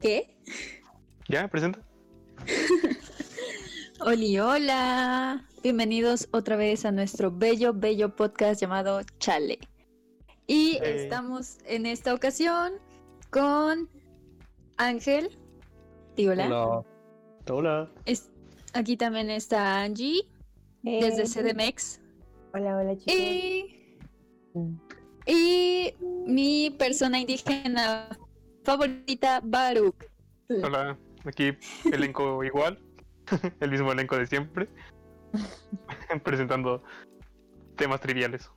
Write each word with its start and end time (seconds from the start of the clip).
¿Qué? 0.00 0.34
¿Ya? 1.28 1.48
¿Presenta? 1.48 1.80
Oli, 4.00 4.38
hola. 4.38 5.46
Bienvenidos 5.62 6.28
otra 6.32 6.56
vez 6.56 6.84
a 6.84 6.92
nuestro 6.92 7.30
bello, 7.30 7.74
bello 7.74 8.16
podcast 8.16 8.60
llamado 8.60 9.02
Chale. 9.18 9.58
Y 10.46 10.78
Hey. 10.82 10.94
estamos 11.02 11.58
en 11.66 11.86
esta 11.86 12.14
ocasión 12.14 12.72
con 13.30 13.88
Ángel. 14.78 15.38
Di 16.16 16.28
hola. 16.28 16.46
Hola. 16.46 16.84
Hola. 17.50 17.90
Es- 18.06 18.30
aquí 18.72 18.96
también 18.96 19.28
está 19.30 19.82
Angie, 19.82 20.22
desde 20.82 21.24
CDMX. 21.26 22.00
Hola, 22.54 22.76
hola 22.78 22.96
chicos. 22.96 23.14
Y, 23.14 23.76
y 25.26 25.94
mi 26.26 26.70
persona 26.78 27.20
indígena 27.20 28.08
favorita, 28.64 29.40
Baruch. 29.42 30.06
Hola. 30.62 30.98
Aquí 31.24 31.52
elenco 31.92 32.42
igual. 32.44 32.78
El 33.60 33.70
mismo 33.70 33.92
elenco 33.92 34.16
de 34.16 34.26
siempre. 34.26 34.68
Presentando 36.24 36.82
temas 37.76 38.00
triviales. 38.00 38.50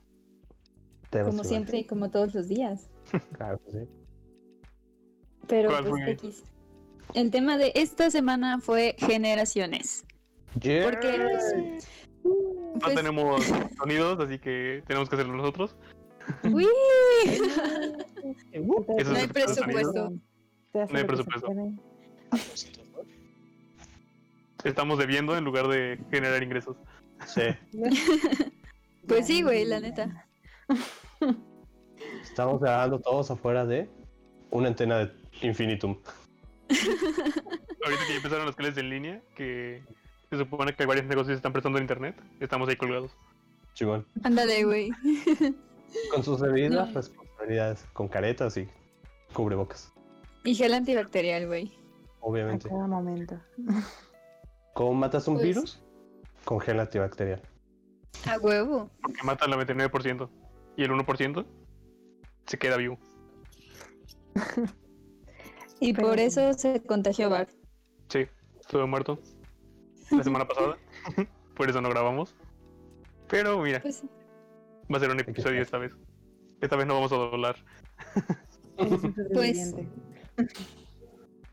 Temas 1.09 1.27
Como 1.27 1.43
igual. 1.43 1.47
siempre 1.47 1.77
y 1.79 1.83
como 1.85 2.09
todos 2.09 2.33
los 2.33 2.47
días. 2.47 2.89
Claro 3.37 3.59
sí. 3.71 3.87
Pero 5.47 5.69
¿Cuál 5.69 5.85
pues? 5.85 6.07
X. 6.07 6.43
El 7.13 7.29
tema 7.29 7.57
de 7.57 7.71
esta 7.75 8.09
semana 8.09 8.59
fue 8.59 8.95
generaciones. 8.97 10.05
Yeah. 10.59 10.85
Porque 10.85 11.79
No 12.23 12.79
pues, 12.79 12.95
tenemos 12.95 13.45
sonidos, 13.77 14.19
así 14.19 14.39
que 14.39 14.83
tenemos 14.87 15.09
que 15.09 15.15
hacerlo 15.15 15.35
nosotros. 15.35 15.75
Uy, 16.43 16.67
Eso 18.97 19.11
no 19.11 19.17
hay 19.17 19.27
presupuesto. 19.27 20.09
No 20.73 20.81
hay 20.81 20.87
que 20.87 21.05
presupuesto. 21.05 21.53
Estamos 24.63 24.97
debiendo 24.97 25.37
en 25.37 25.43
lugar 25.43 25.67
de 25.67 25.99
generar 26.11 26.41
ingresos. 26.41 26.77
Sí. 27.27 27.41
Pues 29.05 29.27
sí, 29.27 29.41
güey, 29.41 29.65
la 29.65 29.81
neta. 29.81 30.29
Estamos 32.23 32.61
grabando 32.61 32.99
todos 33.01 33.29
afuera 33.31 33.65
de 33.65 33.89
una 34.49 34.69
antena 34.69 34.99
de 34.99 35.11
Infinitum. 35.41 35.99
Ahorita 36.69 38.01
que 38.07 38.11
ya 38.11 38.15
empezaron 38.15 38.45
las 38.45 38.55
clases 38.55 38.77
en 38.77 38.89
línea, 38.89 39.21
que 39.35 39.83
se 40.29 40.37
supone 40.37 40.73
que 40.73 40.85
varios 40.85 41.05
negocios 41.05 41.35
están 41.35 41.51
prestando 41.51 41.79
en 41.79 41.83
internet, 41.83 42.15
estamos 42.39 42.69
ahí 42.69 42.77
colgados. 42.77 43.11
Chingón. 43.73 44.07
Ándale, 44.23 44.63
güey. 44.63 44.91
Con 46.11 46.23
sus 46.23 46.39
debidas 46.41 46.87
No. 46.89 46.93
responsabilidades. 46.93 47.85
Con 47.93 48.07
caretas 48.07 48.57
y 48.57 48.67
cubrebocas. 49.33 49.91
Y 50.43 50.55
gel 50.55 50.73
antibacterial, 50.73 51.47
güey. 51.47 51.67
A 52.21 52.25
Obviamente. 52.25 52.69
cada 52.69 52.87
momento. 52.87 53.39
¿Cómo 54.73 54.93
matas 54.93 55.27
un 55.27 55.35
Pues- 55.35 55.45
virus? 55.45 55.83
Con 56.45 56.59
gel 56.59 56.79
antibacterial. 56.79 57.41
A 58.29 58.37
huevo. 58.37 58.89
Porque 59.01 59.23
mata 59.23 59.45
al 59.45 59.51
99% 59.51 60.29
y 60.77 60.83
el 60.83 60.91
1% 60.91 61.45
se 62.45 62.57
queda 62.57 62.77
vivo. 62.77 62.97
Y 65.79 65.93
por 65.93 66.19
eso 66.19 66.53
se 66.53 66.81
contagió 66.83 67.29
Bar. 67.29 67.47
Sí, 68.09 68.27
estuve 68.59 68.85
muerto 68.85 69.19
la 70.11 70.23
semana 70.23 70.47
pasada. 70.47 70.77
Por 71.55 71.69
eso 71.69 71.81
no 71.81 71.89
grabamos. 71.89 72.35
Pero 73.27 73.59
mira, 73.61 73.79
Pues 73.81 73.97
sí. 73.97 74.09
Va 74.91 74.97
a 74.97 74.99
ser 74.99 75.11
un 75.11 75.19
episodio 75.19 75.61
esta 75.61 75.77
vez. 75.77 75.93
Esta 76.61 76.75
vez 76.75 76.87
no 76.87 76.95
vamos 76.95 77.11
a 77.11 77.15
doblar. 77.15 77.55
Pues-. 79.33 79.75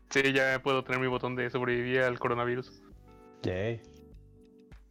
Sí, 0.09 0.33
ya 0.33 0.61
puedo 0.61 0.83
tener 0.83 0.99
mi 0.99 1.07
botón 1.07 1.35
de 1.35 1.49
sobrevivir 1.49 2.01
al 2.01 2.19
coronavirus. 2.19 2.81
Yay. 3.43 3.81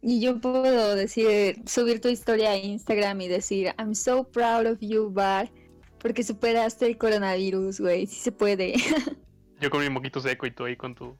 Y 0.01 0.19
yo 0.19 0.39
puedo 0.39 0.95
decir, 0.95 1.61
subir 1.67 2.01
tu 2.01 2.07
historia 2.07 2.51
a 2.51 2.57
Instagram 2.57 3.21
y 3.21 3.27
decir, 3.27 3.73
I'm 3.77 3.93
so 3.93 4.23
proud 4.23 4.65
of 4.65 4.79
you, 4.79 5.11
Bar. 5.11 5.49
Porque 5.99 6.23
superaste 6.23 6.87
el 6.87 6.97
coronavirus, 6.97 7.79
güey. 7.79 8.07
Sí 8.07 8.19
se 8.19 8.31
puede. 8.31 8.73
Yo 9.61 9.69
con 9.69 9.81
mi 9.81 9.89
moquito 9.89 10.19
seco 10.19 10.47
y 10.47 10.51
tú 10.51 10.65
ahí 10.65 10.75
con 10.75 10.95
tu 10.95 11.15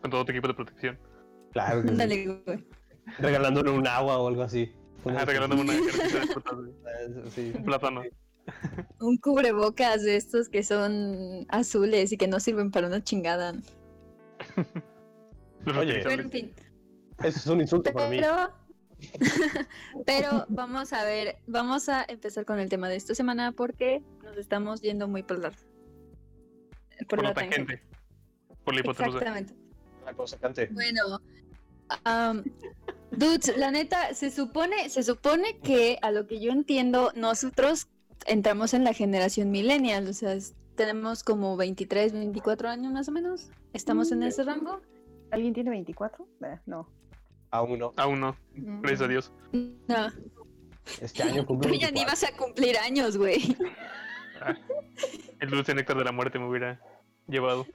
con 0.00 0.10
todo 0.10 0.24
tu 0.24 0.32
equipo 0.32 0.48
de 0.48 0.54
protección. 0.54 0.98
Claro 1.52 1.82
que 1.82 1.88
sí. 1.88 1.92
Ándale, 1.92 2.26
güey. 2.26 2.64
Regalándole 3.18 3.70
un 3.70 3.86
agua 3.86 4.18
o 4.18 4.26
algo 4.26 4.42
así. 4.42 4.72
Ah, 5.06 5.24
regalándome 5.24 5.62
una 5.62 5.72
cartita 5.92 6.20
de 6.20 6.26
frutas, 6.26 6.54
güey. 6.54 6.72
Sí. 7.30 7.52
un 7.56 7.64
plátano. 7.64 8.02
Un 8.98 9.16
cubrebocas 9.18 10.02
de 10.02 10.16
estos 10.16 10.48
que 10.48 10.62
son 10.62 11.46
azules 11.48 12.12
y 12.12 12.16
que 12.16 12.28
no 12.28 12.40
sirven 12.40 12.70
para 12.70 12.86
una 12.88 13.02
chingada. 13.02 13.54
Oye. 15.78 16.00
Pero 16.02 16.22
en 16.22 16.30
fin. 16.30 16.52
Eso 17.18 17.38
es 17.38 17.46
un 17.46 17.60
insulto 17.60 17.92
para 17.92 18.08
mí. 18.08 18.20
Pero, 20.06 20.46
vamos 20.48 20.92
a 20.92 21.04
ver, 21.04 21.38
vamos 21.46 21.88
a 21.88 22.04
empezar 22.08 22.44
con 22.44 22.58
el 22.58 22.68
tema 22.68 22.88
de 22.88 22.96
esta 22.96 23.14
semana 23.14 23.52
porque 23.52 24.02
nos 24.22 24.36
estamos 24.36 24.82
yendo 24.82 25.08
muy 25.08 25.22
por 25.22 25.38
la, 25.38 25.52
Por 27.08 27.22
la 27.22 27.32
tangente. 27.32 27.82
Por 28.64 28.74
la 28.74 28.80
hipotenusa. 28.80 29.18
Exactamente. 29.18 29.54
La 30.04 30.12
cosa 30.14 30.38
cante. 30.38 30.66
Bueno, 30.72 31.20
dudes, 33.10 33.56
la 33.56 33.70
neta, 33.70 34.14
se 34.14 34.30
supone, 34.30 34.88
se 34.88 35.02
supone 35.02 35.58
que 35.58 35.98
a 36.02 36.10
lo 36.10 36.26
que 36.26 36.40
yo 36.40 36.52
entiendo, 36.52 37.12
nosotros 37.14 37.88
entramos 38.26 38.74
en 38.74 38.84
la 38.84 38.92
generación 38.92 39.50
millennial, 39.50 40.06
o 40.08 40.12
sea, 40.12 40.32
es- 40.34 40.54
tenemos 40.76 41.22
como 41.24 41.56
23, 41.56 42.12
24 42.12 42.68
años 42.70 42.92
más 42.92 43.08
o 43.08 43.12
menos. 43.12 43.50
¿Estamos 43.74 44.12
en 44.12 44.22
ese 44.22 44.44
rango? 44.44 44.80
¿Alguien 45.30 45.52
tiene 45.52 45.70
24? 45.70 46.26
Eh, 46.44 46.58
no. 46.66 46.88
Aún 47.50 47.78
no. 47.78 47.92
Aún 47.96 48.20
no, 48.20 48.36
gracias 48.54 49.02
a 49.02 49.08
Dios. 49.08 49.32
No, 49.52 50.10
Este 51.00 51.22
año 51.22 51.44
tú 51.44 51.54
ya 51.62 51.90
ni 51.90 52.02
24. 52.02 52.06
vas 52.06 52.24
a 52.24 52.36
cumplir 52.36 52.78
años, 52.78 53.16
güey. 53.18 53.56
Ah, 54.40 54.56
el 55.38 55.50
dulce 55.50 55.74
néctar 55.74 55.98
de 55.98 56.04
la 56.04 56.12
muerte 56.12 56.38
me 56.38 56.48
hubiera 56.48 56.80
llevado. 57.30 57.66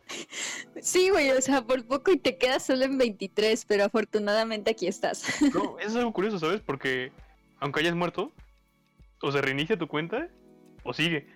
Sí, 0.81 1.09
güey, 1.09 1.31
o 1.31 1.41
sea, 1.41 1.61
por 1.63 1.85
poco 1.85 2.11
y 2.11 2.17
te 2.17 2.37
quedas 2.37 2.65
solo 2.65 2.83
en 2.85 2.97
23, 2.97 3.65
pero 3.65 3.85
afortunadamente 3.85 4.71
aquí 4.71 4.87
estás. 4.87 5.23
No, 5.53 5.79
eso 5.79 5.89
es 5.89 5.95
algo 5.95 6.13
curioso, 6.13 6.39
¿sabes? 6.39 6.61
Porque 6.61 7.11
aunque 7.59 7.79
hayas 7.79 7.95
muerto, 7.95 8.31
o 9.21 9.31
se 9.31 9.41
reinicia 9.41 9.77
tu 9.77 9.87
cuenta, 9.87 10.27
o 10.83 10.93
sigue. 10.93 11.27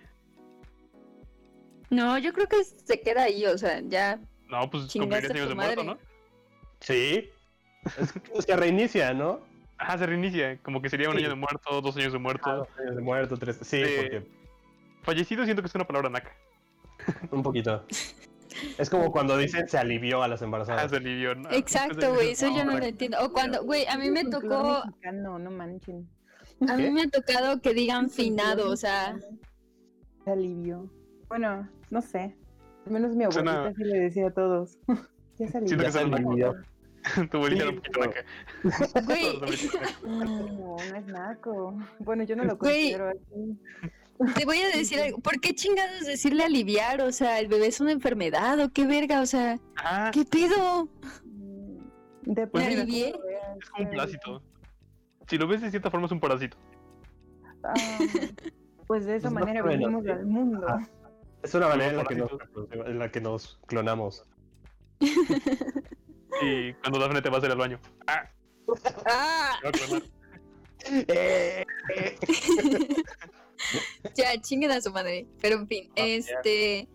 No, 1.90 2.18
yo 2.18 2.32
creo 2.32 2.46
que 2.48 2.62
se 2.64 3.00
queda 3.00 3.24
ahí, 3.24 3.44
o 3.46 3.58
sea, 3.58 3.80
ya. 3.80 4.20
No, 4.48 4.70
pues 4.70 4.92
cumplirías 4.92 5.30
años 5.30 5.48
de 5.48 5.54
muerto. 5.54 5.84
¿no? 5.84 5.98
Sí. 6.80 7.28
Es, 7.98 8.14
es 8.34 8.46
que 8.46 8.56
reinicia, 8.56 9.12
¿no? 9.14 9.40
Ajá, 9.78 9.98
se 9.98 10.06
reinicia. 10.06 10.58
Como 10.58 10.82
que 10.82 10.88
sería 10.90 11.08
un 11.08 11.14
Sí. 11.16 11.20
año 11.22 11.30
de 11.30 11.34
muerto, 11.36 11.80
dos 11.80 11.96
años 11.96 12.12
de 12.12 12.18
muerto. 12.18 12.48
Ah, 12.50 12.54
dos 12.56 12.68
años 12.78 12.96
de 12.96 13.02
muerto, 13.02 13.36
tres. 13.36 13.56
Sí, 13.62 13.82
Sí. 13.84 13.92
porque 13.96 14.26
Fallecido 15.02 15.44
siento 15.44 15.62
que 15.62 15.68
es 15.68 15.74
una 15.74 15.86
palabra 15.86 16.10
naca. 16.10 16.36
un 17.30 17.42
poquito. 17.42 17.84
Es 18.76 18.90
como 18.90 19.10
cuando 19.10 19.38
dicen 19.38 19.66
se 19.68 19.78
alivió 19.78 20.22
a 20.22 20.28
las 20.28 20.42
Ah, 20.42 20.44
embarazadas. 20.44 20.90
se 20.90 20.96
alivió. 20.98 21.34
¿no? 21.34 21.48
Exacto, 21.52 22.12
güey, 22.14 22.32
eso 22.32 22.48
yo 22.54 22.64
no 22.64 22.76
lo 22.76 22.84
entiendo. 22.84 23.16
O 23.24 23.32
cuando, 23.32 23.64
güey, 23.64 23.86
a 23.86 23.96
mí 23.96 24.10
me 24.10 24.24
tocó, 24.24 24.82
mexicano, 24.86 25.38
no 25.38 25.50
manchen. 25.50 26.06
a 26.68 26.76
mí 26.76 26.90
me 26.90 27.02
ha 27.02 27.08
tocado 27.08 27.60
que 27.62 27.72
digan 27.72 28.10
finado, 28.10 28.68
o 28.70 28.76
sea, 28.76 29.16
Se 30.24 30.30
alivió. 30.30 30.90
Bueno, 31.28 31.68
no 31.90 32.02
sé. 32.02 32.36
Al 32.86 32.92
menos 32.92 33.14
mi 33.16 33.24
abuelita 33.24 33.52
Suena- 33.62 33.74
sí 33.74 33.84
le 33.84 33.98
decía 34.00 34.26
a 34.26 34.30
todos. 34.32 34.76
ya 35.38 35.48
se 35.48 35.56
alivió. 35.58 35.68
Siento 35.68 35.84
que 35.84 35.92
se 35.92 35.98
alivió. 36.00 36.54
Tu 37.30 37.36
abuelita 37.38 37.62
era 37.64 37.72
Sí, 37.72 37.76
un 37.76 37.82
poquito 37.82 38.00
pero- 38.00 38.06
naca. 38.92 39.06
güey. 39.06 39.38
No, 40.04 40.76
no 40.76 40.96
es 40.96 41.06
naco. 41.06 41.78
Bueno, 42.00 42.24
yo 42.24 42.36
no 42.36 42.44
lo 42.44 42.58
considero 42.58 43.08
así. 43.08 43.58
Te 44.36 44.44
voy 44.44 44.58
a 44.60 44.68
decir 44.76 45.00
algo. 45.00 45.18
¿Por 45.18 45.40
qué 45.40 45.54
chingados 45.54 46.06
decirle 46.06 46.44
aliviar? 46.44 47.00
O 47.02 47.12
sea, 47.12 47.38
el 47.40 47.48
bebé 47.48 47.66
es 47.68 47.80
una 47.80 47.92
enfermedad 47.92 48.58
o 48.60 48.70
qué 48.70 48.86
verga, 48.86 49.20
o 49.20 49.26
sea, 49.26 49.58
Ah, 49.76 50.10
¿qué 50.12 50.24
Pues 52.46 52.68
mira, 52.68 52.84
de 52.84 53.12
lo 53.12 53.22
veas, 53.22 53.56
es 53.58 53.70
como 53.70 53.84
un 53.84 53.90
parásito. 53.96 54.42
Si 55.28 55.38
lo 55.38 55.46
ves 55.46 55.60
de 55.62 55.70
cierta 55.70 55.90
forma 55.90 56.06
es 56.06 56.12
un 56.12 56.20
parásito. 56.20 56.56
ah, 57.64 57.74
Pues 58.86 59.06
de 59.06 59.16
esa 59.16 59.30
Pues 59.30 59.40
manera 59.44 59.62
venimos 59.62 60.06
al 60.06 60.26
mundo. 60.26 60.66
Es 61.42 61.54
una 61.54 61.68
manera 61.68 61.90
en 61.90 61.96
la, 61.96 62.04
que 62.04 62.14
nos, 62.16 62.28
parásitos. 62.30 62.48
reproducimos, 62.48 62.86
en 62.88 62.98
la 62.98 63.10
que 63.10 63.20
nos 63.20 63.58
clonamos. 63.66 64.24
Y 66.42 66.72
cuando 66.74 66.98
Dafne 66.98 67.22
te 67.22 67.28
va 67.30 67.36
a 67.36 67.38
hacer 67.38 67.50
al 67.52 67.58
baño. 67.58 67.78
Ah, 68.06 68.28
Ah, 69.06 69.56
clonar. 69.72 70.02
Eh, 71.08 71.66
ya, 74.16 74.40
chinguen 74.40 74.70
a 74.70 74.80
su 74.80 74.90
madre. 74.90 75.26
Pero 75.40 75.56
en 75.56 75.68
fin, 75.68 75.90
este. 75.96 76.88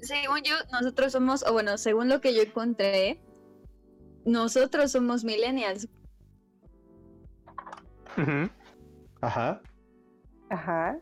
Según 0.00 0.40
yo, 0.42 0.54
nosotros 0.72 1.12
somos, 1.12 1.44
o 1.46 1.52
bueno, 1.52 1.76
según 1.76 2.08
lo 2.08 2.20
que 2.20 2.34
yo 2.34 2.42
encontré, 2.42 3.20
nosotros 4.24 4.92
somos 4.92 5.24
millennials. 5.24 5.88
Ujú. 8.16 8.50
Ajá. 9.20 9.60
Ajá. 10.48 10.98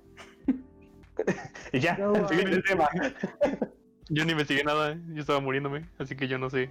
Y 1.72 1.80
ya, 1.80 1.96
No, 1.96 2.28
siguiente 2.28 2.62
tema. 2.62 2.88
Yo 4.08 4.25
no 4.25 4.32
investigué 4.32 4.64
nada, 4.64 4.92
¿eh? 4.92 5.00
yo 5.08 5.20
estaba 5.20 5.40
muriéndome, 5.40 5.88
así 5.98 6.16
que 6.16 6.28
yo 6.28 6.38
no 6.38 6.48
sé. 6.48 6.70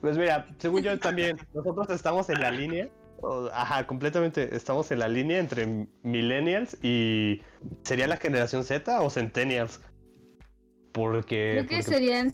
Pues 0.00 0.18
mira, 0.18 0.46
según 0.58 0.82
yo 0.82 0.98
también, 0.98 1.36
nosotros 1.54 1.90
estamos 1.90 2.28
en 2.28 2.40
la 2.40 2.50
línea. 2.50 2.88
Ajá, 3.52 3.86
completamente 3.86 4.54
estamos 4.54 4.90
en 4.90 4.98
la 5.00 5.08
línea 5.08 5.38
entre 5.38 5.86
millennials 6.02 6.76
y 6.82 7.40
sería 7.82 8.06
la 8.06 8.16
generación 8.16 8.64
Z 8.64 9.00
o 9.00 9.10
centennials. 9.10 9.80
Porque, 10.92 11.52
Creo 11.58 11.66
que 11.66 11.76
porque- 11.76 11.82
serían 11.82 12.32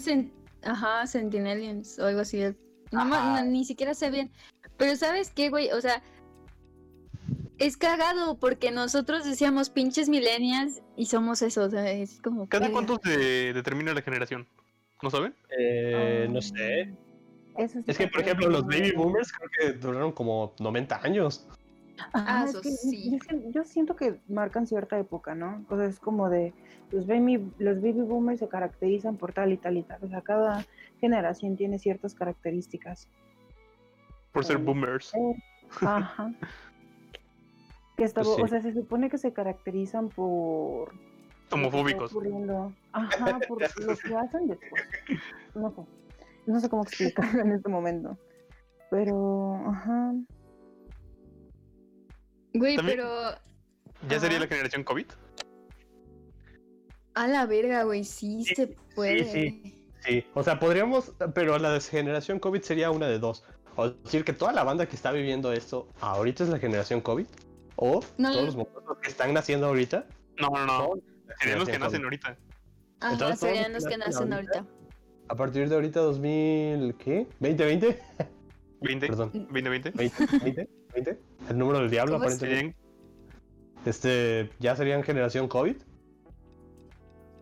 ajá, 0.63 1.07
Sentinelians 1.07 1.99
o 1.99 2.07
algo 2.07 2.21
así. 2.21 2.43
No, 2.93 3.05
no, 3.05 3.43
ni 3.45 3.65
siquiera 3.65 3.95
sé 3.95 4.11
bien. 4.11 4.31
Pero 4.77 4.97
¿sabes 4.97 5.31
qué, 5.31 5.49
güey? 5.51 5.71
O 5.73 5.81
sea, 5.81 6.03
es 7.59 7.77
cagado 7.77 8.39
porque 8.39 8.71
nosotros 8.71 9.25
decíamos 9.25 9.71
pinches 9.71 10.09
millennials 10.09 10.83
y 10.97 11.07
somos 11.07 11.43
eso. 11.43 11.65
O 11.65 11.71
sea, 11.71 11.91
es 11.91 12.21
como. 12.21 12.49
¿Cada 12.49 12.71
cuánto 12.71 13.01
se 13.03 13.53
determina 13.53 13.95
la 13.95 14.03
generación? 14.03 14.47
¿No 15.03 15.11
saben? 15.11 15.35
eh, 15.59 16.29
no 16.31 16.41
sé. 16.41 16.95
Eso 17.57 17.79
sí 17.81 17.85
Es 17.87 17.99
que, 17.99 18.09
por 18.09 18.21
ejemplo, 18.23 18.49
los 18.49 18.65
baby 18.67 18.93
boomers 18.93 19.33
creo 19.33 19.51
que 19.59 19.73
duraron 19.79 20.13
como 20.13 20.55
90 20.59 21.01
años. 21.03 21.47
Ah, 22.15 22.43
es 22.45 22.51
eso 22.51 22.63
que 22.63 22.71
sí. 22.71 23.11
yo, 23.13 23.19
sien- 23.19 23.53
yo 23.53 23.65
siento 23.65 23.95
que 23.95 24.19
marcan 24.29 24.67
cierta 24.67 24.99
época, 24.99 25.35
¿no? 25.35 25.65
O 25.69 25.77
sea, 25.77 25.85
es 25.87 26.01
como 26.01 26.29
de 26.31 26.53
los 26.91 27.07
baby, 27.07 27.53
los 27.59 27.77
baby 27.77 28.01
boomers 28.03 28.41
se 28.41 28.49
caracterizan 28.49 29.17
por 29.17 29.33
tal 29.33 29.53
y 29.53 29.57
tal 29.59 29.77
y 29.77 29.83
tal. 29.83 30.03
O 30.03 30.09
sea, 30.09 30.23
cada 30.23 30.65
generación 31.01 31.57
tiene 31.57 31.79
ciertas 31.79 32.15
características. 32.15 33.09
Por 34.33 34.45
ser 34.45 34.57
Eh, 34.57 34.61
boomers. 34.61 35.13
Ajá. 35.83 36.33
Que 37.97 38.05
está- 38.05 38.23
Pues 38.23 38.37
sí. 38.37 38.43
O 38.43 38.49
sea, 38.49 38.63
se 38.63 38.73
supone 38.73 39.11
que 39.11 39.19
se 39.19 39.33
caracterizan 39.35 40.09
por 40.09 40.95
Homofóbicos. 41.51 42.11
Ajá, 42.93 43.39
por 43.47 43.61
lo 43.61 43.69
que 43.97 44.17
hacen 44.17 44.47
después. 44.49 44.83
No 45.55 45.71
sé. 45.71 45.83
No 46.47 46.61
sé 46.61 46.69
cómo 46.69 46.83
explicarlo 46.83 47.41
en 47.43 47.53
este 47.53 47.69
momento. 47.69 48.19
Pero, 48.91 49.63
ajá. 49.69 50.13
Güey, 52.55 52.77
pero. 52.85 53.09
¿Ya 54.09 54.19
sería 54.21 54.41
la 54.41 54.47
generación 54.47 54.85
COVID? 54.85 55.07
A 57.15 57.27
la 57.29 57.47
verga, 57.47 57.85
güey, 57.85 58.05
sí, 58.05 58.45
Sí, 58.45 58.55
se 58.55 58.67
puede. 58.95 59.25
sí. 59.25 59.79
Sí, 60.05 60.25
o 60.35 60.43
sea, 60.43 60.59
podríamos, 60.59 61.13
pero 61.33 61.57
la 61.59 61.79
generación 61.81 62.41
COVID 62.41 62.61
sería 62.63 62.91
una 62.91 63.07
de 63.07 63.21
dos. 63.21 63.45
O 63.77 63.89
decir 63.91 64.25
que 64.25 64.33
toda 64.33 64.53
la 64.53 64.65
banda 64.65 64.87
que 64.87 64.97
está 64.97 65.13
viviendo 65.13 65.53
esto 65.53 65.89
ahorita 66.01 66.43
es 66.43 66.51
la 66.51 66.59
generación 66.59 67.01
COVID. 67.01 67.27
O 67.77 68.01
No, 68.19 68.33
todos 68.33 68.57
no. 68.57 68.67
los 68.89 68.99
que 68.99 69.09
están 69.09 69.33
naciendo 69.33 69.69
ahorita. 69.69 70.05
No, 70.41 70.49
no, 70.51 70.67
no. 70.67 70.91
Serían 71.39 71.61
los 71.61 71.69
que 71.69 71.79
nacen 71.79 72.03
ahorita. 72.03 72.37
Ajá, 73.01 73.13
Entonces, 73.13 73.39
serían 73.39 73.73
los 73.73 73.85
que 73.87 73.97
nacen 73.97 74.33
ahorita. 74.33 74.67
A 75.29 75.35
partir 75.37 75.69
de 75.69 75.75
ahorita 75.75 76.01
2000, 76.01 76.95
¿qué? 76.97 77.27
¿2020? 77.41 77.99
20, 78.81 79.07
Perdón. 79.09 79.31
2020. 79.33 79.91
20, 79.93 80.27
20, 80.43 80.69
20. 80.95 81.19
El 81.51 81.59
número 81.59 81.79
del 81.81 81.91
diablo 81.91 82.17
aparentemente. 82.17 82.77
Este, 83.87 84.51
ya 84.61 84.77
serían 84.77 85.03
generación 85.03 85.49
COVID. 85.49 85.77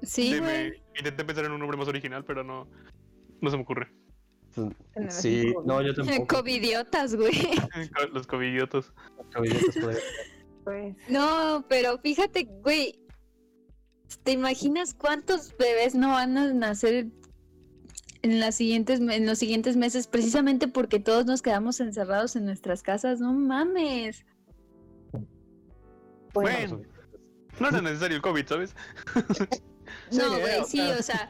Sí, 0.02 0.32
sí, 0.32 0.38
güey. 0.38 0.70
me- 0.70 0.72
intenté 0.98 1.24
pensar 1.24 1.44
en 1.44 1.52
un 1.52 1.58
nombre 1.60 1.76
más 1.76 1.88
original, 1.88 2.24
pero 2.24 2.42
no, 2.44 2.66
no 3.40 3.50
se 3.50 3.56
me 3.56 3.62
ocurre. 3.62 3.92
Sí, 5.10 5.52
no, 5.64 5.80
yo 5.82 5.94
tampoco. 5.94 6.38
Covidiotas, 6.38 7.14
güey. 7.14 7.32
Los 8.12 8.26
covidiotos. 8.26 8.92
Covidiotas 9.34 9.76
podría- 9.76 10.00
Pues, 10.64 10.96
No, 11.08 11.64
pero 11.68 11.98
fíjate, 11.98 12.44
güey. 12.44 12.98
¿Te 14.24 14.32
imaginas 14.32 14.92
cuántos 14.94 15.56
bebés 15.56 15.94
no 15.94 16.08
van 16.08 16.36
a 16.36 16.52
nacer 16.52 17.06
en 18.22 18.40
las 18.40 18.54
siguientes 18.54 19.00
en 19.00 19.26
los 19.26 19.38
siguientes 19.38 19.76
meses 19.76 20.06
precisamente 20.06 20.68
porque 20.68 21.00
todos 21.00 21.26
nos 21.26 21.42
quedamos 21.42 21.80
encerrados 21.80 22.36
en 22.36 22.44
nuestras 22.44 22.82
casas? 22.82 23.20
No 23.20 23.32
mames. 23.32 24.24
bueno, 25.12 25.28
Bueno. 26.32 26.82
No 27.58 27.68
era 27.68 27.82
necesario 27.82 28.16
el 28.16 28.22
COVID, 28.22 28.46
¿sabes? 28.46 28.74
No, 30.12 30.30
güey, 30.38 30.64
sí, 30.66 30.80
o 30.80 31.02
sea, 31.02 31.28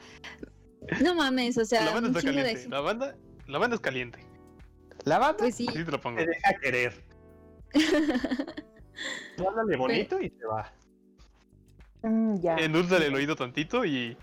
no 1.02 1.14
mames, 1.14 1.56
o 1.58 1.64
sea, 1.64 1.84
la 1.84 1.94
banda 1.94 2.08
está 2.08 2.22
caliente. 2.22 2.62
de 2.62 2.68
La 2.68 2.80
banda, 2.80 3.16
la 3.46 3.58
banda 3.58 3.76
es 3.76 3.80
caliente. 3.80 4.18
La 5.04 5.18
banda 5.18 5.38
pues 5.38 5.54
sí. 5.56 5.66
Así 5.68 5.84
te 5.84 5.90
lo 5.90 6.00
pongo. 6.00 6.18
te 6.18 6.26
deja 6.26 6.54
querer. 6.60 7.04
Tú 9.36 9.48
háblale 9.48 9.76
bonito 9.76 10.20
y 10.20 10.28
se 10.30 10.44
va. 10.44 10.72
mm, 12.02 12.40
ya. 12.40 12.56
Endúlzale 12.56 13.06
el 13.06 13.14
oído 13.14 13.36
tantito 13.36 13.84
y. 13.84 14.16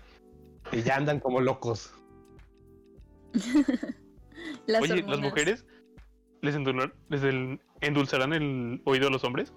Y 0.70 0.82
ya 0.82 0.96
andan 0.96 1.18
como 1.20 1.40
locos. 1.40 1.94
Las 4.66 4.82
Oye, 4.82 5.02
¿las 5.02 5.20
mujeres 5.20 5.66
les, 6.42 6.56
endulzar- 6.56 6.92
les 7.08 7.22
el- 7.22 7.60
endulzarán 7.80 8.32
el 8.32 8.80
oído 8.84 9.08
a 9.08 9.10
los 9.10 9.24
hombres? 9.24 9.52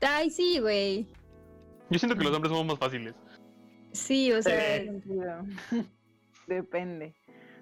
Ay, 0.00 0.30
sí, 0.30 0.58
güey. 0.58 1.06
Yo 1.90 1.98
siento 1.98 2.16
que 2.16 2.24
los 2.24 2.34
hombres 2.34 2.50
somos 2.50 2.66
más 2.66 2.78
fáciles. 2.78 3.14
Sí, 3.92 4.32
o 4.32 4.42
sea. 4.42 4.82
Depende. 6.46 7.14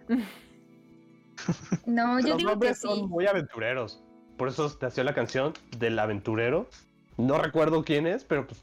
no, 1.87 2.21
yo 2.21 2.29
Los 2.29 2.39
digo 2.39 2.49
que 2.49 2.53
hombres 2.55 2.79
sí. 2.79 2.89
son 2.89 3.09
muy 3.09 3.27
aventureros. 3.27 4.03
Por 4.37 4.49
eso 4.49 4.77
nació 4.81 5.05
la 5.05 5.15
canción 5.15 5.53
del 5.79 5.99
aventurero. 5.99 6.69
No 7.19 7.39
recuerdo 7.39 7.85
quién 7.85 8.07
es, 8.07 8.25
pero 8.25 8.47
pues 8.47 8.61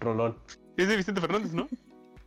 Rolón. 0.00 0.36
Es 0.76 0.88
de 0.88 0.96
Vicente 0.96 1.20
Fernández, 1.20 1.52
¿no? 1.52 1.68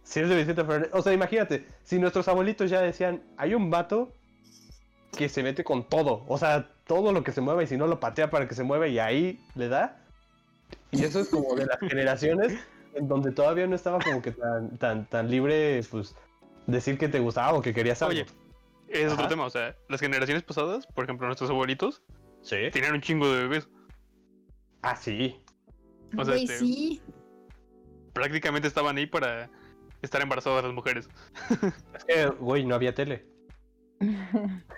Si 0.10 0.20
es 0.20 0.28
de 0.28 0.36
Vicente 0.36 0.64
Fernández. 0.64 0.90
O 0.94 1.04
sea, 1.04 1.14
imagínate, 1.14 1.68
si 1.84 2.00
nuestros 2.00 2.28
abuelitos 2.28 2.68
ya 2.72 2.82
decían, 2.82 3.22
hay 3.38 3.54
un 3.54 3.70
vato 3.70 4.12
que 5.16 5.30
se 5.30 5.44
mete 5.44 5.64
con 5.64 5.88
todo. 5.88 6.26
O 6.28 6.40
sea, 6.40 6.72
todo 6.88 7.12
lo 7.12 7.24
que 7.24 7.32
se 7.32 7.42
mueva 7.42 7.62
y 7.62 7.68
si 7.68 7.78
no 7.78 7.86
lo 7.86 8.00
patea 8.00 8.32
para 8.32 8.48
que 8.48 8.56
se 8.56 8.64
mueva 8.64 8.88
y 8.88 8.98
ahí 8.98 9.40
le 9.54 9.68
da. 9.68 10.04
Y 10.90 11.04
eso 11.04 11.20
es 11.20 11.30
como 11.30 11.54
de 11.54 11.68
las 11.68 11.78
generaciones 11.80 12.58
en 12.96 13.08
donde 13.08 13.32
todavía 13.32 13.68
no 13.68 13.76
estaba 13.76 14.00
como 14.00 14.24
que 14.24 14.32
tan, 14.32 14.80
tan, 14.80 15.06
tan 15.06 15.30
libre, 15.30 15.80
pues, 15.92 16.16
decir 16.66 16.98
que 16.98 17.08
te 17.08 17.20
gustaba 17.20 17.54
o 17.54 17.62
que 17.62 17.76
querías 17.76 18.02
algo. 18.02 18.14
Oye, 18.14 18.26
es 18.88 19.14
otro 19.14 19.28
tema. 19.28 19.46
O 19.46 19.52
sea, 19.52 19.76
las 19.90 20.00
generaciones 20.00 20.42
pasadas, 20.42 20.88
por 20.88 21.04
ejemplo, 21.04 21.28
nuestros 21.28 21.52
abuelitos, 21.52 22.02
sí. 22.42 22.58
tenían 22.74 22.96
un 22.96 23.02
chingo 23.02 23.32
de 23.32 23.44
bebés. 23.44 23.70
Ah, 24.82 24.96
sí. 24.96 25.40
O 26.18 26.26
sea, 26.26 26.34
este- 26.34 26.58
sí. 26.58 27.00
Prácticamente 28.14 28.68
estaban 28.68 28.98
ahí 28.98 29.06
para 29.06 29.52
estar 30.02 30.22
embarazadas 30.22 30.64
las 30.64 30.74
mujeres. 30.74 31.10
Es 31.94 32.04
que, 32.06 32.26
güey, 32.28 32.66
no 32.66 32.76
había 32.76 32.94
tele. 32.94 33.26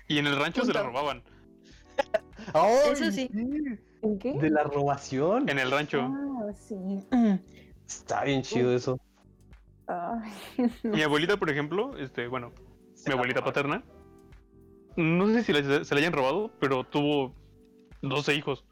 Y 0.07 0.17
en 0.17 0.27
el 0.27 0.37
rancho 0.37 0.65
se 0.65 0.73
la 0.73 0.83
robaban. 0.83 1.23
¡Ay, 2.53 2.73
Eso 2.91 3.11
sí. 3.11 3.29
¿En 4.01 4.17
qué? 4.19 4.33
De 4.33 4.49
la 4.49 4.63
robación. 4.63 5.47
En 5.47 5.59
el 5.59 5.69
rancho. 5.69 6.01
Ah, 6.01 6.51
sí. 6.55 6.75
Está 7.87 8.23
bien 8.23 8.41
chido 8.41 8.73
eso. 8.73 8.99
Ay, 9.87 10.31
Mi 10.83 11.01
abuelita, 11.03 11.37
por 11.37 11.49
ejemplo, 11.49 11.97
este, 11.97 12.27
bueno, 12.27 12.51
mi 13.05 13.13
abuelita 13.13 13.43
paterna, 13.43 13.83
no 14.95 15.27
sé 15.27 15.43
si 15.43 15.53
la- 15.53 15.83
se 15.83 15.93
la 15.93 15.99
hayan 15.99 16.13
robado, 16.13 16.51
pero 16.59 16.83
tuvo 16.83 17.35
12 18.01 18.33
hijos. 18.35 18.65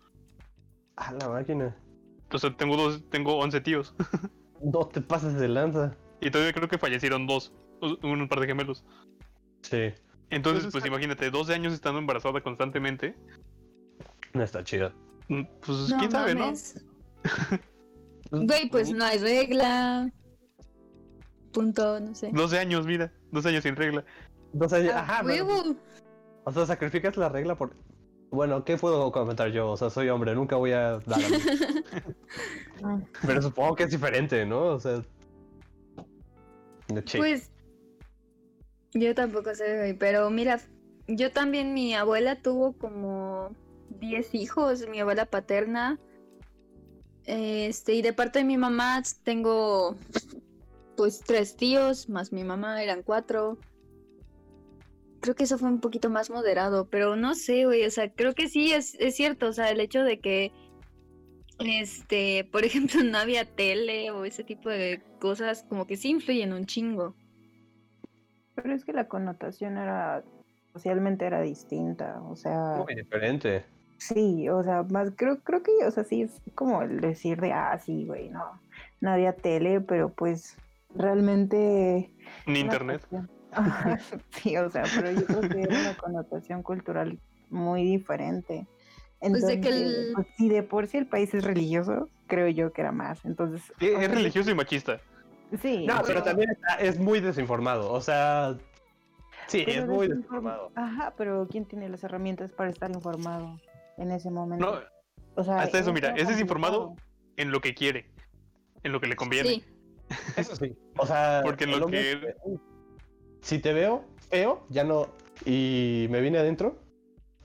A 0.96 1.12
la 1.14 1.30
máquina. 1.30 1.76
Sea, 2.36 2.56
tengo 2.56 2.78
dos, 2.78 3.04
tengo 3.10 3.38
11 3.38 3.62
tíos. 3.62 3.94
No 4.62 4.86
te 4.88 5.00
pases 5.00 5.36
de 5.36 5.48
lanza. 5.48 5.96
Y 6.22 6.32
todavía 6.32 6.54
creo 6.54 6.68
que 6.68 6.78
fallecieron 6.78 7.28
dos, 7.28 7.54
un 7.82 8.28
par 8.28 8.40
de 8.40 8.48
gemelos. 8.48 8.84
Sí. 9.62 9.94
Entonces, 10.30 10.64
Pues 10.64 10.72
pues 10.74 10.84
está- 10.84 10.88
imagínate, 10.90 11.30
12 11.32 11.54
años 11.54 11.74
estando 11.74 12.00
embarazada 12.00 12.42
constantemente. 12.42 13.16
No 14.34 14.44
está 14.44 14.64
chido. 14.64 14.92
mm, 15.28 15.42
Pues 15.66 15.90
No 15.90 15.98
quién 15.98 16.12
sabe, 16.12 16.36
mames. 16.36 16.86
Güey, 18.32 18.70
pues 18.70 18.92
no 18.92 19.04
hay 19.06 19.18
regla. 19.18 20.12
Punto, 21.52 22.00
no 22.00 22.14
sé. 22.14 22.32
¿no? 22.32 22.42
12 22.44 22.60
años, 22.60 22.86
mira, 22.86 23.12
12 23.32 23.50
años 23.50 23.64
sin 23.64 23.76
regla. 23.76 24.04
Dos 24.54 24.72
años. 24.74 24.94
¡A 24.94 25.00
Ajá, 25.00 25.22
pero- 25.26 25.46
huevo! 25.46 25.76
O 26.44 26.52
sea, 26.52 26.66
sacrificas 26.66 27.18
la 27.18 27.30
regla 27.30 27.56
por. 27.56 27.76
Bueno, 28.32 28.64
¿qué 28.64 28.78
puedo 28.78 29.12
comentar 29.12 29.50
yo? 29.52 29.72
O 29.72 29.78
sea, 29.78 29.90
soy 29.90 30.10
hombre, 30.10 30.36
nunca 30.36 30.56
voy 30.58 30.72
a 30.74 31.00
dar 31.00 31.20
a. 31.20 31.28
Ah. 32.84 33.00
Pero 33.26 33.42
supongo 33.42 33.76
que 33.76 33.84
es 33.84 33.90
diferente, 33.92 34.46
¿no? 34.46 34.66
O 34.68 34.80
sea. 34.80 35.02
Pues 37.18 37.52
yo 38.94 39.14
tampoco 39.16 39.54
sé, 39.56 39.78
güey, 39.78 39.94
pero 39.94 40.30
mira, 40.30 40.60
yo 41.08 41.32
también, 41.32 41.74
mi 41.74 41.94
abuela 41.94 42.42
tuvo 42.42 42.74
como 42.74 43.56
10 44.00 44.34
hijos, 44.36 44.88
mi 44.90 45.00
abuela 45.00 45.26
paterna. 45.26 46.00
Este, 47.26 47.94
y 47.94 48.02
de 48.02 48.14
parte 48.14 48.40
de 48.40 48.46
mi 48.46 48.58
mamá 48.58 49.04
tengo 49.24 49.96
pues 51.00 51.20
tres 51.20 51.56
tíos, 51.56 52.10
más 52.10 52.34
mi 52.34 52.44
mamá 52.44 52.84
eran 52.84 53.04
cuatro. 53.04 53.58
Creo 55.22 55.36
que 55.36 55.44
eso 55.44 55.58
fue 55.58 55.70
un 55.70 55.80
poquito 55.80 56.10
más 56.10 56.30
moderado, 56.30 56.90
pero 56.90 57.16
no 57.16 57.36
sé, 57.36 57.66
güey, 57.66 57.86
o 57.86 57.92
sea, 57.92 58.12
creo 58.12 58.34
que 58.34 58.50
sí 58.50 58.74
es, 58.74 58.96
es 58.96 59.16
cierto, 59.16 59.48
o 59.48 59.54
sea, 59.54 59.70
el 59.70 59.80
hecho 59.80 60.04
de 60.04 60.20
que, 60.20 60.52
este, 61.60 62.48
por 62.52 62.64
ejemplo, 62.64 63.02
no 63.04 63.18
había 63.18 63.46
tele 63.46 64.12
o 64.12 64.26
ese 64.26 64.44
tipo 64.44 64.70
de 64.70 65.02
cosas, 65.20 65.66
como 65.68 65.86
que 65.86 65.98
sí 65.98 66.10
influyen 66.10 66.54
un 66.54 66.66
chingo. 66.66 67.16
Pero 68.56 68.74
es 68.74 68.84
que 68.84 68.94
la 68.94 69.08
connotación 69.08 69.78
era, 69.78 70.24
socialmente 70.74 71.26
era 71.26 71.42
distinta, 71.42 72.22
o 72.24 72.36
sea, 72.36 72.84
Muy 72.86 72.96
diferente. 72.96 73.66
sí, 73.98 74.50
o 74.50 74.64
sea, 74.64 74.84
más 74.84 75.12
creo, 75.16 75.40
creo 75.40 75.64
que, 75.64 75.72
o 75.86 75.92
sea, 75.92 76.04
sí 76.04 76.24
es 76.24 76.42
como 76.56 76.82
el 76.82 77.00
decir 77.00 77.40
de, 77.40 77.54
ah, 77.54 77.80
sí, 77.80 78.06
güey, 78.06 78.30
no, 78.30 78.60
no 79.00 79.12
había 79.12 79.34
tele, 79.34 79.82
pero 79.82 80.10
pues 80.10 80.58
realmente... 80.94 82.12
Ni 82.46 82.60
internet. 82.60 83.06
sí, 84.32 84.58
o 84.58 84.70
sea, 84.70 84.84
pero 84.96 85.12
yo 85.12 85.26
creo 85.26 85.42
que 85.42 85.62
era 85.62 85.80
una 85.80 85.98
connotación 85.98 86.64
cultural 86.64 87.20
muy 87.50 87.84
diferente. 87.84 88.68
Pues 89.20 89.46
de 89.46 89.60
que 89.60 89.68
Entonces, 89.70 89.98
el- 90.08 90.14
pues, 90.14 90.28
si 90.38 90.50
de 90.50 90.64
por 90.64 90.88
sí 90.88 90.98
el 90.98 91.08
país 91.08 91.34
es 91.34 91.44
religioso, 91.44 92.08
creo 92.28 92.48
yo 92.48 92.72
que 92.72 92.82
era 92.82 92.92
más. 92.92 93.26
Entonces, 93.26 93.62
Es, 93.80 93.90
es 94.00 94.12
religioso 94.12 94.50
y 94.52 94.56
machista. 94.56 95.00
Sí. 95.62 95.86
No, 95.86 96.02
pero 96.06 96.24
también 96.24 96.50
está- 96.52 96.76
es 96.76 97.00
muy 97.00 97.20
desinformado. 97.20 97.92
O 97.92 98.00
sea, 98.02 98.56
sí, 99.48 99.64
pero 99.66 99.82
es 99.82 99.88
muy 99.88 100.08
desinform- 100.08 100.10
desinformado. 100.10 100.72
Ajá, 100.76 101.14
pero 101.18 101.48
¿quién 101.50 101.66
tiene 101.66 101.90
las 101.90 102.04
herramientas 102.04 102.52
para 102.54 102.70
estar 102.70 102.90
informado 102.92 103.60
en 103.98 104.12
ese 104.12 104.30
momento? 104.30 104.66
No, 104.66 104.80
o 105.36 105.44
sea, 105.44 105.60
hasta 105.62 105.80
eso, 105.80 105.92
mira, 105.92 106.14
es 106.16 106.28
desinformado 106.28 106.96
en 107.36 107.52
lo 107.52 107.60
que 107.62 107.74
quiere, 107.74 108.06
en 108.84 108.92
lo 108.92 109.02
que 109.02 109.08
le 109.08 109.16
conviene. 109.16 109.50
Sí. 109.50 109.64
Eso 110.38 110.56
sí. 110.56 110.76
O 110.98 111.06
sea, 111.06 111.42
Porque 111.44 111.68
lo 111.68 111.86
que- 111.88 112.12
es- 112.14 112.20
Si 113.42 113.60
te 113.60 113.74
veo 113.74 114.06
feo, 114.30 114.66
ya 114.70 114.84
no. 114.84 115.08
Y 115.46 116.08
me 116.10 116.20
vine 116.22 116.40
adentro, 116.40 116.80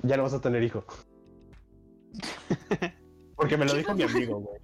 ya 0.02 0.16
no 0.16 0.22
vas 0.24 0.34
a 0.34 0.40
tener 0.40 0.62
hijo. 0.62 0.84
Porque 3.36 3.56
me 3.56 3.64
lo 3.64 3.74
dijo 3.74 3.94
mi 3.94 4.02
amigo, 4.02 4.40
güey. 4.40 4.60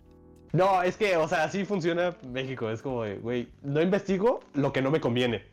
No, 0.52 0.82
es 0.82 0.96
que, 0.96 1.16
o 1.16 1.28
sea, 1.28 1.44
así 1.44 1.64
funciona 1.64 2.16
México. 2.28 2.70
Es 2.70 2.82
como, 2.82 3.04
de, 3.04 3.18
güey, 3.18 3.48
no 3.62 3.80
investigo 3.80 4.40
lo 4.54 4.72
que 4.72 4.82
no 4.82 4.90
me 4.90 5.00
conviene. 5.00 5.44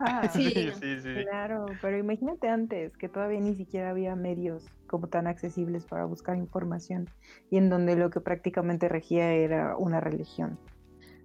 Ah, 0.00 0.28
Sí. 0.28 0.50
sí, 0.50 0.72
sí, 0.80 1.00
sí. 1.00 1.24
Claro, 1.24 1.66
pero 1.80 1.98
imagínate 1.98 2.48
antes 2.48 2.96
que 2.96 3.08
todavía 3.08 3.40
ni 3.40 3.54
siquiera 3.56 3.90
había 3.90 4.14
medios 4.14 4.70
como 4.86 5.08
tan 5.08 5.26
accesibles 5.26 5.86
para 5.86 6.04
buscar 6.04 6.36
información 6.36 7.08
y 7.50 7.56
en 7.56 7.68
donde 7.68 7.96
lo 7.96 8.10
que 8.10 8.20
prácticamente 8.20 8.88
regía 8.88 9.32
era 9.32 9.76
una 9.76 10.00
religión. 10.00 10.58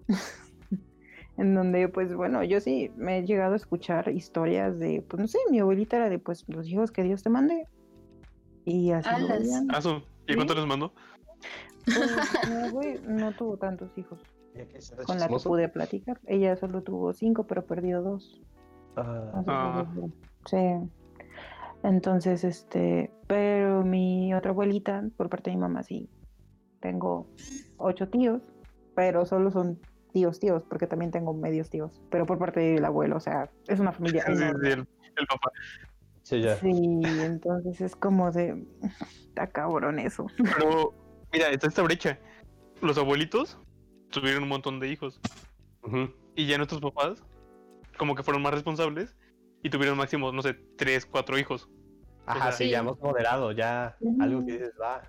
en 1.38 1.56
donde, 1.56 1.88
pues 1.88 2.16
bueno, 2.16 2.44
yo 2.44 2.60
sí 2.62 2.92
me 2.96 3.20
he 3.20 3.26
llegado 3.26 3.54
a 3.54 3.58
escuchar 3.58 4.10
historias 4.10 4.80
de, 4.80 5.04
pues 5.08 5.20
no 5.20 5.28
sé, 5.28 5.38
mi 5.52 5.60
abuelita 5.60 5.98
era 5.98 6.10
de, 6.10 6.20
pues 6.20 6.46
los 6.48 6.68
hijos 6.68 6.92
que 6.92 7.04
Dios 7.04 7.24
te 7.24 7.30
mande. 7.30 7.68
Y 8.66 8.92
así. 8.92 9.10
Ah, 9.10 9.80
¿Y 10.28 10.36
cuánto 10.36 10.56
les 10.56 10.66
mandó? 10.66 10.94
Pues, 11.86 12.50
mi 12.50 12.56
abue 12.56 13.02
no 13.06 13.32
tuvo 13.34 13.58
tantos 13.58 13.90
hijos 13.98 14.20
con 15.06 15.20
la 15.20 15.28
que 15.28 15.36
pude 15.40 15.68
platicar. 15.70 16.20
Ella 16.28 16.56
solo 16.56 16.82
tuvo 16.84 17.14
cinco, 17.14 17.46
pero 17.46 17.66
perdió 17.66 18.02
dos. 18.02 18.42
Ah, 18.96 19.44
Ah. 19.48 19.86
pues, 19.94 20.12
Sí. 20.46 20.90
Entonces, 21.84 22.44
este, 22.46 23.12
pero 23.28 23.84
mi 23.84 24.34
otra 24.34 24.52
abuelita, 24.52 25.04
por 25.18 25.30
parte 25.30 25.50
de 25.50 25.58
mi 25.58 25.62
mamá, 25.62 25.84
sí, 25.84 26.10
tengo 26.80 27.28
ocho 27.78 28.08
tíos, 28.08 28.42
pero 28.96 29.26
solo 29.26 29.52
son 29.52 29.80
tíos, 30.14 30.40
tíos, 30.40 30.64
porque 30.64 30.88
también 30.88 31.12
tengo 31.12 31.34
medios 31.34 31.70
tíos, 31.70 32.02
pero 32.10 32.26
por 32.26 32.38
parte 32.38 32.60
del 32.62 32.86
abuelo, 32.86 33.18
o 33.18 33.20
sea, 33.20 33.50
es 33.68 33.80
una 33.80 33.92
familia 33.92 34.24
Sí, 34.28 34.36
sí, 34.38 34.44
el, 34.44 34.88
el 35.16 35.28
papá. 35.28 35.52
Sí, 36.24 36.42
ya. 36.42 36.56
Sí, 36.56 36.70
entonces 37.04 37.80
es 37.82 37.96
como 37.96 38.32
de, 38.32 38.66
está 39.30 39.48
cabrón 39.48 40.00
eso. 40.00 40.26
Pero, 40.58 40.94
mira, 41.32 41.50
está 41.50 41.68
esta 41.68 41.84
brecha. 41.84 42.20
Los 42.82 42.98
abuelitos 42.98 43.60
tuvieron 44.10 44.44
un 44.44 44.50
montón 44.50 44.80
de 44.80 44.88
hijos. 44.90 45.22
Y 46.36 46.48
ya 46.48 46.58
nuestros 46.58 46.82
papás, 46.82 47.24
como 47.98 48.16
que 48.16 48.24
fueron 48.24 48.42
más 48.42 48.54
responsables 48.54 49.16
y 49.62 49.70
tuvieron 49.70 49.98
máximo, 49.98 50.32
no 50.32 50.42
sé, 50.42 50.54
tres, 50.78 51.06
cuatro 51.06 51.38
hijos. 51.38 51.70
Ajá, 52.26 52.40
sea, 52.44 52.52
sí, 52.54 52.64
sí. 52.66 52.70
ya 52.72 52.84
más 52.84 52.98
moderado, 53.00 53.52
ya 53.52 53.98
algo 54.20 54.46
que 54.46 54.54
dices, 54.54 54.74
va. 54.82 55.04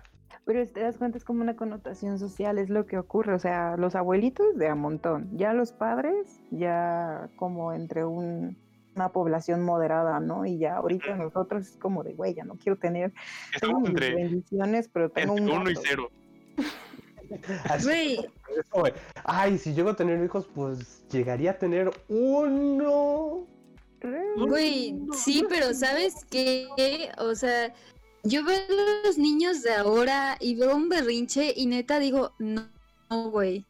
Pero 0.45 0.65
te 0.67 0.81
das 0.81 0.97
cuenta, 0.97 1.17
es 1.17 1.23
como 1.23 1.41
una 1.41 1.55
connotación 1.55 2.19
social, 2.19 2.57
es 2.59 2.69
lo 2.69 2.85
que 2.85 2.97
ocurre. 2.97 3.33
O 3.33 3.39
sea, 3.39 3.77
los 3.77 3.95
abuelitos 3.95 4.57
de 4.57 4.67
a 4.67 4.75
montón. 4.75 5.29
Ya 5.37 5.53
los 5.53 5.71
padres, 5.71 6.41
ya 6.51 7.29
como 7.37 7.73
entre 7.73 8.05
un- 8.05 8.57
una 8.95 9.09
población 9.09 9.61
moderada, 9.63 10.19
¿no? 10.19 10.45
Y 10.45 10.57
ya 10.57 10.77
ahorita 10.77 11.15
nosotros 11.15 11.67
es 11.67 11.77
como 11.77 12.03
de, 12.03 12.13
güey, 12.13 12.33
ya 12.33 12.43
no 12.43 12.55
quiero 12.55 12.77
tener. 12.77 13.13
Tengo 13.59 13.79
mis 13.79 13.89
entre, 13.89 14.15
bendiciones, 14.15 14.89
pero 14.91 15.09
tengo 15.09 15.37
entre 15.37 15.53
un. 15.53 15.61
uno 15.61 15.71
y 15.71 15.75
cero. 15.75 16.09
Así 17.69 18.19
Ay, 19.23 19.57
si 19.57 19.73
llego 19.73 19.89
a 19.89 19.95
tener 19.95 20.23
hijos, 20.23 20.47
pues 20.53 21.03
llegaría 21.09 21.51
a 21.51 21.57
tener 21.57 21.91
uno. 22.07 23.47
Güey, 24.37 24.95
sí, 25.13 25.43
pero 25.49 25.73
¿sabes 25.73 26.25
qué? 26.29 27.09
O 27.17 27.33
sea, 27.33 27.73
yo 28.23 28.43
veo 28.43 28.57
a 28.57 29.07
los 29.07 29.17
niños 29.17 29.63
de 29.63 29.73
ahora 29.73 30.37
y 30.39 30.55
veo 30.55 30.75
un 30.75 30.89
berrinche 30.89 31.53
y 31.55 31.65
neta 31.65 31.99
digo, 31.99 32.33
no, 32.37 32.69
no, 33.09 33.29
güey. 33.31 33.65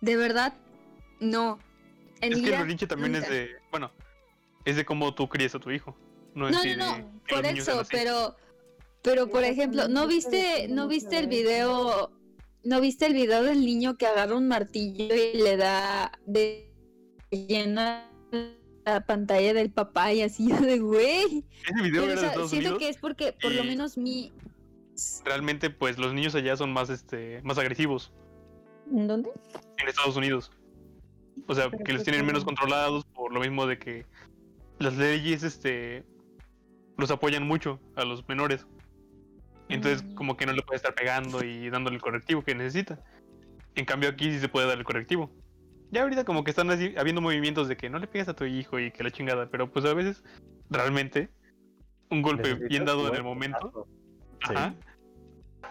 De 0.00 0.16
verdad, 0.16 0.54
no. 1.20 1.58
En 2.20 2.32
Es 2.32 2.40
que 2.40 2.52
el 2.52 2.58
berrinche 2.58 2.86
también 2.86 3.14
es 3.16 3.28
de, 3.28 3.50
bueno, 3.70 3.90
es 4.68 4.76
de 4.76 4.84
cómo 4.84 5.14
tú 5.14 5.28
crías 5.28 5.54
a 5.54 5.58
tu 5.60 5.70
hijo. 5.70 5.96
No, 6.34 6.50
No, 6.50 6.56
no, 6.56 6.62
de 6.62 6.76
no, 6.76 6.94
que 7.26 7.34
por 7.34 7.46
eso, 7.46 7.82
pero, 7.90 8.36
pero 9.02 9.28
por 9.28 9.44
ejemplo, 9.44 9.88
¿no 9.88 10.06
viste, 10.06 10.68
no 10.68 10.86
viste 10.88 11.18
el 11.18 11.26
video, 11.26 12.10
no 12.64 12.80
viste 12.80 13.06
el 13.06 13.14
video 13.14 13.42
del 13.42 13.60
niño 13.64 13.96
que 13.96 14.06
agarra 14.06 14.34
un 14.36 14.46
martillo 14.48 15.14
y 15.14 15.36
le 15.38 15.56
da 15.56 16.12
de 16.26 16.70
llena 17.30 18.10
la 18.84 19.04
pantalla 19.04 19.52
del 19.54 19.70
papá 19.70 20.12
y 20.12 20.22
así 20.22 20.46
de 20.52 20.78
güey? 20.78 21.44
Ese 21.66 21.82
video 21.82 22.02
Pero, 22.02 22.04
era 22.04 22.12
o 22.12 22.14
de 22.14 22.16
sea, 22.20 22.28
Estados 22.28 22.50
siento 22.50 22.68
Unidos. 22.70 22.78
que 22.78 22.88
es 22.90 22.96
porque 22.98 23.32
por 23.40 23.52
lo 23.52 23.64
y- 23.64 23.66
menos 23.68 23.96
mi 23.98 24.32
Realmente, 25.24 25.70
pues 25.70 25.96
los 25.96 26.12
niños 26.12 26.34
allá 26.34 26.56
son 26.56 26.72
más, 26.72 26.90
este, 26.90 27.40
más 27.44 27.56
agresivos 27.56 28.12
¿En 28.92 29.06
dónde? 29.06 29.30
en 29.78 29.88
Estados 29.88 30.16
Unidos. 30.16 30.50
O 31.46 31.54
sea, 31.54 31.70
Pero 31.70 31.84
que 31.84 31.92
los 31.92 32.00
¿por 32.02 32.04
tienen 32.10 32.26
menos 32.26 32.44
controlados 32.44 33.04
por 33.04 33.32
lo 33.32 33.38
mismo 33.40 33.66
de 33.66 33.78
que 33.78 34.06
las 34.78 34.96
leyes, 34.96 35.42
este, 35.42 36.04
los 36.96 37.10
apoyan 37.10 37.46
mucho 37.46 37.80
a 37.96 38.04
los 38.04 38.26
menores. 38.28 38.66
Entonces, 39.68 40.02
Mm. 40.04 40.14
como 40.14 40.36
que 40.36 40.46
no 40.46 40.52
le 40.52 40.62
puede 40.62 40.76
estar 40.76 40.94
pegando 40.94 41.44
y 41.44 41.68
dándole 41.70 41.96
el 41.96 42.02
correctivo 42.02 42.42
que 42.42 42.54
necesita. 42.54 43.02
En 43.74 43.84
cambio, 43.84 44.08
aquí 44.08 44.30
sí 44.32 44.38
se 44.38 44.48
puede 44.48 44.66
dar 44.66 44.78
el 44.78 44.84
correctivo. 44.84 45.30
Ya 45.90 46.02
ahorita 46.02 46.24
como 46.24 46.44
que 46.44 46.50
están 46.50 46.70
así, 46.70 46.94
habiendo 46.96 47.20
movimientos 47.20 47.68
de 47.68 47.76
que 47.76 47.88
no 47.90 47.98
le 47.98 48.06
pegues 48.06 48.28
a 48.28 48.34
tu 48.34 48.44
hijo 48.44 48.78
y 48.78 48.90
que 48.90 49.02
la 49.04 49.10
chingada, 49.10 49.48
pero 49.50 49.70
pues 49.70 49.84
a 49.84 49.94
veces 49.94 50.22
realmente 50.70 51.30
un 52.10 52.22
golpe 52.22 52.42
Necesitas 52.44 52.68
bien 52.68 52.84
dado 52.84 53.08
en 53.08 53.14
el 53.14 53.22
momento. 53.22 53.86
Sí. 54.46 54.54
ajá, 54.54 54.74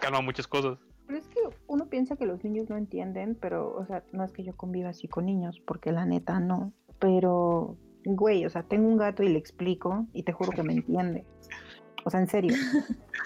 calma 0.00 0.20
muchas 0.20 0.46
cosas. 0.46 0.78
Pero 1.06 1.18
es 1.18 1.26
que 1.28 1.40
uno 1.66 1.86
piensa 1.88 2.16
que 2.16 2.26
los 2.26 2.42
niños 2.44 2.68
no 2.68 2.76
entienden, 2.76 3.34
pero, 3.40 3.74
o 3.74 3.86
sea, 3.86 4.04
no 4.12 4.24
es 4.24 4.32
que 4.32 4.42
yo 4.44 4.54
conviva 4.56 4.90
así 4.90 5.08
con 5.08 5.24
niños, 5.26 5.60
porque 5.66 5.90
la 5.92 6.04
neta 6.04 6.38
no. 6.40 6.72
Pero, 6.98 7.76
güey, 8.16 8.44
o 8.46 8.50
sea, 8.50 8.62
tengo 8.62 8.88
un 8.88 8.96
gato 8.96 9.22
y 9.22 9.28
le 9.28 9.38
explico 9.38 10.06
y 10.12 10.22
te 10.22 10.32
juro 10.32 10.50
que 10.50 10.62
me 10.62 10.72
entiende. 10.72 11.24
O 12.04 12.10
sea, 12.10 12.20
en 12.20 12.28
serio. 12.28 12.54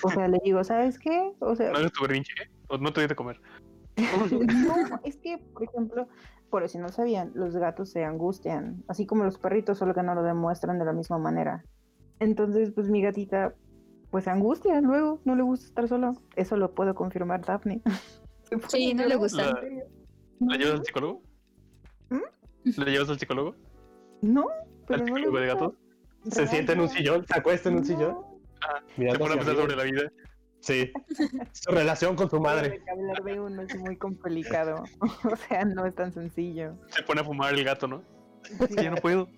O 0.03 0.11
sea, 0.11 0.27
le 0.29 0.39
digo, 0.45 0.65
¿sabes 0.65 0.99
qué? 0.99 1.33
O 1.39 1.55
sea, 1.55 1.71
No 1.71 1.89
tu 1.91 2.03
berrinche, 2.03 2.33
¿eh? 2.43 2.51
o 2.69 2.79
no 2.79 2.93
te 2.93 3.01
des 3.01 3.11
de 3.11 3.15
comer. 3.15 3.41
no, 3.97 5.01
es 5.05 5.17
que, 5.19 5.39
por 5.39 5.65
ejemplo, 5.65 6.09
por 6.51 6.69
si 6.69 6.79
no 6.79 6.89
sabían, 6.89 7.31
los 7.35 7.55
gatos 7.57 7.91
se 7.91 8.05
angustian, 8.05 8.83
así 8.89 9.07
como 9.07 9.25
los 9.25 9.39
perritos, 9.39 9.79
solo 9.79 9.95
que 9.95 10.03
no 10.03 10.15
lo 10.15 10.23
demuestran 10.23 10.79
de 10.79 10.85
la 10.85 10.93
misma 10.93 11.19
manera. 11.19 11.65
Entonces, 12.19 12.73
pues 12.73 12.89
mi 12.89 13.03
gatita, 13.03 13.55
pues 14.11 14.25
se 14.25 14.31
angustia 14.31 14.81
luego, 14.81 15.21
no 15.25 15.37
le 15.37 15.43
gusta 15.43 15.67
estar 15.67 15.89
sola. 15.89 16.13
Eso 16.37 16.57
lo 16.57 16.75
puedo 16.75 16.95
confirmar 16.95 17.45
Daphne. 17.45 17.83
Sí, 18.69 18.91
a 18.91 18.95
no 18.95 19.07
le 19.07 19.17
gusta. 19.17 19.59
¿La 20.41 20.57
llevas 20.59 20.81
al 20.81 20.85
psicólogo? 20.85 21.23
¿Mm? 22.11 22.71
¿La 22.77 22.85
llevas 22.85 23.09
al 23.09 23.19
psicólogo? 23.19 23.57
No, 24.21 24.45
¿Al 24.51 24.72
pero 24.87 24.99
no 25.01 25.05
le 25.05 25.25
psicólogo 25.25 25.39
de 25.39 25.47
gatos? 25.47 25.75
Se 26.31 26.47
sienta 26.47 26.73
en 26.73 26.81
un 26.81 26.89
sillón, 26.89 27.27
se 27.27 27.39
acuesta 27.39 27.69
en 27.69 27.77
un 27.77 27.81
no. 27.81 27.87
sillón. 27.87 28.17
Se 28.95 29.01
mirando 29.01 29.19
pone 29.21 29.35
a 29.35 29.37
pensar 29.39 29.57
sobre 29.57 29.77
la 29.77 29.85
vida. 29.85 30.13
Sí. 30.61 30.93
Su 31.53 31.73
relación 31.73 32.15
con 32.15 32.31
su 32.31 32.41
madre. 32.41 32.81
Hablar 32.91 33.25
de 33.25 33.41
uno 33.41 33.63
es 33.63 33.77
muy 33.77 33.97
complicado. 33.97 34.85
O 35.33 35.37
sea, 35.37 35.65
no 35.65 35.85
es 35.87 35.95
tan 35.95 36.13
sencillo. 36.13 36.75
Se 36.89 37.03
pone 37.03 37.21
a 37.21 37.25
fumar 37.25 37.53
el 37.55 37.65
gato, 37.65 37.89
¿no? 37.89 38.03
Es 38.61 38.75
que 38.75 38.85
ya 38.85 38.91
no 38.91 38.97
puedo. 38.97 39.29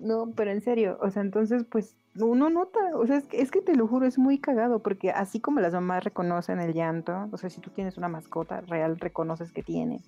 No, 0.00 0.32
pero 0.34 0.50
en 0.50 0.60
serio, 0.60 0.98
o 1.00 1.10
sea, 1.10 1.22
entonces 1.22 1.64
pues 1.70 1.96
uno 2.16 2.50
nota, 2.50 2.80
o 2.94 3.06
sea, 3.06 3.16
es 3.16 3.26
que, 3.26 3.40
es 3.40 3.50
que 3.50 3.62
te 3.62 3.76
lo 3.76 3.86
juro, 3.86 4.06
es 4.06 4.18
muy 4.18 4.38
cagado, 4.38 4.82
porque 4.82 5.10
así 5.10 5.40
como 5.40 5.60
las 5.60 5.72
mamás 5.72 6.04
reconocen 6.04 6.60
el 6.60 6.74
llanto, 6.74 7.28
o 7.30 7.36
sea, 7.36 7.48
si 7.48 7.60
tú 7.60 7.70
tienes 7.70 7.96
una 7.96 8.08
mascota 8.08 8.60
real, 8.62 8.98
reconoces 8.98 9.52
que 9.52 9.62
tiene. 9.62 10.00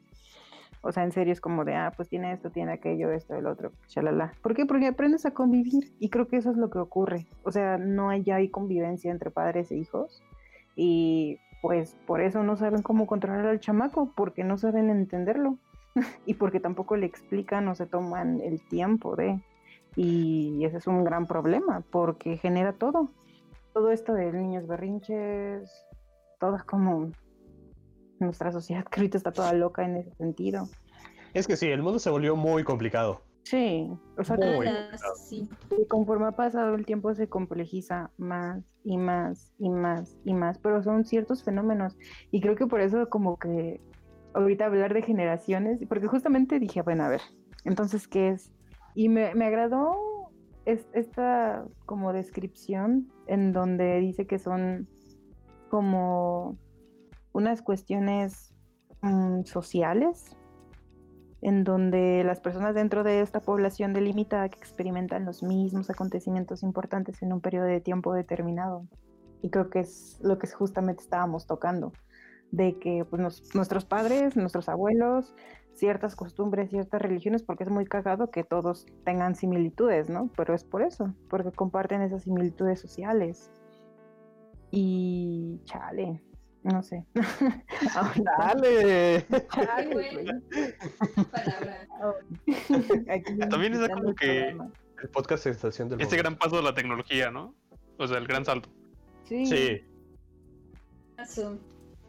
O 0.86 0.92
sea, 0.92 1.02
en 1.02 1.12
serio 1.12 1.32
es 1.32 1.40
como 1.40 1.64
de, 1.64 1.74
ah, 1.74 1.92
pues 1.96 2.10
tiene 2.10 2.32
esto, 2.32 2.50
tiene 2.50 2.72
aquello, 2.72 3.10
esto, 3.10 3.34
el 3.34 3.46
otro, 3.46 3.72
chalala. 3.86 4.32
¿Por 4.42 4.54
qué? 4.54 4.66
Porque 4.66 4.86
aprendes 4.86 5.24
a 5.24 5.32
convivir 5.32 5.94
y 5.98 6.10
creo 6.10 6.28
que 6.28 6.36
eso 6.36 6.50
es 6.50 6.58
lo 6.58 6.68
que 6.68 6.78
ocurre. 6.78 7.26
O 7.42 7.50
sea, 7.50 7.78
no 7.78 8.10
hay, 8.10 8.22
ya 8.22 8.38
convivencia 8.50 9.10
entre 9.10 9.30
padres 9.30 9.70
e 9.70 9.76
hijos 9.76 10.22
y 10.76 11.38
pues 11.62 11.96
por 12.06 12.20
eso 12.20 12.42
no 12.42 12.56
saben 12.56 12.82
cómo 12.82 13.06
controlar 13.06 13.46
al 13.46 13.60
chamaco, 13.60 14.12
porque 14.14 14.44
no 14.44 14.58
saben 14.58 14.90
entenderlo. 14.90 15.56
y 16.26 16.34
porque 16.34 16.60
tampoco 16.60 16.96
le 16.96 17.06
explican 17.06 17.66
o 17.68 17.74
se 17.74 17.86
toman 17.86 18.42
el 18.42 18.60
tiempo 18.60 19.16
de. 19.16 19.40
Y 19.96 20.64
ese 20.66 20.76
es 20.76 20.86
un 20.86 21.02
gran 21.02 21.26
problema 21.26 21.82
porque 21.90 22.36
genera 22.36 22.74
todo. 22.74 23.08
Todo 23.72 23.90
esto 23.90 24.12
de 24.12 24.32
niños 24.32 24.66
berrinches, 24.66 25.86
todo 26.38 26.56
es 26.56 26.64
como 26.64 27.10
nuestra 28.20 28.52
sociedad 28.52 28.84
que 28.90 29.00
ahorita 29.00 29.18
está 29.18 29.32
toda 29.32 29.52
loca 29.52 29.84
en 29.84 29.96
ese 29.96 30.14
sentido. 30.14 30.68
Es 31.32 31.46
que 31.46 31.56
sí, 31.56 31.68
el 31.68 31.82
mundo 31.82 31.98
se 31.98 32.10
volvió 32.10 32.36
muy 32.36 32.62
complicado. 32.64 33.22
Sí, 33.42 33.90
o 34.16 34.24
sea, 34.24 34.36
Muy 34.36 34.46
complicado. 34.52 35.14
sí. 35.16 35.48
Y 35.76 35.86
conforme 35.86 36.26
ha 36.26 36.32
pasado 36.32 36.74
el 36.74 36.86
tiempo 36.86 37.14
se 37.14 37.28
complejiza 37.28 38.10
más 38.16 38.64
y 38.84 38.96
más 38.96 39.52
y 39.58 39.68
más 39.68 40.16
y 40.24 40.32
más, 40.32 40.58
pero 40.58 40.82
son 40.82 41.04
ciertos 41.04 41.42
fenómenos 41.44 41.96
y 42.30 42.40
creo 42.40 42.56
que 42.56 42.66
por 42.66 42.80
eso 42.80 43.08
como 43.10 43.36
que 43.36 43.80
ahorita 44.32 44.64
hablar 44.66 44.94
de 44.94 45.02
generaciones, 45.02 45.80
porque 45.88 46.06
justamente 46.06 46.58
dije, 46.58 46.80
bueno, 46.82 47.04
a 47.04 47.08
ver, 47.08 47.20
entonces, 47.64 48.08
¿qué 48.08 48.30
es? 48.30 48.50
Y 48.94 49.08
me, 49.10 49.34
me 49.34 49.44
agradó 49.44 49.94
es- 50.64 50.88
esta 50.94 51.66
como 51.84 52.12
descripción 52.14 53.12
en 53.26 53.52
donde 53.52 53.98
dice 54.00 54.26
que 54.26 54.38
son 54.38 54.88
como 55.68 56.56
unas 57.34 57.60
cuestiones 57.60 58.54
mm, 59.02 59.42
sociales 59.42 60.34
en 61.42 61.62
donde 61.62 62.24
las 62.24 62.40
personas 62.40 62.74
dentro 62.74 63.04
de 63.04 63.20
esta 63.20 63.40
población 63.40 63.92
delimitada 63.92 64.48
que 64.48 64.58
experimentan 64.58 65.26
los 65.26 65.42
mismos 65.42 65.90
acontecimientos 65.90 66.62
importantes 66.62 67.22
en 67.22 67.34
un 67.34 67.42
periodo 67.42 67.66
de 67.66 67.82
tiempo 67.82 68.14
determinado. 68.14 68.86
Y 69.42 69.50
creo 69.50 69.68
que 69.68 69.80
es 69.80 70.18
lo 70.22 70.38
que 70.38 70.46
justamente 70.46 71.02
estábamos 71.02 71.46
tocando, 71.46 71.92
de 72.50 72.78
que 72.78 73.04
pues, 73.04 73.20
nos- 73.20 73.54
nuestros 73.54 73.84
padres, 73.84 74.36
nuestros 74.36 74.70
abuelos, 74.70 75.34
ciertas 75.74 76.16
costumbres, 76.16 76.70
ciertas 76.70 77.02
religiones, 77.02 77.42
porque 77.42 77.64
es 77.64 77.70
muy 77.70 77.84
cagado 77.84 78.30
que 78.30 78.42
todos 78.44 78.86
tengan 79.04 79.34
similitudes, 79.34 80.08
¿no? 80.08 80.30
Pero 80.36 80.54
es 80.54 80.64
por 80.64 80.80
eso, 80.80 81.12
porque 81.28 81.52
comparten 81.52 82.00
esas 82.00 82.22
similitudes 82.22 82.80
sociales. 82.80 83.50
Y 84.70 85.60
chale, 85.64 86.22
no 86.64 86.82
sé. 86.82 87.04
¡Dale! 88.38 89.24
Ay, 89.50 89.86
güey. 89.92 90.26
Palabra. 91.30 91.86
Aquí 93.10 93.38
También 93.50 93.74
está 93.74 93.88
como 93.94 94.10
el 94.10 94.14
que-. 94.16 94.56
El 95.02 95.08
podcast 95.10 95.44
Sensación 95.44 95.88
del 95.90 96.00
Este 96.00 96.16
Momento. 96.16 96.30
gran 96.30 96.38
paso 96.38 96.56
de 96.56 96.62
la 96.62 96.74
tecnología, 96.74 97.30
¿no? 97.30 97.54
O 97.98 98.06
sea, 98.06 98.18
el 98.18 98.26
gran 98.26 98.44
salto. 98.44 98.70
Sí. 99.24 99.46
Sí, 99.46 99.82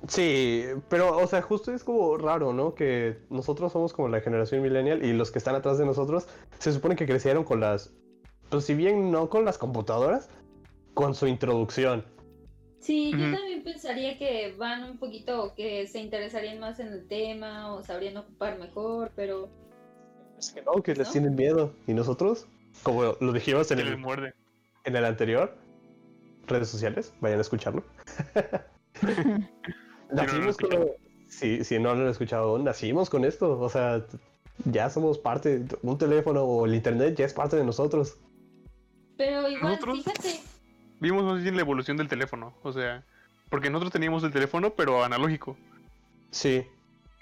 sí, 0.07 0.63
pero, 0.89 1.17
o 1.17 1.27
sea, 1.27 1.41
justo 1.41 1.73
es 1.73 1.83
como 1.83 2.17
raro, 2.17 2.53
¿no? 2.53 2.73
Que 2.73 3.17
nosotros 3.29 3.71
somos 3.73 3.93
como 3.93 4.07
la 4.07 4.21
generación 4.21 4.61
millennial 4.61 5.03
y 5.03 5.13
los 5.13 5.31
que 5.31 5.39
están 5.39 5.55
atrás 5.55 5.77
de 5.77 5.85
nosotros 5.85 6.27
se 6.59 6.71
supone 6.71 6.95
que 6.95 7.05
crecieron 7.05 7.43
con 7.43 7.59
las, 7.59 7.93
pues 8.49 8.65
si 8.65 8.73
bien 8.73 9.11
no 9.11 9.29
con 9.29 9.45
las 9.45 9.57
computadoras, 9.57 10.29
con 10.93 11.13
su 11.15 11.27
introducción. 11.27 12.05
Sí, 12.85 13.11
yo 13.13 13.35
también 13.35 13.63
pensaría 13.63 14.15
que 14.19 14.53
van 14.59 14.83
un 14.83 14.99
poquito, 14.99 15.55
que 15.55 15.87
se 15.87 15.99
interesarían 15.99 16.59
más 16.59 16.79
en 16.79 16.89
el 16.89 17.07
tema 17.07 17.73
o 17.73 17.81
sabrían 17.83 18.15
ocupar 18.17 18.59
mejor, 18.59 19.11
pero 19.15 19.49
Es 20.37 20.51
que 20.51 20.61
no, 20.61 20.83
que 20.83 20.93
les 20.93 21.11
tienen 21.11 21.33
miedo. 21.35 21.73
¿Y 21.87 21.95
nosotros? 21.95 22.45
Como 22.83 23.15
lo 23.19 23.33
dijimos 23.33 23.71
en 23.71 23.79
el, 23.79 23.97
muerde. 23.97 24.35
en 24.83 24.95
el 24.95 25.03
anterior, 25.03 25.57
redes 26.45 26.69
sociales, 26.69 27.11
vayan 27.21 27.39
a 27.39 27.41
escucharlo. 27.41 27.83
nacimos 30.11 30.55
con... 30.57 30.87
Sí, 31.27 31.63
si 31.63 31.79
no 31.79 31.95
lo 31.95 32.03
han 32.03 32.09
escuchado 32.09 32.49
aún, 32.51 32.65
nacimos 32.65 33.09
con 33.09 33.25
esto. 33.25 33.59
O 33.59 33.69
sea, 33.69 34.05
ya 34.65 34.91
somos 34.91 35.17
parte, 35.17 35.65
un 35.81 35.97
teléfono 35.97 36.43
o 36.43 36.67
el 36.67 36.75
internet 36.75 37.15
ya 37.17 37.25
es 37.25 37.33
parte 37.33 37.55
de 37.55 37.63
nosotros. 37.65 38.17
pero 39.17 39.49
igual, 39.49 39.71
Nosotros- 39.73 39.97
fíjate, 40.03 40.39
Vimos 40.99 41.23
más 41.23 41.41
bien 41.43 41.55
la 41.55 41.61
evolución 41.61 41.97
del 41.97 42.07
teléfono. 42.07 42.53
O 42.63 42.71
sea, 42.71 43.03
porque 43.49 43.69
nosotros 43.69 43.91
teníamos 43.93 44.23
el 44.23 44.31
teléfono, 44.31 44.71
pero 44.75 45.03
analógico. 45.03 45.57
Sí. 46.31 46.57
Es 46.57 46.67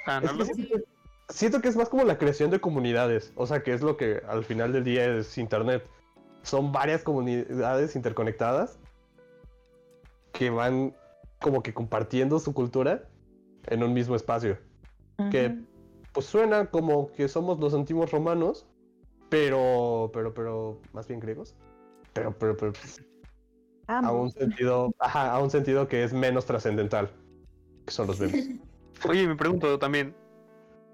que 0.06 0.12
Analógico. 0.12 0.56
siento, 0.56 0.76
que- 0.76 0.84
siento 1.30 1.62
que 1.62 1.68
es 1.70 1.76
más 1.76 1.90
como 1.90 2.04
la 2.04 2.18
creación 2.18 2.52
de 2.52 2.60
comunidades. 2.60 3.32
O 3.36 3.46
sea, 3.48 3.64
que 3.64 3.74
es 3.74 3.82
lo 3.82 3.98
que 3.98 4.22
al 4.28 4.44
final 4.44 4.74
del 4.74 4.84
día 4.84 5.06
es 5.18 5.38
internet. 5.38 5.86
Son 6.44 6.72
varias 6.72 7.04
comunidades 7.04 7.96
interconectadas 7.96 8.78
que 10.34 10.50
van 10.50 10.96
como 11.40 11.62
que 11.64 11.74
compartiendo 11.74 12.40
su 12.40 12.54
cultura 12.54 13.08
en 13.68 13.84
un 13.84 13.94
mismo 13.94 14.16
espacio. 14.16 14.58
que-. 15.32 15.58
Pues 16.12 16.26
suena 16.28 16.68
como 16.68 17.12
que 17.14 17.28
somos 17.28 17.60
los 17.60 17.74
antiguos 17.74 18.12
romanos, 18.12 18.68
pero, 19.30 20.12
pero, 20.14 20.32
pero, 20.34 20.80
más 20.92 21.08
bien 21.08 21.20
griegos. 21.20 21.56
Pero, 22.14 22.38
pero, 22.38 22.56
pero, 22.56 22.74
a 23.88 24.12
un 24.12 24.32
sentido, 24.32 24.94
ajá, 25.00 25.32
a 25.34 25.40
un 25.40 25.50
sentido 25.50 25.88
que 25.88 26.04
es 26.04 26.14
menos 26.14 26.46
trascendental, 26.46 27.10
que 27.86 27.92
son 27.94 28.08
los 28.08 28.20
memes. 28.20 28.50
Oye, 29.10 29.28
me 29.28 29.36
pregunto 29.36 29.78
también. 29.80 30.16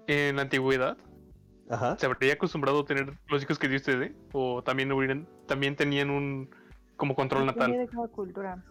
En 0.06 0.36
la 0.36 0.42
antigüedad, 0.42 0.96
Ajá. 1.68 1.96
¿se 1.96 2.06
habría 2.06 2.32
acostumbrado 2.32 2.80
a 2.80 2.84
tener 2.84 3.16
los 3.28 3.42
hijos 3.42 3.60
que 3.60 3.68
dio 3.68 3.76
usted? 3.76 4.02
eh? 4.02 4.16
¿O 4.32 4.60
también, 4.62 4.90
hubieran, 4.90 5.28
también 5.46 5.76
tenían 5.76 6.10
un 6.10 6.50
como 6.96 7.14
control 7.14 7.46
natal? 7.46 7.70
de 7.70 7.86
cada 7.86 8.08
cultura. 8.08 8.64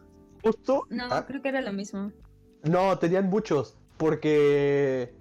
Justo. 0.44 0.86
no, 0.90 1.06
ah, 1.10 1.26
creo 1.26 1.42
que 1.42 1.50
era 1.50 1.62
lo 1.62 1.72
mismo. 1.72 2.12
no, 2.64 2.98
tenían 2.98 3.30
muchos, 3.30 3.78
porque, 3.96 5.14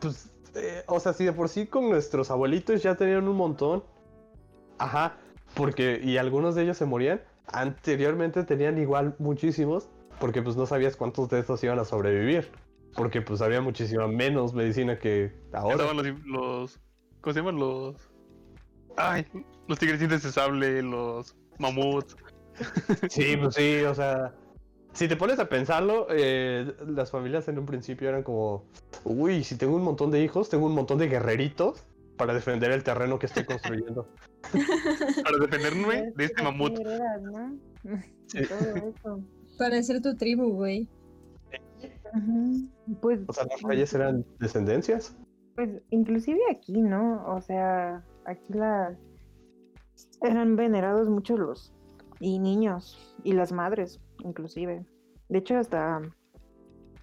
pues, 0.00 0.32
eh, 0.56 0.82
o 0.88 0.98
sea, 0.98 1.12
si 1.12 1.24
de 1.24 1.32
por 1.32 1.48
sí 1.48 1.66
con 1.66 1.88
nuestros 1.88 2.30
abuelitos 2.32 2.82
ya 2.82 2.96
tenían 2.96 3.28
un 3.28 3.36
montón, 3.36 3.84
ajá, 4.78 5.16
porque, 5.54 6.00
y 6.02 6.16
algunos 6.16 6.56
de 6.56 6.62
ellos 6.64 6.76
se 6.76 6.86
morían, 6.86 7.20
anteriormente 7.46 8.44
tenían 8.44 8.78
igual 8.78 9.14
muchísimos, 9.18 9.88
porque 10.20 10.42
pues 10.42 10.56
no 10.56 10.66
sabías 10.66 10.96
cuántos 10.96 11.28
de 11.28 11.40
estos 11.40 11.62
iban 11.64 11.78
a 11.78 11.84
sobrevivir, 11.84 12.50
porque 12.94 13.22
pues 13.22 13.40
había 13.40 13.60
muchísima 13.60 14.06
menos 14.06 14.54
medicina 14.54 14.98
que 14.98 15.32
ahora. 15.52 15.74
Estaban 15.74 15.96
los, 15.96 16.06
los. 16.24 16.80
¿Cómo 17.20 17.34
se 17.34 17.40
llaman? 17.40 17.58
Los. 17.58 17.96
Ay, 18.96 19.26
los 19.66 19.78
tigrecitos 19.78 20.22
de 20.22 20.32
sable, 20.32 20.82
los 20.82 21.36
mamuts. 21.58 22.16
Sí, 23.08 23.36
pues 23.36 23.56
sí, 23.56 23.82
o 23.82 23.94
sea, 23.94 24.32
si 24.92 25.08
te 25.08 25.16
pones 25.16 25.40
a 25.40 25.48
pensarlo, 25.48 26.06
eh, 26.10 26.72
las 26.86 27.10
familias 27.10 27.48
en 27.48 27.58
un 27.58 27.66
principio 27.66 28.08
eran 28.08 28.22
como, 28.22 28.64
uy, 29.02 29.42
si 29.42 29.56
tengo 29.58 29.74
un 29.74 29.82
montón 29.82 30.12
de 30.12 30.22
hijos, 30.22 30.48
tengo 30.48 30.66
un 30.66 30.74
montón 30.74 30.98
de 30.98 31.08
guerreritos 31.08 31.84
para 32.16 32.34
defender 32.34 32.70
el 32.70 32.82
terreno 32.84 33.18
que 33.18 33.26
estoy 33.26 33.44
construyendo. 33.44 34.08
Para 35.24 35.38
defenderme 35.38 36.12
de 36.12 36.24
este 36.24 36.42
Las 36.42 36.52
mamut. 36.52 36.78
Para 39.58 39.82
ser 39.82 40.00
tu 40.02 40.16
tribu, 40.16 40.52
güey. 40.52 40.88
Pues, 43.00 43.20
O 43.26 43.32
sea, 43.32 43.44
los 43.50 43.62
reyes 43.62 43.92
eran 43.94 44.24
descendencias. 44.38 45.16
pues, 45.56 45.82
inclusive 45.90 46.40
aquí, 46.50 46.80
¿no? 46.80 47.24
O 47.26 47.40
sea, 47.40 48.04
aquí 48.24 48.52
las 48.52 48.96
eran 50.22 50.56
venerados 50.56 51.08
mucho 51.08 51.36
los 51.36 51.72
y 52.20 52.38
niños 52.38 53.16
y 53.24 53.32
las 53.32 53.52
madres, 53.52 54.00
inclusive. 54.20 54.84
De 55.28 55.38
hecho, 55.38 55.58
hasta 55.58 56.00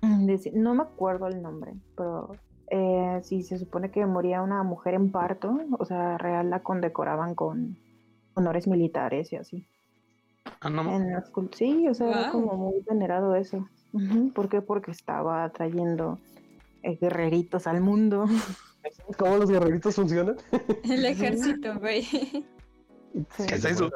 mm, 0.01 0.29
no 0.53 0.75
me 0.75 0.83
acuerdo 0.83 1.27
el 1.27 1.41
nombre, 1.41 1.73
pero 1.97 2.31
eh, 2.73 3.19
si 3.23 3.43
se 3.43 3.57
supone 3.57 3.91
que 3.91 4.05
moría 4.05 4.41
una 4.41 4.63
mujer 4.63 4.93
en 4.93 5.11
parto, 5.11 5.59
o 5.77 5.83
sea, 5.83 6.17
real 6.17 6.49
la 6.49 6.63
condecoraban 6.63 7.35
con 7.35 7.77
honores 8.33 8.65
militares 8.65 9.33
y 9.33 9.35
así. 9.35 9.67
Ah, 10.61 10.69
no, 10.69 10.89
En 10.89 11.21
sí, 11.51 11.87
o 11.89 11.93
sea, 11.93 12.07
era 12.07 12.31
como 12.31 12.55
muy 12.55 12.81
venerado 12.89 13.35
eso. 13.35 13.67
Ujú, 13.91 14.31
¿Por 14.31 14.47
qué? 14.47 14.61
Porque 14.61 14.91
estaba 14.91 15.49
trayendo 15.49 16.17
eh, 16.81 16.97
guerreritos 16.99 17.67
al 17.67 17.81
mundo. 17.81 18.25
¿Cómo 19.17 19.35
los 19.35 19.51
guerreritos 19.51 19.95
funcionan? 19.95 20.37
El 20.83 21.05
ejército, 21.05 21.77
güey. 21.77 22.03
Sí. 22.03 22.45
¿Qué 23.47 23.55
es 23.55 23.65
eso? 23.65 23.91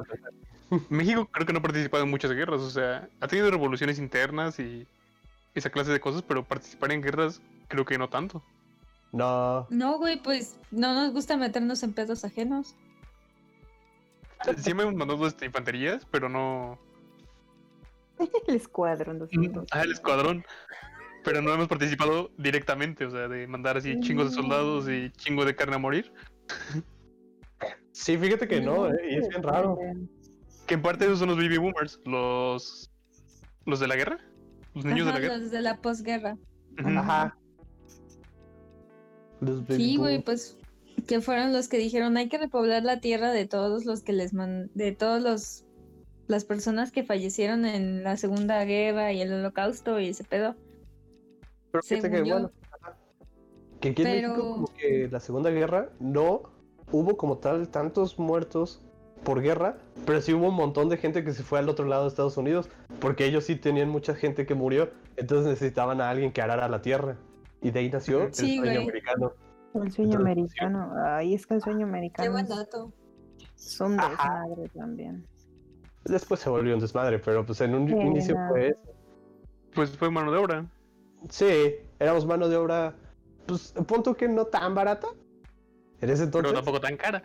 México 0.89 1.29
creo 1.31 1.45
que 1.47 1.53
no 1.53 1.59
ha 1.59 1.61
participado 1.61 2.03
en 2.03 2.09
muchas 2.09 2.31
guerras, 2.33 2.59
o 2.59 2.69
sea, 2.69 3.07
ha 3.21 3.27
tenido 3.29 3.49
revoluciones 3.49 3.99
internas 3.99 4.59
y 4.59 4.85
esa 5.53 5.69
clase 5.69 5.93
de 5.93 6.01
cosas, 6.01 6.23
pero 6.23 6.43
participar 6.43 6.91
en 6.91 7.01
guerras 7.01 7.41
creo 7.69 7.85
que 7.85 7.97
no 7.97 8.09
tanto. 8.09 8.43
No, 9.15 9.65
No, 9.69 9.97
güey, 9.97 10.21
pues 10.21 10.59
no 10.71 10.93
nos 10.93 11.13
gusta 11.13 11.37
meternos 11.37 11.81
en 11.83 11.93
pedos 11.93 12.25
ajenos. 12.25 12.75
Sí 14.57 14.73
me 14.73 14.83
han 14.83 14.97
mandado 14.97 15.25
este, 15.25 15.45
infanterías, 15.45 16.05
pero 16.11 16.27
no... 16.27 16.77
El 18.47 18.55
escuadrón 18.55 19.19
200. 19.19 19.67
Ah, 19.71 19.83
el 19.83 19.93
escuadrón. 19.93 20.43
Pero 21.23 21.41
no 21.41 21.53
hemos 21.53 21.69
participado 21.69 22.29
directamente, 22.37 23.05
o 23.05 23.09
sea, 23.09 23.29
de 23.29 23.47
mandar 23.47 23.77
así 23.77 23.97
chingos 24.01 24.31
de 24.31 24.35
soldados 24.35 24.89
y 24.89 25.09
chingo 25.11 25.45
de 25.45 25.55
carne 25.55 25.75
a 25.75 25.79
morir. 25.79 26.11
sí, 27.93 28.17
fíjate 28.17 28.49
que 28.49 28.59
no, 28.59 28.89
eh, 28.93 29.11
y 29.11 29.15
es 29.15 29.29
bien 29.29 29.41
raro. 29.41 29.79
Que 30.67 30.73
en 30.73 30.81
parte 30.81 31.05
esos 31.05 31.19
son 31.19 31.29
los 31.29 31.37
baby 31.37 31.57
boomers, 31.57 32.01
los... 32.05 32.91
¿Los 33.65 33.79
de 33.79 33.87
la 33.87 33.95
guerra? 33.95 34.19
¿Los 34.73 34.83
niños 34.83 35.07
Ajá, 35.07 35.15
de 35.15 35.21
la 35.21 35.27
guerra? 35.27 35.37
los 35.37 35.51
de 35.51 35.61
la 35.61 35.77
posguerra. 35.81 36.37
Ajá. 36.83 37.37
Los 39.41 39.63
Sí, 39.69 39.97
güey, 39.97 40.21
pues 40.21 40.57
que 41.07 41.21
fueron 41.21 41.53
los 41.53 41.67
que 41.67 41.77
dijeron 41.77 42.17
hay 42.17 42.29
que 42.29 42.37
repoblar 42.37 42.83
la 42.83 42.99
tierra 42.99 43.31
de 43.31 43.45
todos 43.45 43.85
los 43.85 44.01
que 44.01 44.13
les 44.13 44.33
man 44.33 44.71
de 44.73 44.91
todos 44.93 45.21
los 45.21 45.65
las 46.27 46.45
personas 46.45 46.91
que 46.91 47.03
fallecieron 47.03 47.65
en 47.65 48.03
la 48.03 48.17
Segunda 48.17 48.63
Guerra 48.65 49.13
y 49.13 49.21
el 49.21 49.31
Holocausto 49.31 49.99
y 49.99 50.09
ese 50.09 50.23
pedo. 50.23 50.55
Pero 51.71 51.83
fíjate 51.83 52.09
que, 52.09 52.15
según 52.17 52.29
yo. 52.29 52.33
bueno, 52.35 52.51
que 53.79 53.89
aquí 53.89 54.01
en 54.01 54.07
México 54.07 54.51
como 54.53 54.67
que 54.73 55.07
la 55.11 55.19
Segunda 55.19 55.51
Guerra 55.51 55.89
no 55.99 56.43
hubo 56.91 57.17
como 57.17 57.37
tal 57.37 57.69
tantos 57.69 58.17
muertos 58.17 58.81
por 59.23 59.41
guerra, 59.41 59.77
pero 60.05 60.21
sí 60.21 60.33
hubo 60.33 60.49
un 60.49 60.55
montón 60.55 60.87
de 60.89 60.97
gente 60.97 61.23
que 61.23 61.33
se 61.33 61.43
fue 61.43 61.59
al 61.59 61.67
otro 61.67 61.85
lado 61.85 62.03
de 62.03 62.09
Estados 62.09 62.37
Unidos, 62.37 62.69
porque 62.99 63.25
ellos 63.25 63.43
sí 63.43 63.55
tenían 63.55 63.89
mucha 63.89 64.15
gente 64.15 64.45
que 64.45 64.53
murió, 64.53 64.91
entonces 65.17 65.47
necesitaban 65.47 65.99
a 65.99 66.09
alguien 66.09 66.31
que 66.31 66.41
arara 66.41 66.69
la 66.69 66.81
tierra. 66.81 67.17
Y 67.65 67.71
de 67.71 67.79
ahí 67.79 67.89
nació 67.89 68.29
Sí, 68.31 68.57
el 68.57 68.59
sueño 68.59 68.61
güey. 68.61 68.77
americano. 68.83 69.33
El 69.73 69.91
sueño 69.91 70.11
Entonces, 70.11 70.15
americano. 70.21 70.93
Ay, 71.03 71.33
es 71.33 71.47
que 71.47 71.55
el 71.55 71.61
sueño 71.63 71.87
americano 71.87 72.37
es- 72.37 72.47
dato. 72.47 72.93
son 73.55 73.99
Ajá. 73.99 74.09
desmadre 74.43 74.69
también. 74.69 75.25
Después 76.03 76.39
se 76.41 76.49
volvió 76.51 76.75
un 76.75 76.79
desmadre, 76.79 77.17
pero 77.17 77.43
pues 77.43 77.59
en 77.61 77.73
un 77.73 77.87
Sí, 77.87 77.95
inicio 77.95 78.35
fue 78.49 78.67
eso. 78.69 78.79
Pues 79.73 79.97
fue 79.97 80.11
mano 80.11 80.31
de 80.31 80.37
obra. 80.37 80.65
Sí, 81.29 81.75
éramos 81.97 82.25
mano 82.27 82.47
de 82.49 82.55
obra, 82.57 82.93
pues 83.47 83.73
punto 83.87 84.15
que 84.15 84.27
no 84.27 84.45
tan 84.45 84.75
barata. 84.75 85.07
En 86.01 86.09
ese 86.11 86.27
Pero 86.27 86.49
entonces. 86.49 86.53
tampoco 86.53 86.79
tan 86.81 86.97
cara. 86.97 87.23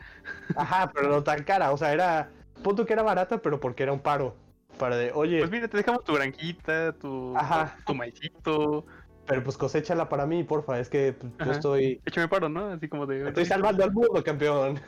Ajá, 0.57 0.90
pero 0.94 1.09
no 1.11 1.22
tan 1.22 1.42
cara. 1.44 1.72
O 1.72 1.76
sea, 1.76 1.92
era. 1.92 2.31
Punto 2.62 2.87
que 2.87 2.94
era 2.94 3.03
barata, 3.03 3.42
pero 3.42 3.61
porque 3.61 3.83
era 3.83 3.92
un 3.92 4.00
paro. 4.00 4.35
Para 4.79 4.96
de, 4.96 5.12
oye, 5.12 5.40
Pues 5.40 5.50
mira, 5.50 5.68
te 5.68 5.76
dejamos 5.76 6.05
tu 6.05 6.14
granjita, 6.14 6.92
tu, 6.94 7.37
Ajá. 7.37 7.76
tu 7.87 7.94
maicito. 7.94 8.87
Pero 9.30 9.44
pues 9.44 9.56
cosechala 9.56 10.08
para 10.08 10.26
mí, 10.26 10.42
porfa. 10.42 10.80
Es 10.80 10.88
que 10.88 11.12
pues, 11.12 11.32
yo 11.38 11.44
Ajá. 11.44 11.52
estoy. 11.52 12.00
Échame 12.04 12.26
paro, 12.26 12.48
¿no? 12.48 12.72
Así 12.72 12.88
como 12.88 13.06
de. 13.06 13.28
Estoy 13.28 13.46
salvando 13.46 13.84
al 13.84 13.92
mundo, 13.92 14.24
campeón. 14.24 14.80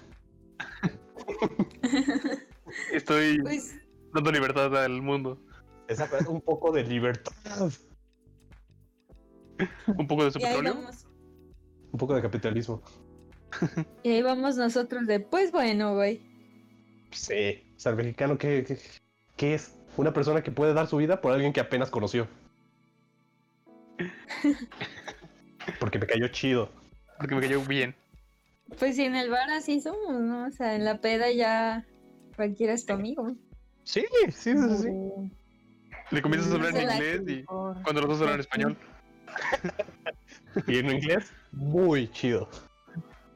Estoy 2.92 3.40
Pues 3.40 3.76
dando 4.12 4.33
libertad 4.33 4.76
al 4.76 5.00
mundo. 5.00 5.38
Esa, 5.87 6.09
un 6.28 6.40
poco 6.40 6.72
de 6.72 6.83
libertad. 6.83 7.33
Un 9.87 10.09
poco 10.09 10.24
de 10.24 10.33
su 10.33 10.40
y 10.40 10.44
ahí 10.44 10.57
petróleo. 10.57 10.74
vamos. 10.74 11.07
Un 11.92 11.98
poco 12.00 12.14
de 12.16 12.22
capitalismo. 12.22 12.83
Y 14.02 14.11
ahí 14.11 14.22
vamos 14.22 14.57
nosotros 14.57 15.07
de 15.07 15.20
pues 15.20 15.52
bueno, 15.52 15.94
güey. 15.94 16.20
Sí. 17.12 17.62
O 17.76 17.78
sea, 17.78 17.90
el 17.90 17.98
mexicano, 17.98 18.38
¿qué, 18.38 18.64
qué, 18.64 18.76
qué 19.37 19.55
es? 19.55 19.78
Una 19.96 20.12
persona 20.12 20.42
que 20.42 20.50
puede 20.50 20.74
dar 20.74 20.88
su 20.88 20.96
vida 20.96 21.20
por 21.20 21.33
alguien 21.33 21.52
que 21.52 21.61
apenas 21.61 21.90
conoció. 21.90 22.26
Porque 25.79 25.99
me 25.99 26.07
cayó 26.07 26.29
chido. 26.29 26.71
Porque 27.19 27.35
me 27.35 27.41
cayó 27.41 27.61
bien. 27.62 27.95
Pues 28.79 28.97
si 28.97 29.05
en 29.05 29.17
el 29.17 29.31
bar 29.31 29.51
así 29.51 29.81
somos, 29.81 30.21
¿no? 30.21 30.47
O 30.47 30.51
sea, 30.51 30.75
en 30.75 30.85
la 30.85 31.01
peda 31.01 31.31
ya 31.31 31.85
cualquiera 32.37 32.73
es 32.73 32.87
tu 32.87 32.93
amigo. 32.93 33.35
Sí, 33.85 34.05
sí, 34.33 34.55
sí, 34.55 34.77
sí. 34.77 34.88
Le 36.11 36.23
comienzas 36.23 36.53
a 36.53 36.55
hablar 36.55 36.77
en 36.77 36.91
inglés 36.91 37.23
y 37.27 37.45
cuando 37.45 38.01
los 38.03 38.19
dos 38.19 38.23
hablan 38.23 38.41
español. 38.41 38.77
Y 40.67 40.79
en 40.79 40.91
inglés, 40.91 41.33
muy 41.53 42.11
chido. 42.11 42.47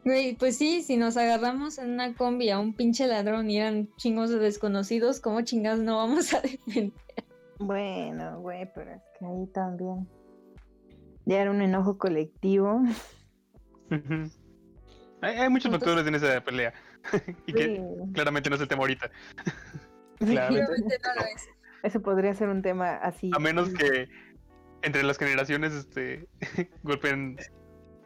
Güey, 0.04 0.36
pues 0.36 0.56
sí, 0.56 0.82
si 0.82 0.96
nos 0.96 1.16
agarramos 1.16 1.78
en 1.78 1.90
una 1.90 2.14
combi 2.14 2.50
a 2.50 2.58
un 2.58 2.74
pinche 2.74 3.06
ladrón 3.06 3.50
y 3.50 3.58
eran 3.58 3.88
chingos 3.96 4.30
de 4.30 4.38
desconocidos, 4.38 5.18
¿cómo 5.20 5.40
chingados 5.40 5.80
no 5.80 5.96
vamos 5.96 6.32
a 6.34 6.40
defender? 6.42 6.92
Bueno, 7.58 8.40
güey, 8.40 8.70
pero 8.74 8.92
es 8.92 9.02
que 9.18 9.26
ahí 9.26 9.46
también. 9.52 10.06
Ya 11.26 11.42
era 11.42 11.50
un 11.50 11.60
enojo 11.60 11.98
colectivo. 11.98 12.80
Hay, 13.90 15.34
hay 15.36 15.48
muchos 15.48 15.66
Entonces- 15.66 15.70
factores 15.70 16.06
en 16.06 16.14
esa 16.14 16.40
pelea. 16.42 16.72
y 17.46 17.52
que 17.52 17.64
Sí. 17.76 17.80
claramente 18.14 18.48
no 18.50 18.56
es 18.56 18.62
el 18.62 18.68
tema 18.68 18.82
ahorita. 18.82 19.10
Claramente. 20.18 20.62
Efectivamente 20.62 20.98
no 21.04 21.14
lo 21.14 21.20
es. 21.26 21.48
Eso 21.82 22.02
podría 22.02 22.34
ser 22.34 22.48
un 22.48 22.62
tema 22.62 22.96
así. 22.96 23.30
A 23.34 23.38
menos 23.38 23.68
que 23.70 24.08
entre 24.82 25.02
las 25.02 25.18
generaciones 25.18 25.72
este 25.72 26.28
golpeen 26.82 27.36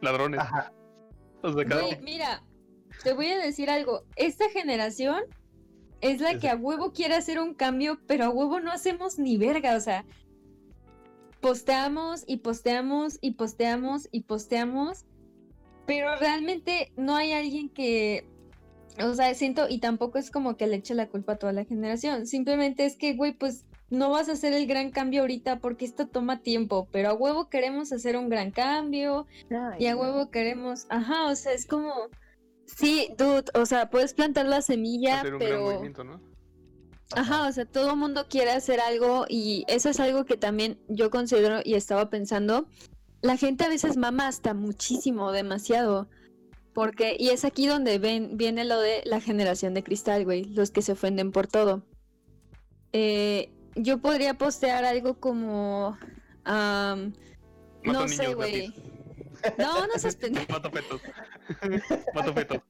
ladrones. 0.01 0.39
Ajá. 0.41 0.71
O 1.41 1.53
sea, 1.53 1.65
cada- 1.65 1.81
Güey, 1.81 1.99
mira, 2.01 2.43
te 3.03 3.13
voy 3.13 3.27
a 3.27 3.37
decir 3.39 3.69
algo. 3.69 4.03
Esta 4.15 4.49
generación 4.49 5.23
es 6.01 6.21
la 6.21 6.37
que 6.39 6.49
a 6.49 6.55
huevo 6.55 6.91
quiere 6.93 7.15
hacer 7.15 7.39
un 7.39 7.53
cambio, 7.55 7.99
pero 8.07 8.25
a 8.25 8.29
huevo 8.29 8.59
no 8.59 8.71
hacemos 8.71 9.17
ni 9.19 9.37
verga. 9.37 9.75
O 9.75 9.79
sea, 9.79 10.05
posteamos 11.41 12.23
y 12.27 12.37
posteamos 12.37 13.17
y 13.19 13.31
posteamos 13.31 14.07
y 14.11 14.21
posteamos, 14.21 15.05
pero 15.85 16.15
realmente 16.17 16.91
no 16.95 17.15
hay 17.15 17.33
alguien 17.33 17.69
que. 17.69 18.27
O 19.03 19.13
sea, 19.13 19.33
siento, 19.33 19.67
y 19.69 19.79
tampoco 19.79 20.17
es 20.17 20.31
como 20.31 20.57
que 20.57 20.67
le 20.67 20.77
eche 20.77 20.93
la 20.93 21.07
culpa 21.07 21.33
a 21.33 21.37
toda 21.37 21.53
la 21.53 21.65
generación. 21.65 22.27
Simplemente 22.27 22.85
es 22.85 22.97
que, 22.97 23.13
güey, 23.13 23.33
pues 23.33 23.65
no 23.89 24.09
vas 24.09 24.29
a 24.29 24.33
hacer 24.33 24.53
el 24.53 24.67
gran 24.67 24.91
cambio 24.91 25.21
ahorita 25.21 25.59
porque 25.59 25.85
esto 25.85 26.07
toma 26.07 26.41
tiempo, 26.41 26.87
pero 26.91 27.09
a 27.09 27.13
huevo 27.13 27.49
queremos 27.49 27.91
hacer 27.91 28.17
un 28.17 28.29
gran 28.29 28.51
cambio, 28.51 29.27
Ay, 29.49 29.83
y 29.83 29.85
a 29.87 29.93
no. 29.93 30.01
huevo 30.01 30.31
queremos, 30.31 30.85
ajá, 30.89 31.27
o 31.27 31.35
sea, 31.35 31.53
es 31.53 31.65
como, 31.65 31.93
sí, 32.65 33.09
dude, 33.17 33.45
o 33.53 33.65
sea, 33.65 33.89
puedes 33.89 34.13
plantar 34.13 34.45
la 34.45 34.61
semilla, 34.61 35.19
hacer 35.19 35.33
un 35.33 35.39
gran 35.39 35.51
pero, 35.51 35.63
movimiento, 35.63 36.03
¿no? 36.05 36.21
Ajá, 37.15 37.47
o 37.47 37.51
sea, 37.51 37.65
todo 37.65 37.91
el 37.91 37.97
mundo 37.97 38.25
quiere 38.29 38.51
hacer 38.51 38.79
algo 38.79 39.25
y 39.27 39.63
eso 39.67 39.89
es 39.89 39.99
algo 39.99 40.25
que 40.25 40.37
también 40.37 40.79
yo 40.87 41.09
considero 41.09 41.59
y 41.63 41.75
estaba 41.75 42.09
pensando, 42.09 42.67
la 43.21 43.37
gente 43.37 43.63
a 43.63 43.69
veces 43.69 43.97
mama 43.97 44.27
hasta 44.27 44.53
muchísimo, 44.53 45.31
demasiado, 45.31 46.09
porque, 46.73 47.15
y 47.19 47.29
es 47.29 47.45
aquí 47.45 47.67
donde 47.67 47.99
ven, 47.99 48.37
viene 48.37 48.65
lo 48.65 48.79
de 48.79 49.01
la 49.05 49.19
generación 49.19 49.73
de 49.73 49.83
cristal, 49.83 50.25
güey, 50.25 50.45
los 50.45 50.71
que 50.71 50.81
se 50.81 50.93
ofenden 50.93 51.31
por 51.31 51.47
todo. 51.47 51.83
Eh, 52.93 53.51
yo 53.75 53.99
podría 53.99 54.35
postear 54.35 54.85
algo 54.85 55.19
como, 55.19 55.97
Mato 56.45 57.13
no 57.83 58.07
sé, 58.07 58.33
güey. 58.33 58.73
No, 59.57 59.87
no 59.87 59.93
seas 59.97 60.15
pendejo. 60.17 60.51
Mato 60.51 60.71
fetos. 60.71 61.01
Mato 62.13 62.33
fetos. 62.33 62.61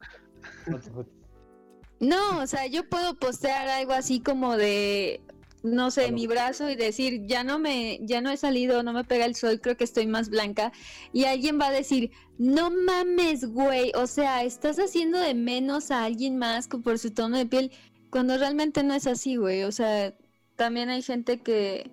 No, 2.02 2.40
o 2.40 2.48
sea, 2.48 2.66
yo 2.66 2.90
puedo 2.90 3.14
postear 3.14 3.68
algo 3.70 3.94
así 3.94 4.22
como 4.22 4.58
de, 4.58 5.22
no 5.62 5.92
sé, 5.92 6.12
mi 6.12 6.26
brazo 6.26 6.68
y 6.68 6.76
decir, 6.76 7.28
ya 7.28 7.44
no 7.44 7.60
me, 7.60 8.00
ya 8.02 8.22
no 8.22 8.32
he 8.32 8.38
salido, 8.38 8.82
no 8.82 8.92
me 8.92 9.04
pega 9.04 9.26
el 9.26 9.36
sol, 9.36 9.62
creo 9.62 9.78
que 9.78 9.84
estoy 9.84 10.08
más 10.08 10.30
blanca. 10.30 10.72
Y 11.14 11.26
alguien 11.26 11.60
va 11.60 11.68
a 11.68 11.72
decir, 11.72 12.10
no 12.40 12.72
mames, 12.72 13.46
güey, 13.46 13.92
o 13.96 14.08
sea, 14.08 14.44
estás 14.44 14.80
haciendo 14.80 15.20
de 15.20 15.36
menos 15.36 15.92
a 15.92 16.04
alguien 16.04 16.38
más 16.38 16.68
por 16.68 16.98
su 16.98 17.12
tono 17.12 17.38
de 17.38 17.46
piel, 17.46 17.72
cuando 18.10 18.36
realmente 18.36 18.82
no 18.82 18.96
es 18.96 19.06
así, 19.06 19.36
güey. 19.36 19.64
O 19.64 19.72
sea, 19.72 20.16
también 20.56 20.90
hay 20.90 21.04
gente 21.04 21.40
que, 21.42 21.92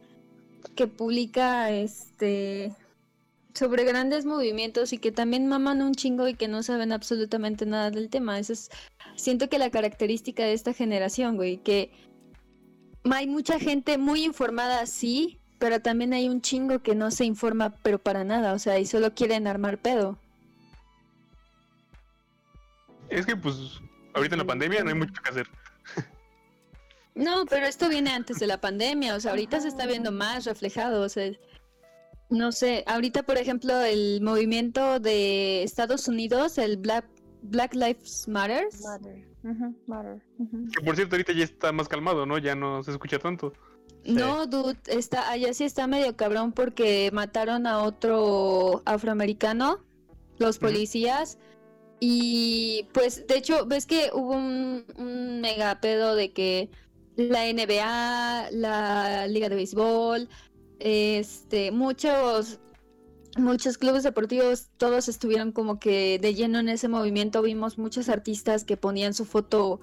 que 0.74 0.86
publica, 0.86 1.70
este, 1.70 2.72
sobre 3.54 3.84
grandes 3.84 4.24
movimientos 4.24 4.92
y 4.92 4.98
que 4.98 5.12
también 5.12 5.46
maman 5.46 5.82
un 5.82 5.94
chingo 5.94 6.28
y 6.28 6.34
que 6.34 6.48
no 6.48 6.62
saben 6.62 6.92
absolutamente 6.92 7.66
nada 7.66 7.90
del 7.90 8.08
tema. 8.08 8.38
Eso 8.38 8.52
es 8.52 8.70
siento 9.16 9.48
que 9.48 9.58
la 9.58 9.70
característica 9.70 10.44
de 10.44 10.52
esta 10.52 10.72
generación, 10.72 11.36
güey, 11.36 11.58
que 11.58 11.90
hay 13.10 13.26
mucha 13.26 13.58
gente 13.58 13.98
muy 13.98 14.24
informada, 14.24 14.86
sí, 14.86 15.40
pero 15.58 15.80
también 15.80 16.12
hay 16.12 16.28
un 16.28 16.40
chingo 16.40 16.80
que 16.80 16.94
no 16.94 17.10
se 17.10 17.24
informa, 17.24 17.74
pero 17.82 17.98
para 17.98 18.24
nada, 18.24 18.52
o 18.52 18.58
sea, 18.58 18.78
y 18.78 18.86
solo 18.86 19.14
quieren 19.14 19.46
armar 19.46 19.78
pedo. 19.78 20.18
Es 23.08 23.26
que 23.26 23.36
pues 23.36 23.56
ahorita 24.14 24.34
en 24.34 24.40
la 24.40 24.46
pandemia 24.46 24.84
no 24.84 24.90
hay 24.90 24.96
mucho 24.96 25.20
que 25.22 25.30
hacer. 25.30 25.48
No, 27.14 27.46
pero 27.46 27.66
esto 27.66 27.88
viene 27.88 28.10
antes 28.10 28.38
de 28.38 28.46
la 28.46 28.60
pandemia, 28.60 29.16
o 29.16 29.20
sea, 29.20 29.32
ahorita 29.32 29.60
se 29.60 29.66
está 29.66 29.86
viendo 29.86 30.12
más 30.12 30.44
reflejado, 30.44 31.02
o 31.02 31.08
sea, 31.08 31.32
no 32.30 32.52
sé, 32.52 32.84
ahorita 32.86 33.22
por 33.22 33.38
ejemplo 33.38 33.80
el 33.80 34.20
movimiento 34.22 35.00
de 35.00 35.62
Estados 35.62 36.08
Unidos, 36.08 36.58
el 36.58 36.76
Black, 36.76 37.06
Black 37.42 37.74
Lives 37.74 38.28
Matter, 38.28 38.68
Matter. 38.82 39.24
Matter. 39.86 40.22
Que 40.76 40.84
por 40.84 40.96
cierto 40.96 41.16
ahorita 41.16 41.32
ya 41.32 41.44
está 41.44 41.72
más 41.72 41.88
calmado, 41.88 42.26
¿no? 42.26 42.38
Ya 42.38 42.54
no 42.54 42.82
se 42.82 42.90
escucha 42.90 43.18
tanto. 43.18 43.52
No, 44.04 44.46
dude, 44.46 44.78
está, 44.86 45.30
allá 45.30 45.52
sí 45.52 45.64
está 45.64 45.86
medio 45.86 46.16
cabrón 46.16 46.52
porque 46.52 47.10
mataron 47.12 47.66
a 47.66 47.82
otro 47.82 48.82
afroamericano, 48.86 49.84
los 50.38 50.58
policías, 50.58 51.38
y 52.00 52.86
pues 52.92 53.26
de 53.26 53.38
hecho, 53.38 53.66
ves 53.66 53.86
que 53.86 54.10
hubo 54.12 54.32
un, 54.32 54.84
un 54.96 55.40
mega 55.40 55.80
pedo 55.80 56.14
de 56.14 56.32
que 56.32 56.70
la 57.16 57.52
NBA, 57.52 58.50
la 58.52 59.26
Liga 59.26 59.48
de 59.48 59.56
Béisbol, 59.56 60.28
este, 60.78 61.70
muchos, 61.70 62.60
muchos 63.36 63.78
clubes 63.78 64.02
deportivos, 64.02 64.68
todos 64.76 65.08
estuvieron 65.08 65.52
como 65.52 65.78
que 65.78 66.18
de 66.20 66.34
lleno 66.34 66.58
en 66.58 66.68
ese 66.68 66.88
movimiento, 66.88 67.42
vimos 67.42 67.78
muchos 67.78 68.08
artistas 68.08 68.64
que 68.64 68.76
ponían 68.76 69.14
su 69.14 69.24
foto 69.24 69.80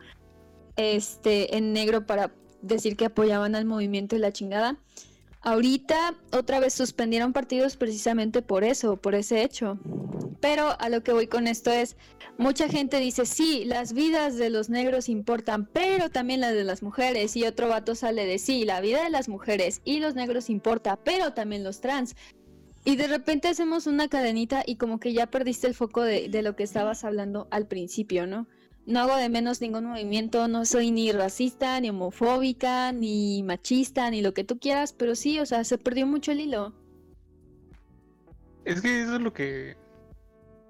este, 0.75 1.57
en 1.57 1.73
negro 1.73 2.05
para 2.05 2.33
decir 2.61 2.95
que 2.97 3.05
apoyaban 3.05 3.55
al 3.55 3.65
movimiento 3.65 4.15
y 4.15 4.19
la 4.19 4.31
chingada. 4.31 4.77
Ahorita 5.45 6.15
otra 6.31 6.59
vez 6.59 6.73
suspendieron 6.73 7.31
partidos 7.31 7.77
precisamente 7.77 8.41
por 8.41 8.63
eso, 8.63 8.97
por 8.97 9.15
ese 9.15 9.43
hecho. 9.43 9.79
Pero 10.41 10.79
a 10.79 10.89
lo 10.89 11.03
que 11.03 11.13
voy 11.13 11.27
con 11.27 11.47
esto 11.47 11.71
es, 11.71 11.95
mucha 12.37 12.67
gente 12.67 12.99
dice, 12.99 13.25
sí, 13.25 13.63
las 13.63 13.93
vidas 13.93 14.35
de 14.35 14.49
los 14.49 14.69
negros 14.69 15.07
importan, 15.07 15.65
pero 15.71 16.09
también 16.09 16.41
las 16.41 16.53
de 16.53 16.63
las 16.63 16.83
mujeres. 16.83 17.35
Y 17.35 17.45
otro 17.45 17.69
vato 17.69 17.95
sale 17.95 18.25
de, 18.25 18.39
sí, 18.39 18.65
la 18.65 18.81
vida 18.81 19.03
de 19.03 19.09
las 19.09 19.29
mujeres 19.29 19.81
y 19.85 19.99
los 19.99 20.15
negros 20.15 20.49
importa, 20.49 20.97
pero 20.97 21.33
también 21.33 21.63
los 21.63 21.79
trans. 21.79 22.15
Y 22.83 22.97
de 22.97 23.07
repente 23.07 23.47
hacemos 23.47 23.87
una 23.87 24.07
cadenita 24.07 24.63
y 24.65 24.75
como 24.75 24.99
que 24.99 25.13
ya 25.13 25.27
perdiste 25.27 25.67
el 25.67 25.73
foco 25.73 26.01
de, 26.03 26.27
de 26.27 26.41
lo 26.41 26.55
que 26.55 26.63
estabas 26.63 27.03
hablando 27.03 27.47
al 27.49 27.67
principio, 27.67 28.27
¿no? 28.27 28.47
No 28.85 28.99
hago 28.99 29.15
de 29.15 29.29
menos 29.29 29.61
ningún 29.61 29.85
movimiento, 29.85 30.47
no 30.47 30.65
soy 30.65 30.91
ni 30.91 31.11
racista, 31.11 31.79
ni 31.79 31.89
homofóbica, 31.89 32.91
ni 32.91 33.43
machista, 33.43 34.09
ni 34.11 34.21
lo 34.21 34.33
que 34.33 34.43
tú 34.43 34.59
quieras, 34.59 34.93
pero 34.93 35.15
sí, 35.15 35.39
o 35.39 35.45
sea, 35.45 35.63
se 35.63 35.77
perdió 35.77 36.05
mucho 36.05 36.31
el 36.31 36.41
hilo. 36.41 36.73
Es 38.63 38.81
que 38.81 39.01
eso 39.01 39.15
es 39.15 39.21
lo 39.21 39.33
que 39.33 39.75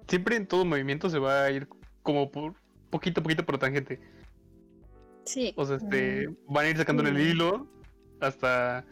siempre 0.08 0.36
en 0.36 0.46
todo 0.46 0.64
movimiento 0.64 1.10
se 1.10 1.18
va 1.18 1.44
a 1.44 1.50
ir 1.50 1.68
como 2.02 2.30
por 2.30 2.54
poquito 2.90 3.20
a 3.20 3.22
poquito 3.22 3.44
por 3.44 3.58
tangente. 3.58 4.00
Sí. 5.24 5.52
O 5.56 5.66
sea, 5.66 5.76
este, 5.76 6.28
van 6.48 6.66
a 6.66 6.68
ir 6.70 6.76
sacándole 6.76 7.10
el 7.10 7.20
hilo 7.20 7.66
hasta 8.20 8.84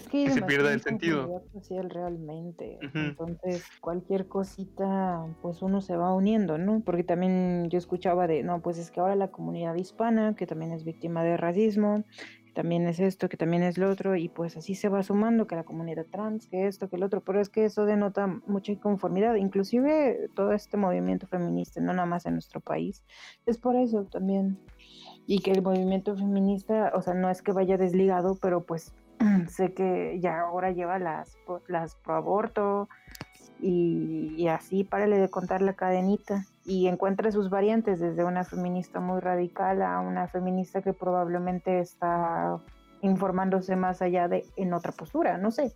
Es 0.00 0.08
que 0.08 0.18
hay 0.18 0.30
se 0.30 0.42
pierda 0.42 0.72
el 0.72 0.80
sentido. 0.80 1.42
social 1.52 1.90
realmente. 1.90 2.78
Ujú. 2.78 2.98
Entonces, 2.98 3.64
cualquier 3.80 4.28
cosita, 4.28 5.26
pues 5.42 5.60
uno 5.60 5.80
se 5.82 5.96
va 5.96 6.14
uniendo, 6.14 6.56
¿no? 6.56 6.80
Porque 6.80 7.04
también 7.04 7.68
yo 7.68 7.78
escuchaba 7.78 8.26
de, 8.26 8.42
no, 8.42 8.60
pues 8.60 8.78
es 8.78 8.90
que 8.90 9.00
ahora 9.00 9.14
la 9.14 9.28
comunidad 9.28 9.74
hispana, 9.74 10.34
que 10.34 10.46
también 10.46 10.72
es 10.72 10.84
víctima 10.84 11.22
de 11.22 11.36
racismo, 11.36 12.04
que 12.46 12.52
también 12.54 12.86
es 12.86 12.98
esto, 12.98 13.28
que 13.28 13.36
también 13.36 13.62
es 13.62 13.76
lo 13.76 13.90
otro, 13.90 14.16
y 14.16 14.28
pues 14.28 14.56
así 14.56 14.74
se 14.74 14.88
va 14.88 15.02
sumando, 15.02 15.46
que 15.46 15.54
la 15.54 15.64
comunidad 15.64 16.06
trans, 16.10 16.46
que 16.46 16.66
esto, 16.66 16.88
que 16.88 16.96
el 16.96 17.02
otro, 17.02 17.20
pero 17.20 17.40
es 17.40 17.50
que 17.50 17.66
eso 17.66 17.84
denota 17.84 18.26
mucha 18.46 18.72
inconformidad, 18.72 19.34
inclusive 19.34 20.30
todo 20.34 20.52
este 20.52 20.76
movimiento 20.76 21.26
feminista, 21.26 21.80
no 21.80 21.92
nada 21.92 22.06
más 22.06 22.24
en 22.24 22.32
nuestro 22.32 22.60
país, 22.60 23.04
es 23.44 23.58
por 23.58 23.76
eso 23.76 24.04
también. 24.04 24.58
Y 25.26 25.40
que 25.40 25.52
el 25.52 25.62
movimiento 25.62 26.16
feminista, 26.16 26.90
o 26.96 27.02
sea, 27.02 27.14
no 27.14 27.30
es 27.30 27.42
que 27.42 27.52
vaya 27.52 27.76
desligado, 27.76 28.36
pero 28.40 28.64
pues 28.64 28.92
sé 29.48 29.72
que 29.72 30.18
ya 30.20 30.40
ahora 30.40 30.70
lleva 30.70 30.98
las, 30.98 31.36
las 31.68 31.94
pro 31.96 32.14
aborto 32.14 32.88
y, 33.60 34.34
y 34.36 34.48
así 34.48 34.84
párale 34.84 35.18
de 35.18 35.28
contar 35.28 35.62
la 35.62 35.74
cadenita 35.74 36.44
y 36.64 36.86
encuentra 36.86 37.30
sus 37.32 37.50
variantes 37.50 38.00
desde 38.00 38.24
una 38.24 38.44
feminista 38.44 39.00
muy 39.00 39.20
radical 39.20 39.82
a 39.82 40.00
una 40.00 40.28
feminista 40.28 40.82
que 40.82 40.92
probablemente 40.92 41.80
está 41.80 42.60
informándose 43.02 43.76
más 43.76 44.02
allá 44.02 44.28
de 44.28 44.44
en 44.56 44.72
otra 44.72 44.92
postura, 44.92 45.38
no 45.38 45.50
sé. 45.50 45.72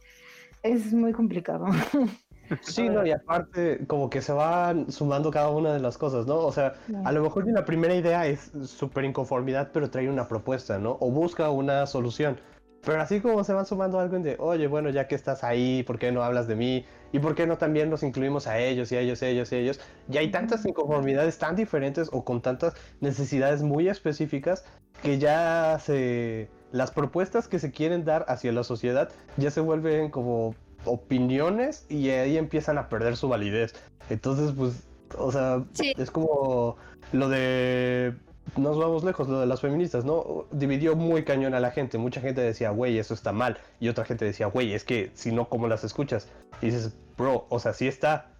Es 0.63 0.93
muy 0.93 1.13
complicado. 1.13 1.67
Sí, 2.61 2.89
no, 2.91 3.07
y 3.07 3.11
aparte, 3.11 3.87
como 3.87 4.11
que 4.11 4.21
se 4.21 4.33
van 4.33 4.93
sumando 4.93 5.31
cada 5.31 5.49
una 5.49 5.73
de 5.73 5.81
las 5.81 5.97
cosas, 5.97 6.27
¿no? 6.27 6.37
O 6.41 6.53
sea, 6.53 6.75
a 7.05 7.11
lo 7.11 7.23
mejor 7.23 7.45
una 7.45 7.65
primera 7.65 7.95
idea 7.95 8.27
es 8.27 8.53
súper 8.65 9.05
inconformidad, 9.05 9.71
pero 9.73 9.91
trae 9.91 10.11
una 10.11 10.29
propuesta, 10.29 10.79
¿no? 10.79 10.99
O 11.01 11.11
busca 11.11 11.49
una 11.51 11.87
solución. 11.87 12.39
Pero 12.85 13.01
así 13.01 13.21
como 13.21 13.45
se 13.45 13.53
van 13.53 13.67
sumando 13.67 13.99
algo 13.99 14.17
en 14.17 14.23
de, 14.23 14.37
oye, 14.39 14.67
bueno, 14.67 14.91
ya 14.91 15.09
que 15.09 15.15
estás 15.15 15.43
ahí, 15.43 15.83
¿por 15.85 15.99
qué 15.99 16.13
no 16.13 16.23
hablas 16.23 16.47
de 16.47 16.55
mí? 16.55 16.85
¿Y 17.13 17.19
por 17.19 17.35
qué 17.35 17.47
no 17.47 17.57
también 17.57 17.91
los 17.91 18.03
incluimos 18.03 18.47
a 18.47 18.59
ellos 18.59 18.93
y 18.93 18.97
a 18.97 19.01
ellos, 19.01 19.23
y 19.23 19.25
a 19.25 19.29
ellos, 19.29 19.53
y 19.53 19.55
a 19.55 19.59
ellos? 19.59 19.81
Y 20.11 20.19
hay 20.19 20.31
tantas 20.31 20.67
inconformidades 20.67 21.39
tan 21.39 21.57
diferentes 21.57 22.11
o 22.13 22.25
con 22.25 22.43
tantas 22.43 22.75
necesidades 23.01 23.63
muy 23.63 23.89
específicas 23.89 24.65
que 25.03 25.19
ya 25.19 25.79
se... 25.81 26.49
Las 26.73 26.91
propuestas 26.91 27.47
que 27.47 27.61
se 27.61 27.71
quieren 27.71 28.05
dar 28.05 28.25
hacia 28.29 28.51
la 28.53 28.65
sociedad 28.65 29.09
ya 29.37 29.51
se 29.51 29.61
vuelven 29.61 30.11
como 30.11 30.55
opiniones 30.85 31.87
y 31.89 32.11
ahí 32.11 32.37
empiezan 32.37 32.79
a 32.79 32.89
perder 32.89 33.17
su 33.17 33.29
validez. 33.29 33.75
Entonces, 34.11 34.53
pues, 34.57 34.83
o 35.17 35.31
sea, 35.31 35.63
Sí. 35.73 35.93
es 35.97 36.11
como 36.11 36.77
lo 37.13 37.29
de 37.29 38.15
nos 38.57 38.79
vamos 38.79 39.03
lejos, 39.05 39.29
lo 39.29 39.41
de 39.41 39.47
las 39.47 39.61
feministas, 39.61 40.05
¿no? 40.05 40.47
Dividió 40.53 40.95
muy 40.95 41.25
cañón 41.25 41.55
a 41.55 41.61
la 41.61 41.71
gente. 41.71 41.99
Mucha 41.99 42.21
gente 42.21 42.41
decía, 42.41 42.71
güey, 42.71 42.99
eso 42.99 43.15
está 43.15 43.33
mal. 43.33 43.59
Y 43.81 43.89
otra 43.89 44.05
gente 44.05 44.25
decía, 44.25 44.47
güey, 44.47 44.75
es 44.75 44.85
que 44.85 45.11
si 45.15 45.33
no, 45.33 45.49
¿cómo 45.49 45.67
las 45.67 45.83
escuchas? 45.83 46.29
Y 46.61 46.67
dices, 46.67 46.95
bro, 47.17 47.47
o 47.49 47.59
sea, 47.59 47.73
sí 47.73 47.89
está. 47.89 48.31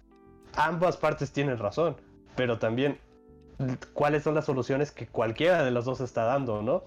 Ambas 0.55 0.97
partes 0.97 1.31
tienen 1.31 1.57
razón. 1.57 1.97
Pero 2.35 2.59
también, 2.59 2.99
¿cuáles 3.93 4.23
son 4.23 4.35
las 4.35 4.45
soluciones 4.45 4.91
que 4.91 5.07
cualquiera 5.07 5.63
de 5.63 5.71
las 5.71 5.85
dos 5.85 5.99
está 6.01 6.23
dando, 6.23 6.61
no? 6.61 6.83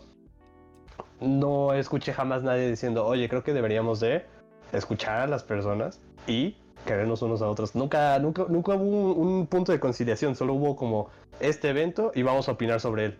No 1.20 1.74
escuché 1.74 2.12
jamás 2.12 2.42
nadie 2.42 2.68
diciendo, 2.68 3.04
oye, 3.04 3.28
creo 3.28 3.42
que 3.42 3.52
deberíamos 3.52 4.00
de 4.00 4.24
escuchar 4.72 5.20
a 5.20 5.26
las 5.26 5.42
personas 5.42 6.00
y 6.26 6.56
querernos 6.84 7.22
unos 7.22 7.42
a 7.42 7.48
otros. 7.48 7.74
Nunca, 7.74 8.18
nunca, 8.18 8.46
nunca 8.48 8.74
hubo 8.74 9.12
un, 9.14 9.26
un 9.26 9.46
punto 9.46 9.72
de 9.72 9.80
conciliación, 9.80 10.34
solo 10.36 10.54
hubo 10.54 10.76
como 10.76 11.10
este 11.40 11.68
evento 11.70 12.12
y 12.14 12.22
vamos 12.22 12.48
a 12.48 12.52
opinar 12.52 12.80
sobre 12.80 13.06
él. 13.06 13.18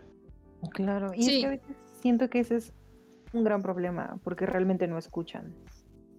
Claro, 0.73 1.13
y 1.15 1.29
es 1.29 1.39
que 1.41 1.47
a 1.47 1.51
veces 1.51 1.77
siento 2.01 2.29
que 2.29 2.41
ese 2.41 2.57
es 2.57 2.73
un 3.33 3.45
gran 3.45 3.63
problema, 3.63 4.19
porque 4.25 4.47
realmente 4.47 4.87
no 4.89 4.99
escuchan. 4.99 5.55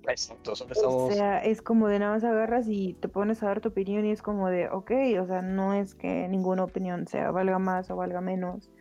Exacto, 0.08 0.56
solo 0.56 0.74
O 1.08 1.12
sea, 1.12 1.40
es 1.40 1.62
como 1.62 1.88
de 1.88 2.00
nada 2.00 2.14
más 2.14 2.24
agarras 2.24 2.68
y 2.68 2.94
te 3.02 3.10
pones 3.10 3.44
a 3.44 3.48
dar 3.48 3.62
tu 3.62 3.70
opinión 3.70 4.06
y 4.06 4.12
es 4.12 4.22
como 4.22 4.50
de, 4.50 4.70
ok, 4.70 4.92
o 5.22 5.28
sea, 5.28 5.42
no 5.42 5.74
es 5.74 5.94
que 5.96 6.28
ninguna 6.30 6.64
opinión 6.64 7.08
sea 7.08 7.32
valga 7.32 7.60
más 7.60 7.92
o 7.92 7.96
valga 7.96 8.22
menos, 8.22 8.72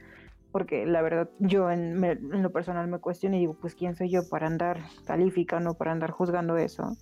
porque 0.52 0.86
la 0.86 1.02
verdad 1.02 1.28
yo 1.38 1.70
en, 1.70 1.98
me- 1.98 2.12
en 2.12 2.42
lo 2.42 2.50
personal 2.52 2.86
me 2.88 2.98
cuestiono 3.00 3.36
y 3.36 3.40
digo, 3.40 3.54
pues 3.60 3.74
quién 3.74 3.96
soy 3.96 4.10
yo 4.10 4.28
para 4.28 4.46
andar 4.46 4.78
calificando, 5.04 5.74
para 5.74 5.92
andar 5.92 6.10
juzgando 6.12 6.56
eso. 6.56 6.96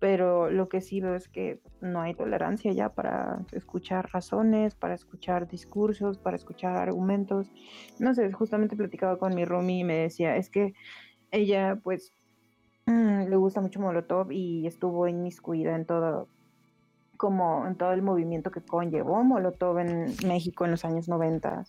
Pero 0.00 0.50
lo 0.50 0.68
que 0.68 0.80
sí 0.80 1.00
veo 1.00 1.16
es 1.16 1.28
que 1.28 1.60
no 1.80 2.00
hay 2.00 2.14
tolerancia 2.14 2.72
ya 2.72 2.90
para 2.90 3.44
escuchar 3.52 4.08
razones, 4.12 4.76
para 4.76 4.94
escuchar 4.94 5.48
discursos, 5.48 6.18
para 6.18 6.36
escuchar 6.36 6.76
argumentos. 6.76 7.50
No 7.98 8.14
sé, 8.14 8.30
justamente 8.32 8.76
platicaba 8.76 9.18
con 9.18 9.34
mi 9.34 9.44
roomie 9.44 9.80
y 9.80 9.84
me 9.84 9.96
decía, 9.96 10.36
es 10.36 10.50
que 10.50 10.74
ella 11.32 11.80
pues 11.82 12.12
mm, 12.86 13.28
le 13.28 13.36
gusta 13.36 13.60
mucho 13.60 13.80
Molotov 13.80 14.30
y 14.30 14.66
estuvo 14.66 15.08
inmiscuida 15.08 15.74
en 15.74 15.84
todo, 15.84 16.28
como 17.16 17.66
en 17.66 17.76
todo 17.76 17.92
el 17.92 18.02
movimiento 18.02 18.52
que 18.52 18.60
conllevó 18.60 19.24
Molotov 19.24 19.78
en 19.80 20.14
México 20.26 20.64
en 20.64 20.70
los 20.70 20.84
años 20.84 21.08
90. 21.08 21.64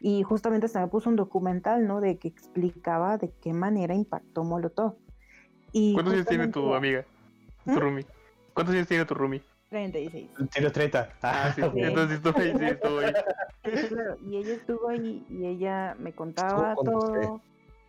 Y 0.00 0.22
justamente 0.22 0.66
hasta 0.66 0.80
me 0.80 0.88
puso 0.88 1.08
un 1.08 1.16
documental, 1.16 1.86
¿no? 1.86 2.00
De 2.00 2.18
que 2.18 2.28
explicaba 2.28 3.16
de 3.16 3.32
qué 3.40 3.52
manera 3.52 3.94
impactó 3.94 4.44
Molotov. 4.44 4.96
Y 5.72 5.94
¿Cuántos 5.94 6.14
años 6.14 6.26
tiene 6.26 6.48
tu 6.48 6.74
amiga? 6.74 7.04
Tu 7.64 7.78
roomie. 7.78 8.06
¿Cuántos 8.52 8.74
años 8.74 8.86
tiene 8.88 9.04
tu 9.04 9.14
roomie? 9.14 9.42
36. 9.70 10.30
Tiro 10.52 10.70
30. 10.70 11.08
Ah, 11.22 11.52
sí. 11.54 11.62
ok. 11.62 11.72
Entonces 11.76 12.16
estuvo 12.18 12.38
ahí, 12.38 12.52
sí, 12.56 12.64
estuvo 12.64 12.98
ahí. 13.00 13.12
Sí, 13.64 13.88
claro, 13.88 14.16
y 14.28 14.36
ella 14.36 14.54
estuvo 14.54 14.88
ahí 14.88 15.26
y 15.30 15.46
ella 15.46 15.96
me 15.98 16.12
contaba 16.12 16.74
todo. 16.76 17.40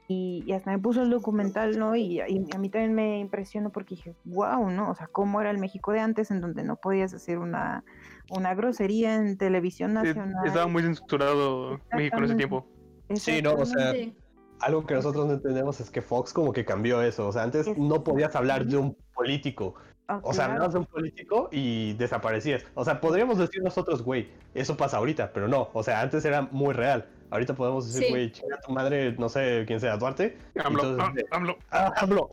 Y, 0.08 0.44
y 0.46 0.52
hasta 0.54 0.70
me 0.72 0.78
puso 0.80 1.02
el 1.02 1.10
documental, 1.10 1.80
¿no? 1.80 1.96
Y, 1.96 2.22
y 2.28 2.46
a 2.54 2.60
mí 2.60 2.70
también 2.70 2.94
me 2.94 3.20
impresionó 3.20 3.72
porque 3.72 3.96
dije, 3.96 4.16
wow, 4.26 4.70
¿no? 4.70 4.92
O 4.92 4.96
sea, 4.96 5.08
¿cómo 5.08 5.42
era 5.42 5.50
el 5.50 5.58
México 5.58 5.92
de 5.92 6.00
antes 6.00 6.30
en 6.30 6.42
donde 6.42 6.64
no 6.64 6.76
podías 6.76 7.12
hacer 7.16 7.40
una, 7.40 7.84
una 8.30 8.54
grosería 8.54 9.16
en 9.16 9.36
televisión 9.38 9.92
Sí, 9.92 9.96
nacional? 9.96 10.46
Estaba 10.46 10.68
muy 10.68 10.84
censurado 10.84 11.80
México 11.92 12.18
en 12.18 12.24
ese 12.24 12.36
tiempo. 12.36 12.68
Sí, 13.16 13.42
no, 13.42 13.54
o 13.54 13.66
sea, 13.66 13.92
Sí. 13.94 14.16
Algo 14.62 14.86
que 14.86 14.94
nosotros 14.94 15.26
no 15.28 15.34
entendemos 15.34 15.80
es 15.82 15.90
que 15.92 16.02
Fox 16.02 16.32
como 16.34 16.54
que 16.54 16.64
cambió 16.64 17.02
eso. 17.02 17.28
O 17.28 17.32
sea, 17.32 17.44
antes 17.44 17.68
Es- 17.68 17.78
no 17.78 18.04
podías 18.04 18.36
hablar 18.36 18.66
de 18.66 18.78
un 18.78 18.96
político. 19.16 19.76
Ah, 20.08 20.20
O 20.22 20.34
sea, 20.34 20.44
claro. 20.46 20.52
hablabas 20.54 20.74
de 20.74 20.80
un 20.80 20.86
político 20.86 21.50
y 21.52 21.94
desaparecías. 21.94 22.64
O 22.76 22.86
sea, 22.86 23.02
podríamos 23.02 23.40
decir 23.40 23.64
nosotros, 23.64 24.04
güey, 24.04 24.30
eso 24.54 24.78
pasa 24.78 24.98
ahorita, 24.98 25.32
pero 25.34 25.48
no. 25.48 25.70
O 25.74 25.82
sea, 25.82 26.02
antes 26.02 26.24
era 26.26 26.44
muy 26.44 26.74
real. 26.76 27.08
Ahorita 27.32 27.56
podemos 27.56 27.88
decir, 27.88 28.04
Sí. 28.04 28.10
güey, 28.12 28.32
chinga 28.32 28.60
tu 28.60 28.72
madre, 28.72 29.14
no 29.18 29.30
sé 29.30 29.64
quién 29.66 29.80
sea, 29.80 29.98
Duarte. 29.98 30.38
AMLO, 30.64 30.84
Entonces, 30.92 31.26
ah, 31.32 31.36
AMLO. 31.38 31.58
Ah, 31.72 31.92
AMLO. 31.98 32.30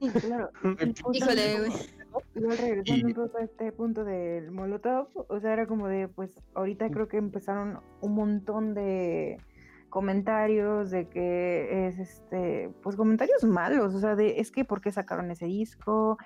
Sí, 0.00 0.10
claro. 0.20 0.50
Y 1.12 1.18
Híjole, 1.18 1.58
güey. 1.58 1.72
Igual 2.36 2.58
regresando 2.58 3.08
Y- 3.08 3.12
un 3.12 3.14
poco 3.14 3.38
a 3.38 3.42
este 3.42 3.72
punto 3.72 4.04
del 4.04 4.50
Molotov, 4.50 5.08
o 5.14 5.40
sea, 5.40 5.52
era 5.52 5.66
como 5.66 5.88
de, 5.88 6.08
pues, 6.08 6.40
ahorita 6.54 6.88
creo 6.90 7.06
que 7.08 7.18
empezaron 7.18 7.80
un 8.00 8.14
montón 8.14 8.72
de 8.72 9.38
comentarios 9.94 10.90
de 10.90 11.08
que 11.08 11.86
es 11.86 12.00
este, 12.00 12.68
pues 12.82 12.96
comentarios 12.96 13.44
malos, 13.44 13.94
o 13.94 14.00
sea, 14.00 14.16
de 14.16 14.40
es 14.40 14.50
que 14.50 14.64
por 14.64 14.80
qué 14.80 14.90
sacaron 14.90 15.30
ese 15.30 15.46
disco. 15.46 16.18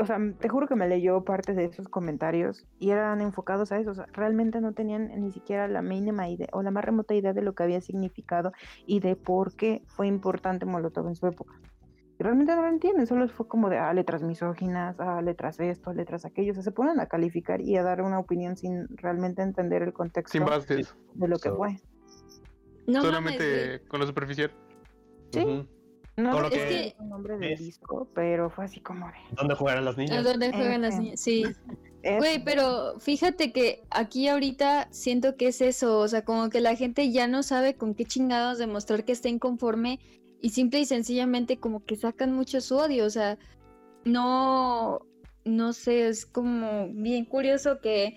O 0.00 0.04
sea, 0.04 0.18
te 0.40 0.48
juro 0.48 0.66
que 0.66 0.74
me 0.74 0.88
leyó 0.88 1.22
parte 1.24 1.54
de 1.54 1.66
esos 1.66 1.86
comentarios 1.88 2.66
y 2.80 2.90
eran 2.90 3.20
enfocados 3.20 3.70
a 3.70 3.78
eso, 3.78 3.92
o 3.92 3.94
sea, 3.94 4.06
realmente 4.12 4.60
no 4.60 4.72
tenían 4.72 5.08
ni 5.20 5.30
siquiera 5.30 5.68
la 5.68 5.82
mínima 5.82 6.28
idea 6.28 6.48
o 6.52 6.62
la 6.62 6.72
más 6.72 6.84
remota 6.84 7.14
idea 7.14 7.32
de 7.32 7.42
lo 7.42 7.54
que 7.54 7.62
había 7.62 7.80
significado 7.80 8.50
y 8.86 8.98
de 8.98 9.14
por 9.14 9.54
qué 9.54 9.82
fue 9.86 10.08
importante 10.08 10.66
Molotov 10.66 11.06
en 11.06 11.14
su 11.14 11.28
época. 11.28 11.54
Y 12.18 12.24
realmente 12.24 12.56
no 12.56 12.62
lo 12.62 12.68
entienden, 12.68 13.06
solo 13.06 13.28
fue 13.28 13.46
como 13.46 13.70
de, 13.70 13.78
ah, 13.78 13.94
letras 13.94 14.24
misóginas, 14.24 14.98
ah, 14.98 15.22
letras 15.22 15.60
esto, 15.60 15.92
letras 15.92 16.24
aquello, 16.24 16.50
o 16.50 16.54
sea, 16.54 16.64
se 16.64 16.72
ponen 16.72 16.98
a 16.98 17.06
calificar 17.06 17.60
y 17.60 17.76
a 17.76 17.84
dar 17.84 18.02
una 18.02 18.18
opinión 18.18 18.56
sin 18.56 18.88
realmente 18.96 19.42
entender 19.42 19.82
el 19.82 19.92
contexto 19.92 20.32
Sin 20.32 20.44
de 21.14 21.28
lo 21.28 21.38
que 21.38 21.50
So- 21.50 21.56
fue. 21.56 21.76
No 22.88 23.02
mames, 23.02 23.04
Solamente 23.36 23.82
con 23.86 24.00
lo 24.00 24.06
superficial. 24.06 24.50
Sí. 25.32 25.40
Ujú. 25.40 25.66
No 26.16 26.32
Con 26.32 26.42
lo 26.42 26.50
sé 26.50 26.56
que- 26.56 26.96
el 26.98 27.08
nombre 27.08 27.38
del 27.38 27.52
es- 27.52 27.60
disco, 27.60 28.10
pero 28.14 28.50
fue 28.50 28.64
así 28.64 28.80
como 28.80 29.06
de. 29.06 29.12
¿Dónde 29.36 29.54
jugarán 29.54 29.84
las 29.84 29.96
¿A 29.96 30.00
niñas? 30.00 30.24
dónde 30.24 30.50
juegan 30.52 30.82
las 30.82 30.98
niñas? 30.98 31.20
Sí. 31.20 31.44
"Es- 32.02 32.18
Güey, 32.18 32.42
pero 32.44 32.98
fíjate 32.98 33.52
que 33.52 33.82
aquí 33.90 34.26
ahorita 34.28 34.88
siento 34.90 35.36
que 35.36 35.48
es 35.48 35.60
eso, 35.60 35.98
o 36.00 36.08
sea, 36.08 36.24
como 36.24 36.48
que 36.50 36.60
la 36.60 36.74
gente 36.76 37.10
ya 37.12 37.26
no 37.28 37.42
sabe 37.44 37.74
con 37.76 37.94
qué 37.94 38.04
chingados 38.04 38.58
demostrar 38.58 39.04
que 39.04 39.12
está 39.12 39.28
inconforme 39.28 39.98
y 40.40 40.50
simple 40.50 40.80
y 40.80 40.84
sencillamente 40.86 41.58
como 41.58 41.84
que 41.84 41.94
sacan 41.96 42.32
mucho 42.32 42.60
su 42.60 42.76
odio, 42.76 43.04
o 43.04 43.10
sea, 43.10 43.36
no, 44.04 45.00
no 45.44 45.72
sé, 45.72 46.08
es 46.08 46.26
como 46.26 46.88
bien 46.92 47.24
curioso 47.24 47.80
que, 47.80 48.16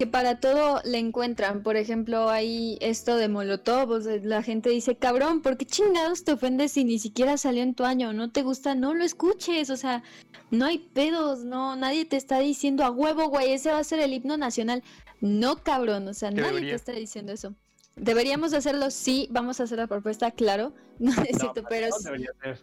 que 0.00 0.06
para 0.06 0.40
todo 0.40 0.80
le 0.86 0.96
encuentran, 0.96 1.62
por 1.62 1.76
ejemplo, 1.76 2.30
hay 2.30 2.78
esto 2.80 3.16
de 3.16 3.28
Molotov, 3.28 3.90
o 3.90 4.00
sea, 4.00 4.16
la 4.22 4.42
gente 4.42 4.70
dice, 4.70 4.96
cabrón, 4.96 5.42
¿por 5.42 5.58
qué 5.58 5.66
chingados 5.66 6.24
te 6.24 6.32
ofendes 6.32 6.72
si 6.72 6.84
ni 6.84 6.98
siquiera 6.98 7.36
salió 7.36 7.62
en 7.62 7.74
tu 7.74 7.84
año? 7.84 8.14
¿No 8.14 8.30
te 8.30 8.40
gusta? 8.42 8.74
No 8.74 8.94
lo 8.94 9.04
escuches, 9.04 9.68
o 9.68 9.76
sea, 9.76 10.02
no 10.50 10.64
hay 10.64 10.78
pedos, 10.78 11.44
no, 11.44 11.76
nadie 11.76 12.06
te 12.06 12.16
está 12.16 12.38
diciendo 12.38 12.82
a 12.82 12.90
huevo, 12.90 13.28
güey, 13.28 13.52
ese 13.52 13.72
va 13.72 13.78
a 13.78 13.84
ser 13.84 14.00
el 14.00 14.14
himno 14.14 14.38
nacional. 14.38 14.82
No, 15.20 15.56
cabrón, 15.62 16.08
o 16.08 16.14
sea, 16.14 16.30
nadie 16.30 16.44
debería. 16.48 16.70
te 16.70 16.76
está 16.76 16.92
diciendo 16.92 17.32
eso. 17.32 17.54
Deberíamos 17.96 18.54
hacerlo, 18.54 18.90
sí, 18.90 19.28
vamos 19.30 19.60
a 19.60 19.64
hacer 19.64 19.76
la 19.76 19.86
propuesta, 19.86 20.30
claro. 20.30 20.72
No 20.98 21.10
es 21.12 21.32
No, 21.34 21.38
cierto, 21.40 21.62
pero 21.68 21.88
no 21.90 21.96
sí- 21.98 22.04
debería 22.04 22.30
ser. 22.42 22.58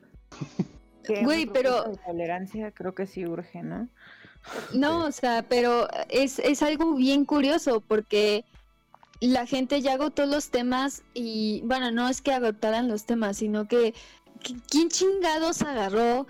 que 1.03 1.23
güey, 1.23 1.45
pero- 1.45 1.83
de 1.83 1.97
tolerancia 2.03 2.71
creo 2.71 2.95
que 2.95 3.05
sí 3.05 3.27
urge, 3.27 3.61
¿no? 3.61 3.89
No, 4.73 5.05
o 5.05 5.11
sea, 5.11 5.45
pero 5.47 5.87
es, 6.09 6.39
es 6.39 6.61
algo 6.61 6.95
bien 6.95 7.25
curioso 7.25 7.81
porque 7.81 8.45
la 9.19 9.45
gente 9.45 9.81
ya 9.81 9.93
agotó 9.93 10.25
los 10.25 10.49
temas 10.49 11.03
y, 11.13 11.61
bueno, 11.65 11.91
no 11.91 12.07
es 12.07 12.21
que 12.21 12.31
agotaran 12.31 12.87
los 12.87 13.05
temas, 13.05 13.37
sino 13.37 13.67
que, 13.67 13.93
que 14.43 14.55
¿quién 14.69 14.89
chingados 14.89 15.61
agarró 15.61 16.27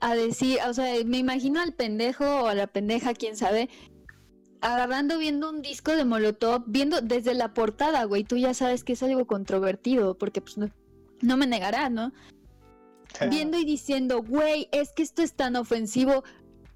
a 0.00 0.14
decir, 0.14 0.58
o 0.68 0.74
sea, 0.74 0.92
me 1.04 1.18
imagino 1.18 1.60
al 1.60 1.72
pendejo 1.72 2.24
o 2.24 2.46
a 2.46 2.54
la 2.54 2.66
pendeja, 2.66 3.14
quién 3.14 3.36
sabe, 3.36 3.68
agarrando 4.60 5.18
viendo 5.18 5.50
un 5.50 5.62
disco 5.62 5.94
de 5.94 6.04
Molotov, 6.04 6.64
viendo 6.66 7.00
desde 7.00 7.34
la 7.34 7.54
portada, 7.54 8.04
güey, 8.04 8.24
tú 8.24 8.36
ya 8.36 8.54
sabes 8.54 8.84
que 8.84 8.92
es 8.94 9.02
algo 9.02 9.26
controvertido, 9.26 10.16
porque 10.16 10.40
pues 10.40 10.56
no, 10.56 10.70
no 11.20 11.36
me 11.36 11.46
negará, 11.46 11.90
¿no? 11.90 12.12
Viendo 13.30 13.58
y 13.58 13.64
diciendo, 13.64 14.22
güey, 14.22 14.68
es 14.70 14.92
que 14.92 15.02
esto 15.02 15.22
es 15.22 15.32
tan 15.32 15.56
ofensivo, 15.56 16.24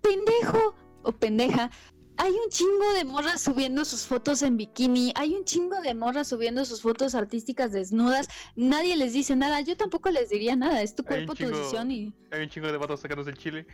pendejo 0.02 0.74
o 1.02 1.12
pendeja. 1.12 1.70
Hay 2.18 2.32
un 2.32 2.50
chingo 2.50 2.92
de 2.92 3.04
morras 3.04 3.40
subiendo 3.40 3.84
sus 3.84 4.06
fotos 4.06 4.42
en 4.42 4.56
bikini, 4.58 5.12
hay 5.16 5.34
un 5.34 5.44
chingo 5.44 5.80
de 5.80 5.94
morras 5.94 6.28
subiendo 6.28 6.64
sus 6.64 6.82
fotos 6.82 7.14
artísticas 7.14 7.72
desnudas, 7.72 8.28
nadie 8.54 8.96
les 8.96 9.14
dice 9.14 9.34
nada, 9.34 9.62
yo 9.62 9.76
tampoco 9.78 10.10
les 10.10 10.28
diría 10.28 10.54
nada, 10.54 10.82
es 10.82 10.94
tu 10.94 11.04
cuerpo, 11.04 11.34
tu 11.34 11.48
decisión 11.48 11.90
y... 11.90 12.12
Hay 12.30 12.42
un 12.42 12.50
chingo 12.50 12.70
de 12.70 12.76
vatos 12.76 13.00
sacándose 13.00 13.30
el 13.30 13.38
chile. 13.38 13.66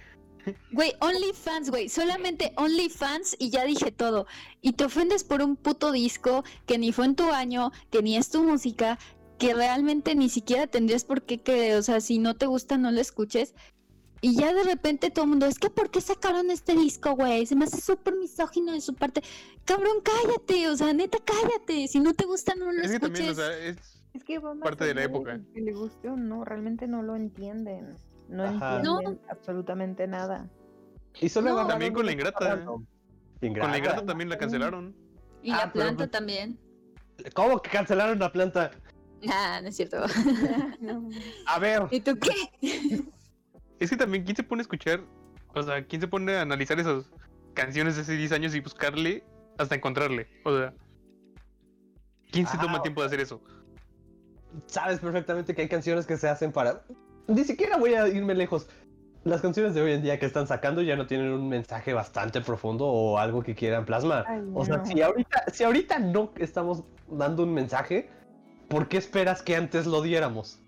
Güey, 0.70 0.94
OnlyFans, 1.00 1.68
güey, 1.68 1.88
solamente 1.88 2.52
OnlyFans 2.56 3.36
y 3.38 3.50
ya 3.50 3.64
dije 3.64 3.90
todo. 3.90 4.26
Y 4.62 4.74
te 4.74 4.84
ofendes 4.84 5.24
por 5.24 5.42
un 5.42 5.56
puto 5.56 5.92
disco 5.92 6.44
que 6.64 6.78
ni 6.78 6.92
fue 6.92 7.06
en 7.06 7.16
tu 7.16 7.30
año, 7.30 7.72
que 7.90 8.02
ni 8.02 8.16
es 8.16 8.30
tu 8.30 8.42
música, 8.42 8.98
que 9.38 9.52
realmente 9.52 10.14
ni 10.14 10.28
siquiera 10.28 10.66
tendrías 10.66 11.04
por 11.04 11.22
qué 11.22 11.38
que, 11.38 11.76
o 11.76 11.82
sea, 11.82 12.00
si 12.00 12.18
no 12.18 12.36
te 12.36 12.46
gusta 12.46 12.78
no 12.78 12.90
lo 12.90 13.00
escuches. 13.00 13.54
Y 14.20 14.34
ya 14.36 14.52
de 14.52 14.64
repente 14.64 15.10
todo 15.10 15.24
el 15.24 15.30
mundo, 15.30 15.46
es 15.46 15.58
que 15.58 15.70
¿por 15.70 15.90
qué 15.90 16.00
sacaron 16.00 16.50
este 16.50 16.74
disco, 16.74 17.14
güey? 17.14 17.46
Se 17.46 17.54
me 17.54 17.64
hace 17.66 17.80
súper 17.80 18.14
misógino 18.16 18.72
de 18.72 18.80
su 18.80 18.94
parte. 18.94 19.22
Cabrón, 19.64 19.98
cállate, 20.02 20.68
o 20.68 20.76
sea, 20.76 20.92
neta, 20.92 21.18
cállate. 21.24 21.86
Si 21.88 22.00
no 22.00 22.14
te 22.14 22.24
gusta, 22.24 22.54
no 22.56 22.72
lo 22.72 22.82
Es 22.82 22.88
que 22.88 22.96
escuches. 22.96 23.00
también, 23.00 23.30
o 23.30 23.34
sea, 23.34 23.56
es. 23.58 23.76
Es 24.14 24.24
que 24.24 24.40
Parte 24.40 24.84
de 24.86 24.94
la 24.94 25.04
época. 25.04 25.40
Que 25.54 25.60
le 25.60 25.72
guste 25.72 26.08
o 26.08 26.16
no, 26.16 26.44
realmente 26.44 26.88
no 26.88 27.02
lo 27.02 27.14
entienden. 27.14 27.94
No 28.28 28.42
Ajá. 28.44 28.76
entienden 28.76 29.20
absolutamente 29.30 30.06
nada. 30.08 30.50
Y 31.20 31.28
solo 31.28 31.50
No. 31.54 31.66
También 31.66 31.94
con 31.94 32.04
la 32.06 32.12
ingrata. 32.12 32.56
random. 32.56 32.84
Con 33.40 33.70
la 33.70 33.78
ingrata 33.78 34.04
también 34.04 34.28
la 34.28 34.36
cancelaron. 34.38 34.96
Y 35.42 35.52
Ah, 35.52 35.58
la 35.66 35.72
pero- 35.72 35.84
planta 35.84 36.10
también. 36.10 36.58
¿Cómo 37.34 37.60
que 37.62 37.70
cancelaron 37.70 38.18
la 38.18 38.32
planta? 38.32 38.70
Ah, 39.30 39.60
no 39.62 39.68
es 39.68 39.76
cierto. 39.76 39.98
No. 40.80 41.08
A 41.46 41.58
ver, 41.60 41.82
¿Y 41.92 42.00
tú 42.00 42.18
qué? 42.18 42.32
Es 43.80 43.90
que 43.90 43.96
también, 43.96 44.24
¿quién 44.24 44.36
se 44.36 44.42
pone 44.42 44.60
a 44.60 44.62
escuchar? 44.62 45.00
O 45.54 45.62
sea, 45.62 45.84
¿quién 45.84 46.00
se 46.00 46.08
pone 46.08 46.34
a 46.36 46.42
analizar 46.42 46.78
esas 46.78 47.06
canciones 47.54 47.96
de 47.96 48.02
hace 48.02 48.16
10 48.16 48.32
años 48.32 48.54
y 48.54 48.60
buscarle 48.60 49.24
hasta 49.58 49.74
encontrarle? 49.74 50.28
O 50.44 50.56
sea, 50.56 50.74
¿quién 52.30 52.46
se 52.46 52.56
Ah, 52.56 52.60
toma 52.60 52.82
tiempo 52.82 53.00
de 53.00 53.06
hacer 53.06 53.20
eso? 53.20 53.40
sabes 54.66 54.98
perfectamente 55.00 55.54
que 55.54 55.62
hay 55.62 55.68
canciones 55.68 56.06
que 56.06 56.16
se 56.16 56.28
hacen 56.28 56.52
para... 56.52 56.82
Ni 57.26 57.44
siquiera 57.44 57.76
voy 57.76 57.94
a 57.94 58.08
irme 58.08 58.34
lejos. 58.34 58.66
Las 59.24 59.42
canciones 59.42 59.74
de 59.74 59.82
hoy 59.82 59.92
en 59.92 60.02
día 60.02 60.18
que 60.18 60.24
están 60.24 60.46
sacando 60.46 60.80
ya 60.80 60.96
no 60.96 61.06
tienen 61.06 61.32
un 61.32 61.48
mensaje 61.48 61.92
bastante 61.92 62.40
profundo 62.40 62.86
o 62.86 63.18
algo 63.18 63.42
que 63.42 63.54
quieran 63.54 63.84
plasmar. 63.84 64.24
Ay, 64.26 64.40
O 64.54 64.64
sea, 64.64 64.78
no. 64.78 64.86
si 64.86 65.02
ahorita, 65.02 65.44
si 65.52 65.64
ahorita 65.64 65.98
no 65.98 66.32
estamos 66.36 66.84
dando 67.10 67.42
un 67.42 67.52
mensaje, 67.52 68.08
¿por 68.68 68.88
qué 68.88 68.96
esperas 68.96 69.42
que 69.42 69.54
antes 69.54 69.86
lo 69.86 70.00
diéramos? 70.00 70.62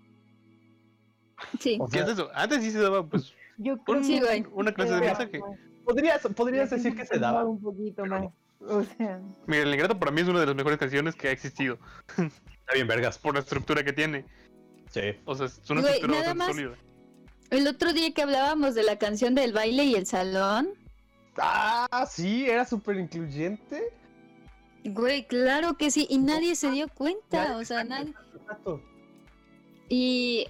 Sí. 1.59 1.77
O 1.79 1.87
sea, 1.89 2.01
antes, 2.05 2.25
antes 2.33 2.63
sí 2.63 2.71
se 2.71 2.79
daba, 2.79 3.05
pues, 3.05 3.33
Yo 3.57 3.73
un- 3.73 3.79
creo 3.79 4.03
Sí, 4.03 4.19
güey. 4.19 4.45
una 4.53 4.73
clase 4.73 4.93
de 4.93 4.99
que- 5.01 5.05
mensaje. 5.07 5.39
podrías, 5.85 6.21
podrías 6.35 6.69
decir 6.69 6.95
que 6.95 7.05
se 7.05 7.17
daba. 7.19 7.45
un 7.45 7.61
poquito 7.61 8.05
más. 8.05 8.27
O 8.61 8.83
sea, 8.83 9.19
Mira, 9.47 9.63
El 9.63 9.73
Ingrato 9.73 9.97
para 9.97 10.11
mí 10.11 10.21
es 10.21 10.27
una 10.27 10.39
de 10.39 10.45
las 10.45 10.55
mejores 10.55 10.77
canciones 10.77 11.15
que 11.15 11.27
ha 11.29 11.31
existido. 11.31 11.79
Está 12.09 12.73
bien, 12.75 12.87
vergas. 12.87 13.17
Por 13.17 13.33
la 13.33 13.39
estructura 13.39 13.83
que 13.83 13.91
tiene. 13.93 14.25
Sí. 14.91 15.01
O 15.25 15.33
sea, 15.35 15.47
es 15.47 15.61
una 15.69 15.81
Güey, 15.81 15.93
estructura 15.93 16.19
bastante 16.19 16.37
más- 16.37 16.47
sólida. 16.55 16.75
El 17.49 17.67
otro 17.67 17.91
día 17.93 18.13
que 18.13 18.21
hablábamos 18.21 18.75
de 18.75 18.83
la 18.83 18.97
canción 18.99 19.35
del 19.35 19.51
baile 19.51 19.83
y 19.85 19.95
el 19.95 20.05
salón, 20.05 20.69
Ah, 21.37 22.05
sí, 22.09 22.49
era 22.49 22.65
súper 22.65 22.97
incluyente. 22.97 23.81
güey, 24.83 25.25
claro 25.27 25.75
que 25.77 25.89
sí, 25.91 26.05
y 26.09 26.17
nadie 26.17 26.55
se 26.55 26.69
dio 26.71 26.87
cuenta, 26.89 27.45
Nadie 27.49 27.61
o 27.61 27.65
sea, 27.65 27.83
nadie. 27.83 28.13
Exacto. 28.35 28.81
Y 29.89 30.47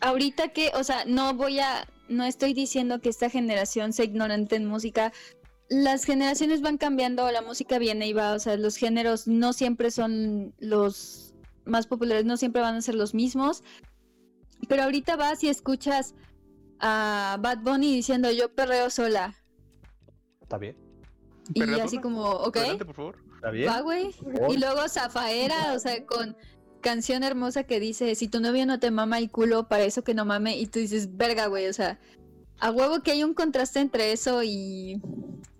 ahorita 0.00 0.48
que, 0.48 0.70
o 0.74 0.84
sea, 0.84 1.04
no 1.04 1.34
voy 1.34 1.60
a, 1.60 1.86
no 2.08 2.24
estoy 2.24 2.54
diciendo 2.54 3.00
que 3.00 3.08
esta 3.08 3.30
generación 3.30 3.92
sea 3.92 4.04
ignorante 4.04 4.56
en 4.56 4.66
música. 4.66 5.12
Las 5.68 6.04
generaciones 6.04 6.62
van 6.62 6.78
cambiando, 6.78 7.30
la 7.30 7.42
música 7.42 7.78
viene 7.78 8.08
y 8.08 8.12
va, 8.12 8.32
o 8.32 8.38
sea, 8.38 8.56
los 8.56 8.76
géneros 8.76 9.26
no 9.26 9.52
siempre 9.52 9.90
son 9.90 10.54
los 10.58 11.34
más 11.64 11.86
populares, 11.86 12.24
no 12.24 12.36
siempre 12.36 12.62
van 12.62 12.76
a 12.76 12.82
ser 12.82 12.94
los 12.94 13.14
mismos. 13.14 13.62
Pero 14.68 14.84
ahorita 14.84 15.16
vas 15.16 15.44
y 15.44 15.48
escuchas 15.48 16.14
a 16.80 17.38
Bad 17.40 17.58
Bunny 17.58 17.94
diciendo 17.94 18.30
yo 18.30 18.54
perreo 18.54 18.90
sola. 18.90 19.34
Está 20.40 20.58
bien. 20.58 20.76
Y 21.54 21.60
¿Perrea 21.60 21.84
así 21.84 21.96
sola? 21.96 22.02
como, 22.02 22.22
ok, 22.30 22.56
Adelante, 22.56 22.84
por 22.84 22.94
favor. 22.94 23.18
Está 23.34 23.50
bien. 23.50 23.68
va, 23.68 23.80
güey. 23.82 24.10
Y 24.48 24.56
luego 24.56 24.88
Zafaera, 24.88 25.74
o 25.74 25.78
sea, 25.78 26.04
con 26.06 26.36
canción 26.80 27.22
hermosa 27.24 27.64
que 27.64 27.80
dice, 27.80 28.14
si 28.14 28.28
tu 28.28 28.40
novio 28.40 28.66
no 28.66 28.78
te 28.78 28.90
mama 28.90 29.18
el 29.18 29.30
culo, 29.30 29.68
para 29.68 29.84
eso 29.84 30.02
que 30.04 30.14
no 30.14 30.24
mame, 30.24 30.58
y 30.58 30.66
tú 30.66 30.78
dices, 30.78 31.16
verga, 31.16 31.46
güey, 31.46 31.66
o 31.66 31.72
sea, 31.72 31.98
a 32.60 32.70
huevo 32.70 33.02
que 33.02 33.12
hay 33.12 33.24
un 33.24 33.34
contraste 33.34 33.80
entre 33.80 34.12
eso 34.12 34.42
y 34.42 35.00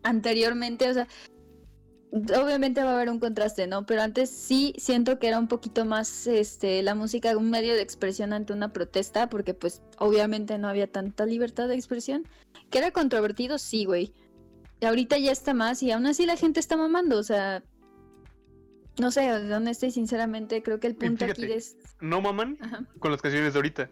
anteriormente, 0.02 0.88
o 0.90 0.94
sea, 0.94 1.09
obviamente 2.12 2.83
va 2.83 2.90
a 2.90 2.94
haber 2.94 3.11
un 3.11 3.20
contraste, 3.20 3.66
¿no? 3.66 3.87
Pero 3.87 4.02
antes 4.02 4.31
sí 4.31 4.74
siento 4.78 5.18
que 5.18 5.28
era 5.28 5.38
un 5.38 5.48
poquito 5.48 5.85
más, 5.85 6.26
este, 6.26 6.83
la 6.83 6.94
música 6.94 7.37
un 7.37 7.50
medio 7.50 7.74
de 7.74 7.83
expresión 7.83 8.33
ante 8.33 8.52
una 8.52 8.72
protesta, 8.72 9.28
porque 9.28 9.54
pues 9.54 9.83
obviamente 9.98 10.59
no 10.59 10.68
había 10.68 10.90
tanta 10.90 11.26
libertad 11.26 11.68
de 11.68 11.74
expresión. 11.74 12.26
Que 12.70 12.78
era 12.78 12.90
controvertido, 12.90 13.59
sí, 13.59 13.85
güey. 13.85 14.12
Ahorita 14.81 15.18
ya 15.18 15.33
está 15.33 15.54
más 15.54 15.83
y 15.83 15.90
aún 15.90 16.07
así 16.07 16.24
la 16.24 16.37
gente 16.37 16.61
está 16.61 16.76
mamando, 16.76 17.18
o 17.18 17.22
sea, 17.22 17.62
no 18.98 19.11
sé, 19.11 19.32
honesta 19.32 19.87
y 19.87 19.90
sinceramente 19.90 20.62
creo 20.62 20.80
que 20.80 20.87
el 20.88 20.96
punto 20.96 21.24
aquí 21.24 21.44
es... 21.52 21.76
No 22.00 22.20
maman 22.20 22.58
Ajá. 22.61 22.84
con 22.98 23.11
las 23.12 23.22
canciones 23.22 23.52
de 23.52 23.58
ahorita. 23.58 23.90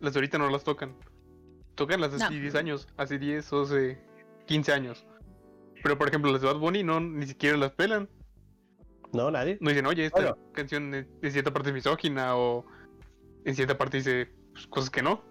Las 0.00 0.14
de 0.14 0.18
ahorita 0.18 0.38
no 0.38 0.50
las 0.50 0.64
tocan. 0.64 0.94
Tocan 1.74 2.00
las 2.00 2.12
de 2.12 2.18
No. 2.18 2.26
hace 2.26 2.40
10 2.40 2.54
años, 2.54 2.88
hace 2.96 3.18
10 3.18 3.52
o 3.52 3.62
hace 3.62 3.98
15 4.46 4.72
años. 4.72 5.06
Pero 5.82 5.98
por 5.98 6.08
ejemplo, 6.08 6.32
las 6.32 6.40
de 6.40 6.46
Bad 6.46 6.58
Bunny 6.58 6.82
no, 6.82 7.00
ni 7.00 7.26
siquiera 7.26 7.56
las 7.56 7.72
pelan. 7.72 8.08
No, 9.12 9.30
nadie. 9.30 9.58
No 9.60 9.70
dicen, 9.70 9.86
oye, 9.86 10.06
esta 10.06 10.20
Bueno. 10.20 10.38
canción 10.52 10.94
en 10.94 11.30
cierta 11.30 11.52
parte 11.52 11.68
es 11.70 11.74
misógina 11.74 12.36
o 12.36 12.64
en 13.44 13.54
cierta 13.54 13.76
parte 13.78 13.98
dice 13.98 14.32
pues, 14.52 14.66
cosas 14.66 14.90
que 14.90 15.02
no. 15.02 15.22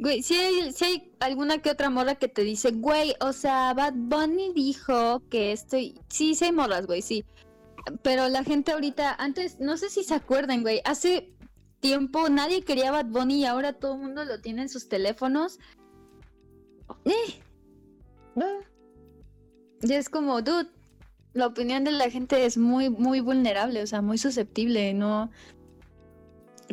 Güey, 0.00 0.22
si 0.22 0.34
hay, 0.34 0.72
sí 0.72 0.84
hay 0.84 1.12
alguna 1.20 1.58
que 1.58 1.70
otra 1.70 1.90
morra 1.90 2.16
que 2.16 2.26
te 2.26 2.42
dice, 2.42 2.72
güey, 2.72 3.14
o 3.20 3.32
sea, 3.32 3.72
Bad 3.74 3.92
Bunny 3.94 4.52
dijo 4.52 5.22
que 5.28 5.52
estoy... 5.52 6.00
Sí, 6.08 6.34
sí 6.34 6.46
hay 6.46 6.52
morras, 6.52 6.86
güey, 6.86 7.00
sí. 7.02 7.24
Pero 8.02 8.28
la 8.28 8.44
gente 8.44 8.72
ahorita, 8.72 9.14
antes, 9.14 9.60
no 9.60 9.76
sé 9.76 9.90
si 9.90 10.04
se 10.04 10.14
acuerdan, 10.14 10.62
güey, 10.62 10.80
hace 10.84 11.34
tiempo 11.80 12.28
nadie 12.28 12.64
quería 12.64 12.90
Bad 12.90 13.06
Bunny 13.06 13.40
y 13.40 13.44
ahora 13.44 13.74
todo 13.74 13.94
el 13.94 14.00
mundo 14.00 14.24
lo 14.24 14.40
tiene 14.40 14.62
en 14.62 14.68
sus 14.68 14.88
teléfonos. 14.88 15.58
Eh, 17.04 17.42
Ah, 18.36 18.60
y 19.82 19.92
es 19.92 20.08
como, 20.08 20.42
dude, 20.42 20.68
la 21.34 21.46
opinión 21.46 21.84
de 21.84 21.92
la 21.92 22.10
gente 22.10 22.44
es 22.46 22.56
muy, 22.58 22.90
muy 22.90 23.20
vulnerable, 23.20 23.82
o 23.82 23.86
sea, 23.86 24.02
muy 24.02 24.18
susceptible, 24.18 24.94
¿no? 24.94 25.30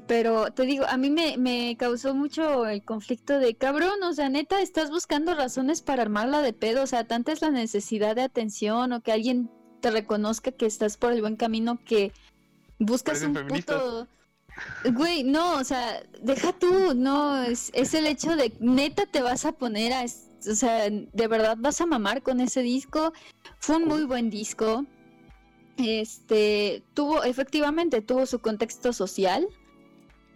Pero 0.08 0.52
te 0.52 0.64
digo, 0.64 0.86
a 0.88 0.98
mí 0.98 1.10
me, 1.10 1.38
me 1.38 1.76
causó 1.78 2.16
mucho 2.16 2.66
el 2.66 2.84
conflicto 2.84 3.40
de 3.40 3.56
cabrón, 3.56 4.02
o 4.04 4.14
sea, 4.14 4.30
neta, 4.30 4.62
estás 4.62 4.90
buscando 4.90 5.36
razones 5.36 5.82
para 5.82 6.02
armarla 6.04 6.42
de 6.42 6.54
pedo, 6.54 6.84
o 6.84 6.88
sea, 6.88 7.06
tanta 7.06 7.32
es 7.34 7.42
la 7.42 7.52
necesidad 7.52 8.16
de 8.16 8.24
atención 8.24 8.94
o 8.94 9.02
que 9.02 9.12
alguien 9.12 9.52
te 9.82 9.92
reconozca 9.92 10.52
que 10.52 10.66
estás 10.66 10.98
por 10.98 11.12
el 11.12 11.22
buen 11.22 11.36
camino 11.36 11.80
que 11.84 12.14
buscas 12.80 13.20
Parecen 13.20 13.30
un 13.30 13.36
feministas. 13.36 13.82
puto... 13.82 14.08
Güey, 14.94 15.24
no, 15.24 15.56
o 15.56 15.64
sea, 15.64 16.04
deja 16.22 16.54
tú, 16.54 16.94
no, 16.94 17.42
es, 17.44 17.72
es 17.74 17.94
el 17.94 18.06
hecho 18.06 18.36
de 18.36 18.54
neta 18.60 19.06
te 19.06 19.22
vas 19.22 19.46
a 19.46 19.54
poner 19.54 19.94
a, 19.94 20.04
o 20.04 20.56
sea, 20.56 20.90
de 20.90 21.28
verdad 21.28 21.56
vas 21.60 21.82
a 21.82 21.86
mamar 21.86 22.22
con 22.22 22.40
ese 22.42 22.62
disco. 22.62 23.14
Fue 23.60 23.78
un 23.78 23.86
muy 23.86 24.04
buen 24.04 24.30
disco. 24.30 24.86
Este, 25.78 26.84
tuvo, 26.94 27.24
efectivamente, 27.24 28.02
tuvo 28.02 28.26
su 28.26 28.40
contexto 28.40 28.94
social. 28.94 29.48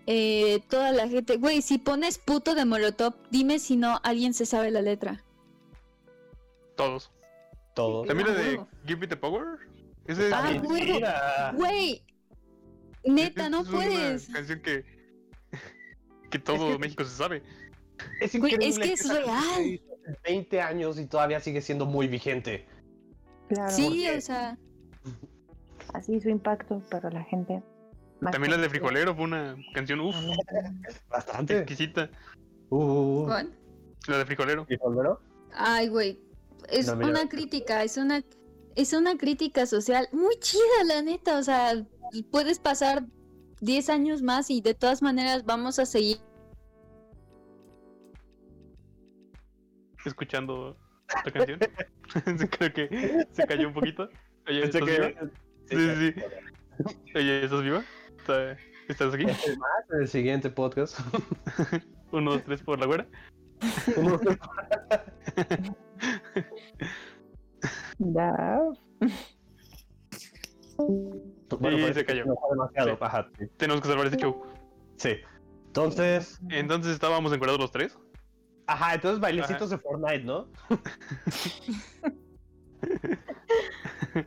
Eh, 0.08 0.62
toda 0.70 0.92
la 0.92 1.08
gente, 1.08 1.38
güey, 1.38 1.62
si 1.62 1.78
pones 1.78 2.20
puto 2.20 2.56
de 2.56 2.66
Molotov, 2.66 3.16
dime 3.32 3.60
si 3.60 3.76
no 3.76 4.00
alguien 4.04 4.34
se 4.34 4.46
sabe 4.46 4.72
la 4.72 4.82
letra. 4.82 5.24
Todos. 6.76 7.12
Todo. 7.76 8.04
También 8.06 8.30
la 8.30 8.34
de 8.36 8.50
huevo. 8.52 8.68
Give 8.88 9.00
Me 9.02 9.08
the 9.08 9.18
Power. 9.18 9.46
Ese 10.08 10.30
Ah, 10.34 10.50
es. 10.52 10.62
Mentira. 10.64 11.54
Güey, 11.56 12.04
neta, 13.04 13.50
no 13.50 13.62
es 13.62 13.68
una 13.68 13.78
puedes. 13.78 14.28
canción 14.30 14.62
que, 14.62 14.86
que 16.32 16.40
todo 16.40 16.80
México 16.80 17.04
se 17.04 17.16
sabe. 17.16 17.44
Es 18.22 18.38
Güey, 18.38 18.54
increíble 18.54 18.68
es 18.70 18.80
que 18.80 18.94
es 18.94 19.08
real. 19.10 19.44
se 19.56 19.64
hizo 19.68 19.84
hace 20.08 20.20
20 20.24 20.62
años 20.62 21.00
y 21.00 21.06
todavía 21.06 21.40
sigue 21.40 21.62
siendo 21.62 21.86
muy 21.86 22.08
vigente. 22.08 22.66
Claro, 23.50 23.70
Sí, 23.72 23.84
porque- 23.88 24.18
o 24.18 24.22
sea, 24.22 24.58
así 25.94 26.20
su 26.22 26.30
impacto 26.30 26.82
para 26.90 27.10
la 27.12 27.24
gente. 27.26 27.62
más 28.22 28.32
También 28.32 28.52
la 28.52 28.58
de. 28.58 28.70
Frijolero 28.70 29.14
fue 29.16 29.26
una 29.26 29.56
canción, 29.74 30.00
uff, 30.00 30.16
Bastante. 31.10 31.58
exquisita. 31.60 32.10
Uh, 32.70 32.78
uh, 32.78 33.22
uh. 33.22 33.26
¿cuál? 33.26 33.54
La 34.08 34.18
de 34.20 34.26
Frijolero. 34.26 34.62
¿Y 34.64 34.78
Frijolero? 34.78 35.22
Ay, 35.54 35.88
güey. 35.90 36.20
Es 36.70 36.88
No, 36.88 37.08
una 37.08 37.28
crítica, 37.30 37.84
es 37.84 37.98
una 37.98 38.22
es 38.76 38.92
una 38.94 39.18
crítica 39.18 39.66
social 39.66 40.10
muy 40.12 40.36
chida, 40.40 40.84
la 40.86 41.02
neta, 41.02 41.38
o 41.40 41.44
sea, 41.44 41.86
puedes 42.30 42.60
pasar 42.60 43.06
10 43.62 43.90
años 43.90 44.22
más 44.22 44.50
y 44.50 44.60
de 44.60 44.74
todas 44.74 45.02
maneras 45.02 45.46
vamos 45.46 45.80
a 45.80 45.86
seguir 45.86 46.18
escuchando 50.06 50.78
esta 51.08 51.32
canción. 51.32 51.60
Creo 52.52 52.74
que 52.74 53.28
se 53.32 53.48
cayó 53.48 53.68
un 53.70 53.74
poquito. 53.74 54.10
Oye, 54.48 54.64
¿estás 54.64 54.82
que- 54.84 54.92
viva? 54.92 55.12
Sí, 55.70 55.78
sí, 55.78 56.12
sí. 56.14 56.94
Oye, 57.16 57.46
¿estás 57.46 57.64
viva? 57.64 57.84
¿Está- 58.18 58.58
¿Estás 58.88 59.14
aquí? 59.16 59.24
Este 59.26 59.58
más 59.58 59.90
en 59.94 60.02
el 60.02 60.08
siguiente 60.08 60.50
podcast. 60.50 61.00
Uno, 62.12 62.34
dos, 62.34 62.44
tres 62.44 62.62
por 62.62 62.78
la 62.80 62.86
güera. 62.86 63.08
Ya. 68.00 68.60
Bueno, 70.78 71.78
Y 71.78 71.82
parece 71.82 71.94
se 71.94 72.06
que 72.06 72.14
cayó. 72.14 72.26
demasiado. 72.52 72.92
Sí. 72.92 72.98
Ajá, 73.02 73.30
sí. 73.38 73.46
Tenemos 73.58 73.82
que 73.82 73.88
salvar 73.88 74.08
ese 74.08 74.18
show. 74.18 74.44
Sí. 74.98 75.12
Entonces, 75.68 76.40
Entonces 76.50 76.94
estábamos 76.94 77.32
encuadrados 77.34 77.60
los 77.62 77.72
tres. 77.72 77.98
ajá, 78.68 78.96
entonces 78.96 79.20
bailecitos 79.20 79.70
de 79.70 79.78
Fortnite, 79.78 80.24
¿no? 80.24 80.48
¿Qué 84.14 84.26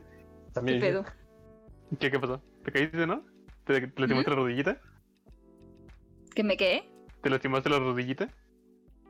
También. 0.53 0.79
pedo? 0.79 1.05
¿Qué, 1.99 2.11
qué 2.11 2.19
pasó? 2.19 2.41
¿Te 2.63 2.71
caíste, 2.71 3.05
no? 3.07 3.23
¿Te, 3.65 3.87
te 3.87 3.99
lastimaste 3.99 4.29
la 4.31 4.35
rodillita? 4.35 4.81
¿Que 6.35 6.43
me 6.43 6.57
quedé? 6.57 6.89
¿Te 7.21 7.29
lastimaste 7.29 7.69
la 7.69 7.79
rodillita? 7.79 8.29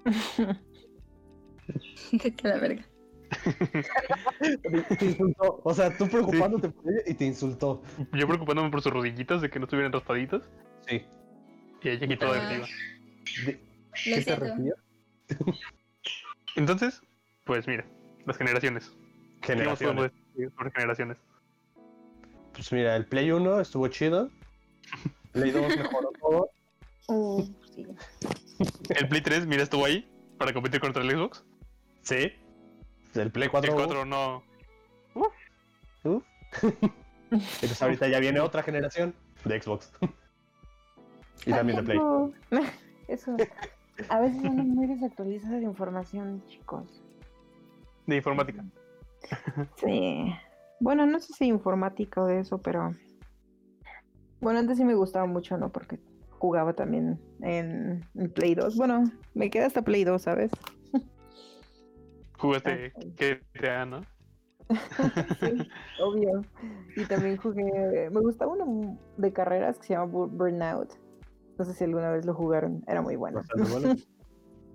Que 2.12 2.34
la 2.48 2.58
verga. 2.58 2.84
Te 5.00 5.06
insultó. 5.06 5.62
O 5.64 5.74
sea, 5.74 5.96
tú 5.98 6.08
preocupándote 6.08 6.70
por 6.70 6.92
ella 6.92 7.02
y 7.08 7.14
te 7.14 7.26
insultó. 7.26 7.82
Yo 8.14 8.28
preocupándome 8.28 8.70
por 8.70 8.82
sus 8.82 8.92
rodillitas 8.92 9.42
de 9.42 9.50
que 9.50 9.60
no 9.60 9.66
estuvieran 9.66 9.92
raspaditas. 9.92 10.42
Sí. 10.88 11.06
Y 11.84 11.90
ella 11.90 12.06
activa. 12.06 12.34
De- 13.46 13.60
Lo 14.06 14.16
¿Qué 14.16 14.22
te? 14.22 14.74
Entonces, 16.56 17.02
pues 17.46 17.68
mira, 17.68 17.86
las 18.26 18.38
generaciones. 18.38 18.92
¿Qué 19.42 19.56
más 19.56 19.80
Generaciones. 19.80 20.12
decir 20.34 20.52
sobre 20.58 20.72
generaciones? 20.72 21.18
Pues 22.54 22.72
mira, 22.74 22.96
el 22.96 23.06
Play 23.06 23.32
1 23.32 23.62
estuvo 23.62 23.88
chido. 23.88 24.30
Play 25.32 25.52
2 25.52 25.78
mejoró 25.78 26.12
todo. 26.20 26.50
Uh, 27.08 27.44
sí. 27.74 27.86
El 28.90 29.08
Play 29.08 29.22
3, 29.22 29.46
mira, 29.48 29.64
estuvo 29.64 29.86
ahí 29.86 30.10
para 30.38 30.54
competir 30.54 30.80
contra 30.82 31.04
el 31.04 31.12
Xbox. 31.12 31.44
Sí. 32.02 32.34
El 33.24 33.32
Play 33.32 33.50
4. 33.50 33.72
El 33.72 33.76
4 33.78 34.06
no. 34.06 34.44
Entonces 37.32 37.82
ahorita 37.82 38.08
ya 38.08 38.20
viene 38.20 38.40
otra 38.40 38.64
generación 38.64 39.14
de 39.46 39.62
Xbox. 39.62 39.92
y 41.46 41.52
también 41.52 41.78
de 41.78 41.84
Play. 41.84 42.00
Eso. 43.08 43.36
A 44.10 44.20
veces 44.20 44.42
son 44.42 44.56
muy 44.70 44.88
desactualizadas 44.88 45.60
de 45.60 45.66
información, 45.66 46.44
chicos. 46.48 47.04
De 48.06 48.16
informática. 48.16 48.64
Sí. 49.76 50.34
Bueno, 50.80 51.06
no 51.06 51.20
sé 51.20 51.34
si 51.34 51.46
informática 51.46 52.22
o 52.22 52.26
de 52.26 52.40
eso, 52.40 52.60
pero. 52.60 52.96
Bueno, 54.40 54.60
antes 54.60 54.78
sí 54.78 54.86
me 54.86 54.96
gustaba 54.96 55.26
mucho, 55.26 55.58
¿no? 55.58 55.70
Porque 55.70 56.00
jugaba 56.30 56.74
también 56.74 57.20
en, 57.42 58.08
en 58.16 58.32
Play 58.32 58.56
2. 58.56 58.78
Bueno, 58.78 59.04
me 59.34 59.50
queda 59.50 59.66
hasta 59.66 59.82
Play 59.82 60.06
2, 60.06 60.22
¿sabes? 60.22 60.52
Jugaste 62.40 62.94
Ah, 62.96 63.00
GTA, 63.18 63.86
¿no? 63.86 64.02
sí, 65.40 65.68
obvio. 66.00 66.46
Y 66.96 67.04
también 67.06 67.38
jugué. 67.38 68.10
Me 68.12 68.22
gustaba 68.22 68.54
uno 68.54 68.98
de 69.18 69.34
carreras 69.34 69.78
que 69.80 69.88
se 69.88 69.94
llama 69.94 70.12
Bu- 70.12 70.30
Burnout. 70.30 70.94
No 71.58 71.66
sé 71.66 71.74
si 71.74 71.84
alguna 71.84 72.12
vez 72.12 72.26
lo 72.26 72.34
jugaron. 72.34 72.84
Era 72.88 73.02
muy 73.02 73.16
bueno. 73.16 73.42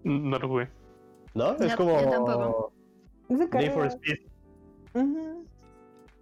No 0.05 0.39
lo 0.39 0.49
jugué. 0.49 0.69
¿No? 1.33 1.53
Es 1.53 1.71
No, 1.71 1.77
como 1.79 1.99
yo 2.03 2.11
tampoco. 2.11 2.73
De 3.31 3.49
Need 3.59 3.73
for. 3.73 3.87
Speed. 3.87 4.17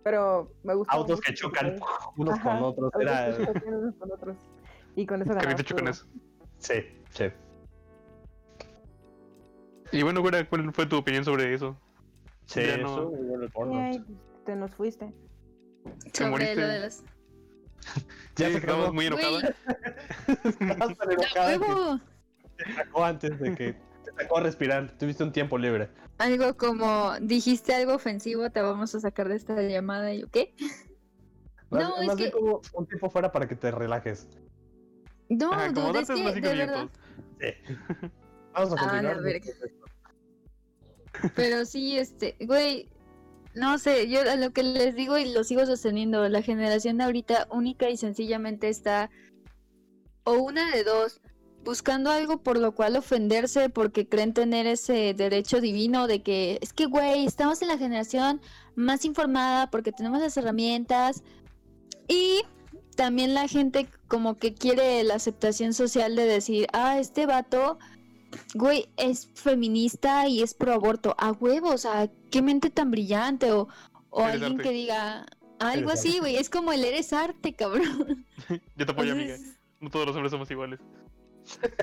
Pero 0.04 0.52
me 0.62 0.74
gusta. 0.74 0.94
Autos 0.94 1.20
que 1.20 1.34
chocan 1.34 1.80
unos 2.16 2.34
Ajá, 2.38 2.50
con 2.58 2.62
otros. 2.62 2.94
autos 2.94 3.02
Era... 3.02 3.36
que 3.38 3.44
chocan 3.46 3.74
unos 3.74 3.94
con 3.96 4.12
otros. 4.12 4.36
Y 4.94 5.04
con 5.06 5.22
eso 5.22 5.32
Carritos 5.34 5.64
ganabas 5.74 6.04
chocones. 6.04 6.06
Sí, 6.58 6.74
sí. 7.10 7.24
Y 9.92 10.02
bueno, 10.02 10.20
güera, 10.20 10.48
¿cuál 10.48 10.72
fue 10.72 10.86
tu 10.86 10.96
opinión 10.96 11.24
sobre 11.24 11.52
eso? 11.54 11.76
Sí, 12.46 12.60
Ya 12.66 12.76
no- 12.78 13.12
eso, 13.12 13.52
porno. 13.52 13.78
Ay, 13.80 14.04
te 14.44 14.56
nos 14.56 14.74
fuiste. 14.74 15.12
Te 16.12 16.18
Sobre 16.18 16.30
moriste. 16.30 16.56
lo 16.56 16.66
de 16.68 16.78
las. 16.80 17.02
Ya 18.36 18.48
Sí, 18.48 18.56
acabó. 18.56 18.92
muy 18.92 19.06
enojada. 19.06 19.54
Estabas 20.26 20.96
tan 20.96 21.10
¡Ya, 21.34 21.52
enojada 21.54 22.00
que 22.56 22.64
te 22.64 22.74
sacó 22.74 23.04
antes 23.04 23.38
de 23.40 23.54
que 23.54 23.72
te 24.04 24.12
sacó 24.22 24.38
a 24.38 24.42
respirar. 24.42 24.96
Tuviste 24.98 25.22
un 25.24 25.32
tiempo 25.32 25.58
libre. 25.58 25.90
Algo 26.18 26.56
como 26.56 27.12
dijiste 27.20 27.74
algo 27.74 27.94
ofensivo, 27.94 28.48
te 28.50 28.62
vamos 28.62 28.94
a 28.94 29.00
sacar 29.00 29.28
de 29.28 29.36
esta 29.36 29.60
llamada 29.62 30.14
y 30.14 30.20
yo, 30.22 30.28
¿qué? 30.30 30.54
Más, 31.70 31.82
No, 31.88 31.96
es 32.00 32.06
más 32.06 32.16
bien 32.16 32.30
que- 32.30 32.38
como 32.38 32.60
un 32.74 32.86
tiempo 32.86 33.10
fuera 33.10 33.32
para 33.32 33.46
que 33.48 33.56
te 33.56 33.70
relajes. 33.70 34.28
No, 35.28 35.52
Ajá, 35.52 35.72
como 35.74 35.88
dude, 35.88 36.00
es 36.00 36.08
que 36.08 36.40
de 36.40 36.54
verdad. 36.54 36.88
Sí. 37.40 37.46
Vamos 38.54 38.72
a 38.72 38.74
Ah, 38.76 38.78
continuar. 38.78 39.16
la 39.16 39.22
verga. 39.22 39.46
Pero 41.34 41.64
sí, 41.64 41.98
este, 41.98 42.36
güey, 42.40 42.88
no 43.54 43.78
sé, 43.78 44.08
yo 44.08 44.20
a 44.20 44.36
lo 44.36 44.52
que 44.52 44.62
les 44.62 44.94
digo 44.94 45.18
y 45.18 45.32
lo 45.32 45.44
sigo 45.44 45.66
sosteniendo, 45.66 46.28
la 46.28 46.42
generación 46.42 46.98
de 46.98 47.04
ahorita 47.04 47.48
única 47.50 47.90
y 47.90 47.96
sencillamente 47.96 48.68
está 48.68 49.10
o 50.24 50.34
una 50.34 50.70
de 50.70 50.84
dos, 50.84 51.20
buscando 51.64 52.10
algo 52.10 52.42
por 52.42 52.58
lo 52.58 52.72
cual 52.72 52.96
ofenderse 52.96 53.68
porque 53.68 54.08
creen 54.08 54.34
tener 54.34 54.66
ese 54.66 55.14
derecho 55.14 55.60
divino 55.60 56.06
de 56.06 56.22
que 56.22 56.58
es 56.60 56.72
que, 56.72 56.86
güey, 56.86 57.26
estamos 57.26 57.62
en 57.62 57.68
la 57.68 57.78
generación 57.78 58.40
más 58.74 59.04
informada 59.04 59.70
porque 59.70 59.92
tenemos 59.92 60.20
las 60.20 60.36
herramientas 60.36 61.22
y 62.08 62.42
también 62.96 63.34
la 63.34 63.48
gente 63.48 63.88
como 64.08 64.38
que 64.38 64.54
quiere 64.54 65.02
la 65.04 65.14
aceptación 65.14 65.72
social 65.72 66.16
de 66.16 66.26
decir, 66.26 66.66
ah, 66.72 66.98
este 66.98 67.26
vato 67.26 67.78
güey, 68.54 68.88
es 68.96 69.28
feminista 69.34 70.28
y 70.28 70.42
es 70.42 70.54
pro 70.54 70.72
aborto. 70.72 71.14
A 71.18 71.32
huevo, 71.32 71.70
o 71.70 71.78
sea, 71.78 72.10
qué 72.30 72.42
mente 72.42 72.70
tan 72.70 72.90
brillante. 72.90 73.52
O, 73.52 73.68
o 74.10 74.22
alguien 74.24 74.52
arte. 74.52 74.62
que 74.62 74.70
diga 74.70 75.26
algo 75.58 75.90
Eres 75.90 76.00
así, 76.00 76.18
güey. 76.18 76.36
Es 76.36 76.50
como 76.50 76.72
el 76.72 76.84
eres 76.84 77.12
arte, 77.12 77.54
cabrón. 77.54 78.26
Yo 78.76 78.86
te 78.86 78.92
apoyo, 78.92 79.12
amiga. 79.12 79.34
Entonces, 79.34 79.58
No 79.80 79.90
todos 79.90 80.06
los 80.06 80.16
hombres 80.16 80.30
somos 80.30 80.50
iguales. 80.50 80.80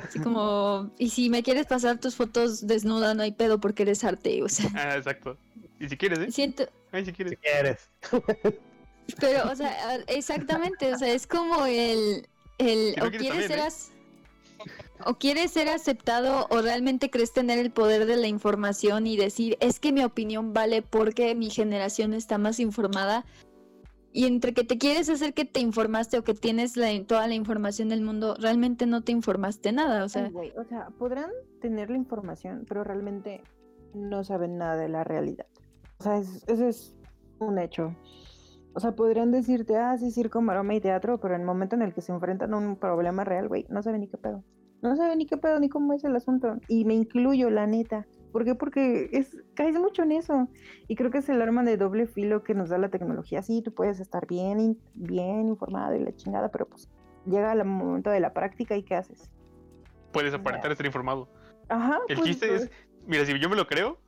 así 0.04 0.20
como, 0.20 0.91
y 0.97 1.10
si 1.10 1.30
me 1.30 1.43
quieres 1.43 1.66
pasar 1.68 2.00
tus 2.00 2.16
fotos 2.16 2.66
desnuda, 2.66 3.14
no 3.14 3.24
hay 3.24 3.32
pedo 3.32 3.60
porque 3.60 3.84
eres 3.84 4.04
arte. 4.04 4.41
O 4.43 4.50
sea, 4.50 4.70
Ah, 4.76 4.95
exacto. 4.97 5.38
Y 5.80 5.88
si 5.89 5.97
quieres, 5.97 6.20
¿eh? 6.20 6.32
siento, 6.32 6.68
Ay, 6.91 7.06
si 7.06 7.14
quieres. 7.14 7.32
Si 7.34 7.38
quieres. 7.38 7.89
pero, 9.20 9.50
o 9.52 9.56
sea, 9.56 9.95
exactamente, 10.08 10.93
o 10.93 10.97
sea, 10.97 11.14
es 11.14 11.26
como 11.28 11.66
el. 11.66 12.28
el 12.58 12.93
Si 12.93 13.00
no 13.00 13.06
o 13.08 13.10
quieres, 13.10 13.32
quieres 13.32 13.47
ser 13.47 13.60
también, 13.60 13.70
¿eh? 13.70 13.99
O 15.06 15.16
quieres 15.16 15.52
ser 15.52 15.70
aceptado 15.70 16.47
o 16.50 16.62
realmente 16.62 17.10
crees 17.10 17.32
tener 17.34 17.60
el 17.60 17.72
poder 17.72 18.06
de 18.06 18.18
la 18.18 18.28
información 18.28 19.08
y 19.08 19.18
decir, 19.18 19.58
es 19.60 19.80
que 19.80 19.91
mi 19.91 20.04
opinión 20.04 20.54
vale 20.54 20.82
porque 20.82 21.36
mi 21.36 21.50
generación 21.50 22.14
está 22.14 22.38
más 22.38 22.60
informada. 22.60 23.26
Y 24.12 24.26
entre 24.26 24.54
que 24.56 24.64
te 24.64 24.78
quieres 24.80 25.08
hacer 25.10 25.34
que 25.36 25.45
te 25.45 25.60
informaste 25.60 26.18
o 26.18 26.24
que 26.24 26.34
tienes 26.34 26.74
toda 27.08 27.28
la 27.28 27.36
información 27.36 27.89
del 27.89 28.02
mundo, 28.02 28.36
realmente 28.39 28.88
no 28.88 29.02
te 29.02 29.12
informaste 29.12 29.72
nada. 29.72 30.00
O 30.00 30.04
Ay, 30.04 30.10
sea, 30.10 30.30
güey, 30.30 30.52
o 30.58 30.64
sea, 30.64 30.88
podrán 30.97 31.30
tener 31.62 31.91
la 31.91 31.97
información, 31.97 32.66
pero 32.68 32.84
realmente 32.84 33.43
no 33.93 34.24
saben 34.24 34.58
nada 34.58 34.78
de 34.78 34.89
la 34.89 35.04
realidad. 35.04 35.45
O 36.00 36.04
sea, 36.04 36.18
es- 36.18 36.43
ese 36.47 36.70
es 36.70 36.95
un 37.39 37.60
hecho. 37.60 37.95
O 38.74 38.80
sea, 38.80 38.95
podrían 38.95 39.32
decirte, 39.32 39.78
ah, 39.78 39.95
sí, 39.97 40.10
circo, 40.12 40.41
maroma 40.41 40.74
y 40.74 40.82
teatro, 40.82 41.20
pero 41.20 41.36
en 41.36 41.41
el 41.41 41.47
momento 41.47 41.76
en 41.76 41.82
el 41.84 41.93
que 41.93 42.02
se 42.02 42.12
enfrentan 42.12 42.54
a 42.54 42.58
un 42.58 42.78
problema 42.78 43.24
real, 43.24 43.47
güey, 43.47 43.66
no 43.70 43.84
saben 43.84 44.02
ni 44.02 44.08
qué 44.08 44.18
pedo. 44.18 44.43
No 44.82 44.95
saben 44.95 45.17
ni 45.17 45.25
qué 45.25 45.38
pedo 45.38 45.59
ni 45.59 45.67
cómo 45.69 45.93
es 45.93 46.03
el 46.03 46.15
asunto. 46.15 46.57
Y 46.67 46.86
me 46.86 46.93
incluyo, 46.93 47.49
la 47.49 47.67
neta. 47.67 48.05
¿Por 48.32 48.45
qué? 48.45 48.55
Porque 48.55 49.09
es, 49.11 49.36
caes 49.55 49.75
mucho 49.75 50.03
en 50.03 50.11
eso. 50.13 50.47
Y 50.88 50.95
creo 50.95 51.11
que 51.11 51.17
es 51.17 51.30
el 51.30 51.41
arma 51.41 51.63
de 51.63 51.77
doble 51.77 52.07
filo 52.07 52.43
que 52.43 52.53
nos 52.53 52.69
da 52.69 52.77
la 52.77 52.89
tecnología. 52.89 53.41
Sí, 53.41 53.61
tú 53.61 53.73
puedes 53.73 53.99
estar 53.99 54.25
bien, 54.27 54.59
in- 54.59 54.82
bien 54.93 55.47
informado 55.49 55.95
y 55.95 55.99
la 55.99 56.15
chingada, 56.15 56.49
pero 56.49 56.67
pues 56.67 56.88
llega 57.25 57.51
el 57.51 57.65
momento 57.65 58.09
de 58.09 58.19
la 58.19 58.34
práctica 58.34 58.77
y 58.77 58.84
¿qué 58.84 58.95
haces? 58.95 59.30
Puedes 60.13 60.34
aparentar 60.34 60.71
estar 60.71 60.86
informado. 60.86 61.27
Ajá. 61.67 61.99
El 62.07 62.15
pues, 62.17 62.27
chiste 62.27 62.47
pues, 62.47 62.61
es, 62.63 62.71
mira, 63.05 63.25
si 63.25 63.38
yo 63.39 63.49
me 63.49 63.55
lo 63.55 63.67
creo, 63.67 63.99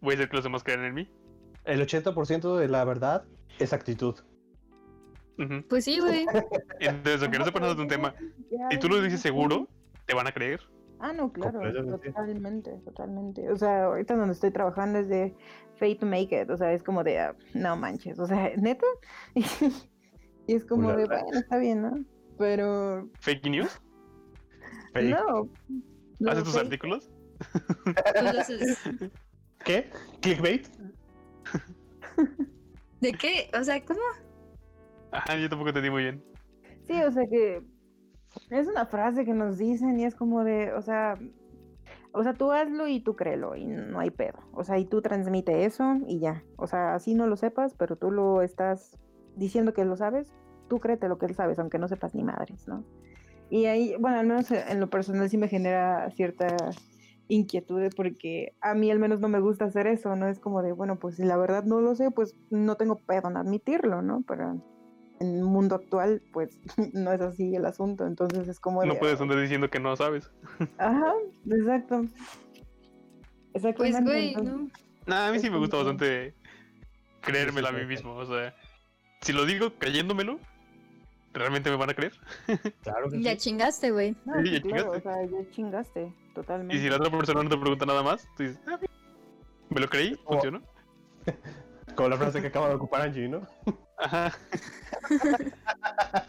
voy 0.00 0.12
a 0.12 0.14
hacer 0.16 0.28
que 0.30 0.36
los 0.36 0.44
demás 0.44 0.62
crean 0.64 0.84
en 0.84 0.94
mí. 0.94 1.08
El 1.64 1.80
80% 1.82 2.56
de 2.56 2.68
la 2.68 2.84
verdad 2.84 3.24
es 3.58 3.72
actitud. 3.72 4.14
Pues 5.68 5.84
sí, 5.84 6.00
güey. 6.00 6.26
Entonces, 6.80 7.22
aunque 7.22 7.38
no 7.38 7.44
sepas 7.44 7.62
nada 7.62 7.74
de 7.74 7.82
un 7.82 7.88
tema, 7.88 8.14
si 8.70 8.78
tú 8.78 8.88
lo 8.88 8.96
es- 8.96 9.04
dices 9.04 9.20
seguro, 9.20 9.68
te 10.08 10.14
van 10.14 10.26
a 10.26 10.32
creer. 10.32 10.60
Ah, 11.00 11.12
no, 11.12 11.30
claro, 11.32 11.60
totalmente, 11.60 12.72
totalmente. 12.84 13.48
O 13.52 13.56
sea, 13.56 13.84
ahorita 13.84 14.16
donde 14.16 14.32
estoy 14.32 14.50
trabajando 14.50 14.98
es 14.98 15.08
de 15.08 15.32
fake 15.76 16.00
to 16.00 16.06
make 16.06 16.28
it, 16.42 16.50
o 16.50 16.56
sea, 16.56 16.72
es 16.72 16.82
como 16.82 17.04
de, 17.04 17.20
ah, 17.20 17.36
no 17.54 17.76
manches, 17.76 18.18
o 18.18 18.26
sea, 18.26 18.50
neta. 18.56 18.86
y 19.34 20.54
es 20.54 20.64
como 20.64 20.92
de, 20.94 21.04
bueno, 21.04 21.28
está 21.34 21.58
bien, 21.58 21.82
¿no? 21.82 22.04
Pero, 22.38 23.08
Fake 23.20 23.48
news. 23.48 23.80
Fake. 24.92 25.10
no. 25.10 25.48
no, 26.18 26.30
Haces 26.30 26.44
tus 26.44 26.54
fake- 26.56 26.64
artículos. 26.64 27.10
¿Qué? 29.64 29.90
¿Clickbait? 30.20 30.66
¿De 33.00 33.12
qué? 33.12 33.50
O 33.58 33.62
sea, 33.62 33.84
¿cómo? 33.84 34.00
Ajá, 35.12 35.36
yo 35.36 35.48
tampoco 35.48 35.72
te 35.72 35.80
di 35.82 35.90
muy 35.90 36.02
bien. 36.04 36.24
Sí, 36.86 37.00
o 37.02 37.10
sea 37.12 37.26
que 37.28 37.62
es 38.50 38.66
una 38.66 38.86
frase 38.86 39.24
que 39.24 39.34
nos 39.34 39.58
dicen 39.58 39.98
y 39.98 40.04
es 40.04 40.14
como 40.14 40.44
de, 40.44 40.72
o 40.72 40.82
sea, 40.82 41.18
o 42.12 42.22
sea, 42.22 42.34
tú 42.34 42.52
hazlo 42.52 42.88
y 42.88 43.00
tú 43.00 43.16
créelo 43.16 43.54
y 43.54 43.66
no 43.66 44.00
hay 44.00 44.10
pedo. 44.10 44.38
O 44.52 44.64
sea, 44.64 44.78
y 44.78 44.84
tú 44.84 45.02
transmite 45.02 45.64
eso 45.64 45.96
y 46.06 46.18
ya. 46.18 46.42
O 46.56 46.66
sea, 46.66 46.94
así 46.94 47.14
no 47.14 47.26
lo 47.26 47.36
sepas, 47.36 47.74
pero 47.74 47.96
tú 47.96 48.10
lo 48.10 48.42
estás 48.42 48.98
diciendo 49.36 49.72
que 49.72 49.84
lo 49.84 49.96
sabes, 49.96 50.32
tú 50.68 50.80
créete 50.80 51.08
lo 51.08 51.18
que 51.18 51.26
él 51.26 51.34
sabes, 51.34 51.58
aunque 51.58 51.78
no 51.78 51.88
sepas 51.88 52.14
ni 52.14 52.24
madres, 52.24 52.66
¿no? 52.66 52.84
Y 53.50 53.66
ahí, 53.66 53.94
bueno, 53.98 54.18
al 54.18 54.26
menos 54.26 54.50
en 54.50 54.80
lo 54.80 54.90
personal 54.90 55.30
sí 55.30 55.38
me 55.38 55.48
genera 55.48 56.10
cierta 56.10 56.56
inquietud 57.28 57.82
porque 57.96 58.54
a 58.60 58.74
mí 58.74 58.90
al 58.90 58.98
menos 58.98 59.20
no 59.20 59.28
me 59.28 59.40
gusta 59.40 59.66
hacer 59.66 59.86
eso, 59.86 60.16
¿no? 60.16 60.28
Es 60.28 60.40
como 60.40 60.62
de, 60.62 60.72
bueno, 60.72 60.98
pues 60.98 61.16
si 61.16 61.24
la 61.24 61.36
verdad 61.36 61.64
no 61.64 61.80
lo 61.80 61.94
sé, 61.94 62.10
pues 62.10 62.34
no 62.50 62.76
tengo 62.76 62.96
pedo 62.96 63.28
en 63.28 63.36
admitirlo, 63.36 64.02
¿no? 64.02 64.22
Pero 64.26 64.60
en 65.20 65.36
el 65.36 65.42
mundo 65.44 65.74
actual, 65.74 66.22
pues 66.32 66.58
no 66.94 67.12
es 67.12 67.20
así 67.20 67.54
el 67.54 67.66
asunto, 67.66 68.06
entonces 68.06 68.48
es 68.48 68.60
como 68.60 68.82
de, 68.82 68.88
No 68.88 68.98
puedes 68.98 69.20
andar 69.20 69.40
diciendo 69.40 69.68
que 69.70 69.80
no 69.80 69.96
sabes. 69.96 70.30
Ajá, 70.78 71.12
exacto. 71.50 72.04
Pues, 73.76 74.04
güey, 74.04 74.34
no. 74.36 74.68
Nah, 75.06 75.28
a 75.28 75.32
mí 75.32 75.38
sí 75.40 75.50
me 75.50 75.58
gusta 75.58 75.78
bastante 75.78 76.34
creérmelo 77.22 77.68
a 77.68 77.72
mí 77.72 77.84
mismo. 77.86 78.14
O 78.14 78.24
sea, 78.26 78.54
si 79.22 79.32
lo 79.32 79.46
digo 79.46 79.72
creyéndomelo, 79.78 80.38
¿realmente 81.32 81.70
me 81.70 81.76
van 81.76 81.90
a 81.90 81.94
creer? 81.94 82.12
Claro 82.82 83.10
que 83.10 83.20
Ya 83.20 83.32
sí. 83.32 83.38
chingaste, 83.38 83.90
güey. 83.90 84.14
No, 84.24 84.40
Sí, 84.42 84.52
ya 84.52 84.60
claro, 84.62 84.90
o 84.92 85.00
chingaste. 85.00 85.02
sea, 85.02 85.26
ya 85.26 85.50
chingaste, 85.50 86.12
totalmente. 86.34 86.76
Y 86.76 86.80
si 86.80 86.88
la 86.88 86.96
otra 86.96 87.10
persona 87.10 87.42
no 87.42 87.48
te 87.48 87.56
pregunta 87.58 87.86
nada 87.86 88.02
más, 88.02 88.28
tú 88.36 88.44
dices, 88.44 88.60
"Ah, 88.66 88.78
me 89.70 89.80
lo 89.80 89.88
creí, 89.88 90.14
Oh. 90.26 90.34
funcionó. 90.34 90.62
Como 91.96 92.08
la 92.10 92.16
frase 92.16 92.40
que 92.40 92.46
acaba 92.48 92.68
de 92.68 92.74
ocupar 92.76 93.02
Angie, 93.02 93.28
¿no? 93.28 93.46
Ajá. 93.98 94.32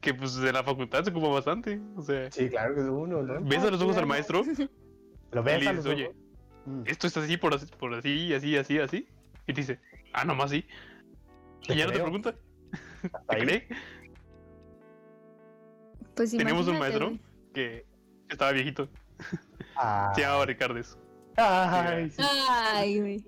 que 0.00 0.14
pues 0.14 0.36
de 0.36 0.52
la 0.52 0.64
facultad 0.64 1.04
se 1.04 1.10
ocupa 1.10 1.28
bastante. 1.28 1.80
O 1.96 2.02
sea, 2.02 2.30
Sí, 2.30 2.48
claro 2.48 2.74
que 2.74 2.80
es 2.80 2.86
uno, 2.86 3.22
¿no? 3.22 3.40
ves 3.42 3.62
a 3.62 3.70
los 3.70 3.80
ojos 3.82 3.96
al 3.96 4.06
maestro 4.06 4.42
Lo 5.32 5.40
y 5.42 5.44
ves 5.44 5.62
le 5.62 5.68
a 5.68 5.72
dices, 5.72 5.86
oye, 5.86 6.06
ojos. 6.06 6.86
Esto 6.86 7.06
es 7.06 7.16
así 7.16 7.36
por 7.36 7.54
así, 7.54 7.66
por 7.66 7.94
así, 7.94 8.32
así, 8.34 8.56
así, 8.56 8.78
así. 8.78 9.08
Y 9.46 9.52
te 9.52 9.60
dice, 9.60 9.78
ah, 10.12 10.24
nomás 10.24 10.50
sí. 10.50 10.64
Y 11.68 11.76
ya 11.76 11.86
no 11.86 11.92
te 11.92 12.00
pregunta. 12.00 12.32
¿Te 12.32 13.10
ahí. 13.28 13.42
cree? 13.42 13.68
Pues 16.14 16.30
Tenemos 16.32 16.68
un 16.68 16.78
maestro 16.78 17.16
que 17.54 17.86
estaba 18.28 18.52
viejito. 18.52 18.88
Ah. 19.76 20.12
Se 20.14 20.20
llamaba 20.22 20.46
Ricardes. 20.46 20.98
Ay, 21.36 22.10
sí. 22.10 22.22
Ay, 22.48 23.00
güey. 23.00 23.24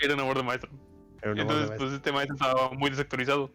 Era 0.00 0.14
un 0.14 0.20
amor 0.20 0.36
de 0.36 0.42
maestro. 0.42 0.70
Una 1.24 1.42
Entonces, 1.42 1.76
pues 1.78 1.92
este 1.92 2.12
maestro 2.12 2.36
estaba 2.36 2.70
muy 2.72 2.90
desactualizado. 2.90 3.50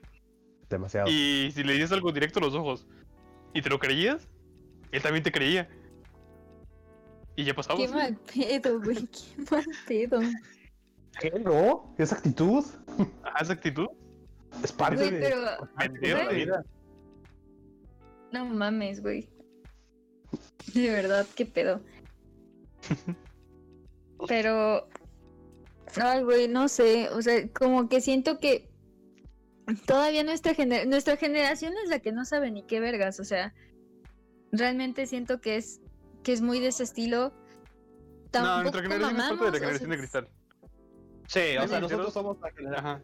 Demasiado. 0.70 1.09
Y 1.09 1.51
si 1.53 1.63
le 1.63 1.74
dices 1.74 1.91
algo 1.91 2.11
directo 2.11 2.39
a 2.39 2.43
los 2.43 2.53
ojos 2.55 2.86
y 3.53 3.61
te 3.61 3.70
lo 3.70 3.80
creías, 3.80 4.28
él 4.91 5.01
también 5.01 5.24
te 5.24 5.32
creía. 5.32 5.70
Y 7.36 7.43
ya 7.45 7.53
pasaba. 7.53 7.80
Qué 7.80 7.88
mal 7.88 8.17
pedo, 8.34 8.80
güey. 8.82 9.07
Qué 9.07 9.43
mal 9.51 9.65
pedo. 9.88 10.20
¿Qué? 11.20 11.32
¿No? 11.39 11.93
¿Es 11.97 12.11
actitud? 12.13 12.65
Ajá, 13.24 13.39
esa 13.41 13.53
actitud. 13.53 13.88
Es 14.63 14.72
parte 14.72 14.95
Güey, 14.97 15.11
de... 15.11 15.20
pero 15.20 15.70
Meterle. 15.78 16.07
de 16.07 16.24
la 16.26 16.32
vida. 16.32 16.63
no 18.32 18.45
mames, 18.45 19.01
güey. 19.01 19.30
De 20.74 20.89
verdad, 20.91 21.26
qué 21.36 21.45
pedo. 21.45 21.82
Pero, 24.28 24.88
ay, 26.01 26.23
güey, 26.23 26.47
no 26.47 26.67
sé. 26.67 27.09
O 27.09 27.21
sea, 27.21 27.47
como 27.51 27.87
que 27.89 28.01
siento 28.01 28.39
que 28.39 28.69
todavía 29.85 30.23
nuestra, 30.23 30.53
gener- 30.53 30.87
nuestra 30.87 31.15
generación 31.17 31.73
es 31.83 31.89
la 31.89 31.99
que 31.99 32.11
no 32.11 32.25
sabe 32.25 32.51
ni 32.51 32.63
qué 32.63 32.79
vergas. 32.79 33.19
O 33.19 33.23
sea, 33.23 33.53
realmente 34.51 35.05
siento 35.07 35.41
que 35.41 35.57
es, 35.57 35.81
que 36.23 36.33
es 36.33 36.41
muy 36.41 36.59
de 36.59 36.67
ese 36.67 36.83
estilo. 36.83 37.31
No, 37.31 38.29
Tampoco 38.31 38.61
nuestra 38.61 38.81
generación 38.83 39.09
es 39.11 39.17
parte 39.17 39.33
de 39.33 39.41
mamamos, 39.41 39.41
la 39.41 39.49
o 39.49 39.59
generación 39.59 39.89
de 39.89 39.95
sea, 39.95 40.01
cristal. 40.01 40.27
Sí, 41.27 41.57
o 41.57 41.61
¿No 41.61 41.67
sea, 41.67 41.79
nosotros 41.79 42.13
somos 42.13 42.39
la, 42.41 42.51
genera- 42.51 42.79
Ajá. 42.79 43.01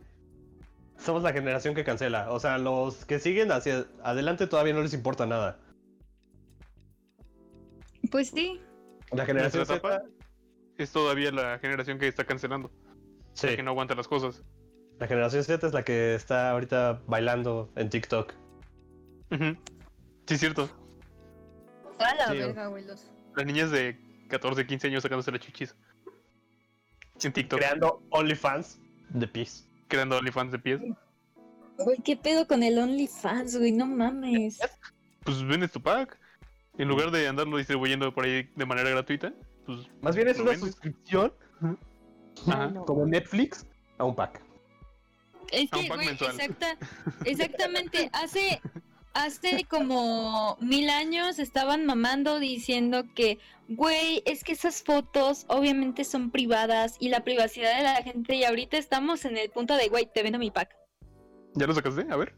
somos 0.97 1.23
la 1.23 1.33
generación 1.33 1.75
que 1.75 1.83
cancela. 1.83 2.31
O 2.31 2.39
sea, 2.39 2.57
los 2.57 3.05
que 3.05 3.19
siguen 3.19 3.51
hacia 3.51 3.85
adelante 4.03 4.47
todavía 4.47 4.73
no 4.73 4.81
les 4.81 4.93
importa 4.93 5.25
nada. 5.25 5.59
Pues 8.11 8.29
sí. 8.29 8.61
La 9.11 9.25
generación 9.25 9.65
Z, 9.65 10.03
es 10.77 10.91
todavía 10.91 11.31
la 11.31 11.59
generación 11.59 11.99
que 11.99 12.07
está 12.07 12.25
cancelando. 12.25 12.71
sí, 13.33 13.55
Que 13.55 13.63
no 13.63 13.71
aguanta 13.71 13.95
las 13.95 14.07
cosas. 14.07 14.43
la 14.99 15.07
generación 15.07 15.43
Z 15.43 15.67
es 15.67 15.73
la 15.73 15.83
que 15.83 16.15
está 16.15 16.51
ahorita 16.51 17.01
bailando 17.07 17.71
en 17.75 17.89
TikTok. 17.89 18.33
Ujú. 19.31 19.57
Sí, 20.27 20.33
es 20.35 20.39
cierto. 20.39 20.69
A 21.99 22.15
la 22.15 22.27
Sí, 22.27 22.37
verga, 22.37 22.69
Las 23.35 23.45
niñas 23.45 23.71
de 23.71 23.97
14, 24.29 24.65
15 24.65 24.87
años 24.87 25.03
sacándose 25.03 25.31
las 25.31 25.41
chichis. 25.41 25.75
En 27.23 27.31
TikTok. 27.31 27.59
Creando 27.59 28.03
OnlyFans 28.09 28.79
de 29.09 29.27
pies. 29.27 29.67
Creando 29.87 30.17
OnlyFans 30.17 30.51
de 30.51 30.59
pies. 30.59 30.81
Güey, 31.77 31.97
¿qué 32.03 32.15
pedo 32.17 32.47
con 32.47 32.63
el 32.63 32.77
OnlyFans, 32.79 33.57
güey? 33.57 33.71
No 33.71 33.85
mames. 33.85 34.59
Pues 35.23 35.45
vendes 35.45 35.71
tu 35.71 35.81
pack. 35.81 36.17
En 36.77 36.87
lugar 36.87 37.11
de 37.11 37.27
andarlo 37.27 37.57
distribuyendo 37.57 38.13
por 38.13 38.25
ahí 38.25 38.49
de 38.55 38.65
manera 38.65 38.89
gratuita, 38.89 39.33
pues 39.65 39.79
Más 40.01 40.15
bien 40.15 40.27
es 40.27 40.37
¿Lo 40.37 40.43
una 40.43 40.51
vendes? 40.51 40.71
suscripción 40.71 41.33
Ajá. 42.47 42.73
como 42.85 43.05
Netflix 43.05 43.65
a 43.97 44.03
un 44.03 44.15
pack. 44.15 44.41
Es 45.51 45.69
que, 45.69 45.87
güey, 45.87 46.09
exacta, 46.09 46.77
exactamente. 47.23 48.09
Hace, 48.13 48.61
hace 49.13 49.65
como 49.69 50.57
mil 50.59 50.89
años 50.89 51.39
estaban 51.39 51.85
mamando 51.85 52.39
diciendo 52.39 53.03
que, 53.13 53.37
güey, 53.69 54.23
es 54.25 54.43
que 54.43 54.53
esas 54.53 54.81
fotos 54.81 55.45
obviamente 55.47 56.03
son 56.03 56.31
privadas 56.31 56.97
y 56.99 57.09
la 57.09 57.23
privacidad 57.23 57.77
de 57.77 57.83
la 57.83 57.95
gente. 58.01 58.35
Y 58.35 58.43
ahorita 58.43 58.77
estamos 58.77 59.23
en 59.25 59.37
el 59.37 59.49
punto 59.51 59.75
de, 59.75 59.87
güey, 59.87 60.09
te 60.11 60.23
vendo 60.23 60.39
mi 60.39 60.51
pack. 60.51 60.75
¿ya 61.55 61.67
lo 61.67 61.73
sacaste? 61.73 62.05
A 62.09 62.15
ver. 62.17 62.35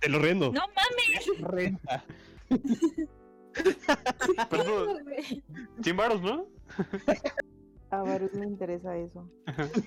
Te 0.00 0.08
lo 0.08 0.18
rendo. 0.18 0.52
No 0.52 0.60
mames. 0.60 1.40
Renta. 1.40 2.04
Pero, 4.50 4.86
güey. 5.02 5.42
100 5.82 5.96
baros, 5.96 6.22
¿no? 6.22 6.46
A 7.90 8.02
Varus 8.02 8.32
me 8.34 8.46
interesa 8.46 8.96
eso. 8.96 9.28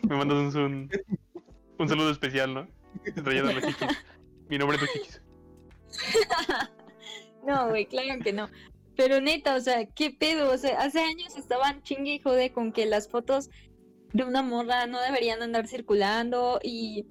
Me 0.10 0.18
mandas 0.18 0.56
un, 0.56 0.64
un, 0.64 0.92
un 1.80 1.90
saludo 1.90 2.12
especial, 2.12 2.54
¿no? 2.54 2.68
Trayendo 3.24 3.54
los 3.54 3.64
chichis. 3.64 3.98
Mi 4.50 4.58
nombre 4.58 4.78
es 4.78 4.84
tu 4.84 4.90
chichis. 4.92 5.22
No, 7.46 7.68
güey, 7.68 7.86
claro 7.88 8.22
que 8.24 8.32
no. 8.32 8.50
Pero 8.96 9.20
neta, 9.20 9.56
o 9.56 9.60
sea, 9.60 9.86
¿qué 9.86 10.12
pedo? 10.12 10.52
O 10.52 10.58
sea, 10.58 10.80
hace 10.80 11.02
años 11.02 11.36
estaban 11.36 11.82
chingue 11.82 12.14
y 12.14 12.20
jode 12.20 12.54
con 12.54 12.72
que 12.72 12.86
las 12.86 13.10
fotos 13.10 13.50
de 14.14 14.24
una 14.24 14.44
morra 14.44 14.86
no 14.86 15.02
deberían 15.02 15.42
andar 15.42 15.68
circulando 15.68 16.60
y 16.64 17.08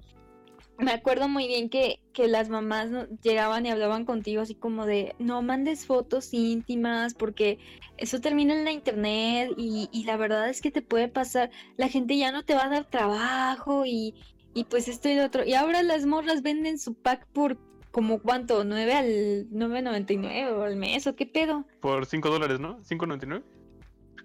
me 0.79 0.91
acuerdo 0.91 1.27
muy 1.29 1.47
bien 1.47 1.69
que, 1.69 1.99
que 2.13 2.27
las 2.27 2.49
mamás 2.49 2.89
no- 2.89 3.07
llegaban 3.21 3.65
y 3.65 3.69
hablaban 3.69 4.05
contigo 4.05 4.41
así 4.41 4.55
como 4.55 4.85
de 4.85 5.15
no 5.19 5.41
mandes 5.41 5.85
fotos 5.85 6.33
íntimas 6.33 7.13
porque 7.13 7.59
eso 7.97 8.19
termina 8.19 8.53
en 8.53 8.65
la 8.65 8.71
internet 8.71 9.51
y, 9.57 9.87
y 9.91 10.03
la 10.05 10.17
verdad 10.17 10.49
es 10.49 10.61
que 10.61 10.71
te 10.71 10.81
puede 10.81 11.07
pasar, 11.07 11.51
la 11.77 11.89
gente 11.89 12.17
ya 12.17 12.31
no 12.31 12.43
te 12.43 12.55
va 12.55 12.65
a 12.65 12.69
dar 12.69 12.85
trabajo 12.89 13.85
y, 13.85 14.15
y 14.53 14.63
pues 14.65 14.87
esto 14.87 15.09
y 15.09 15.15
lo 15.15 15.25
otro. 15.25 15.43
Y 15.45 15.53
ahora 15.53 15.83
las 15.83 16.05
morras 16.05 16.41
venden 16.41 16.79
su 16.79 16.93
pack 16.95 17.27
por 17.27 17.57
como 17.91 18.19
cuánto, 18.19 18.63
9 18.63 18.93
al 18.93 19.05
9.99 19.51 20.51
o 20.51 20.63
al 20.63 20.75
mes 20.75 21.05
o 21.05 21.15
qué 21.15 21.27
pedo. 21.27 21.67
Por 21.79 22.07
5 22.07 22.29
dólares, 22.31 22.59
¿no? 22.59 22.79
¿5.99? 22.81 23.43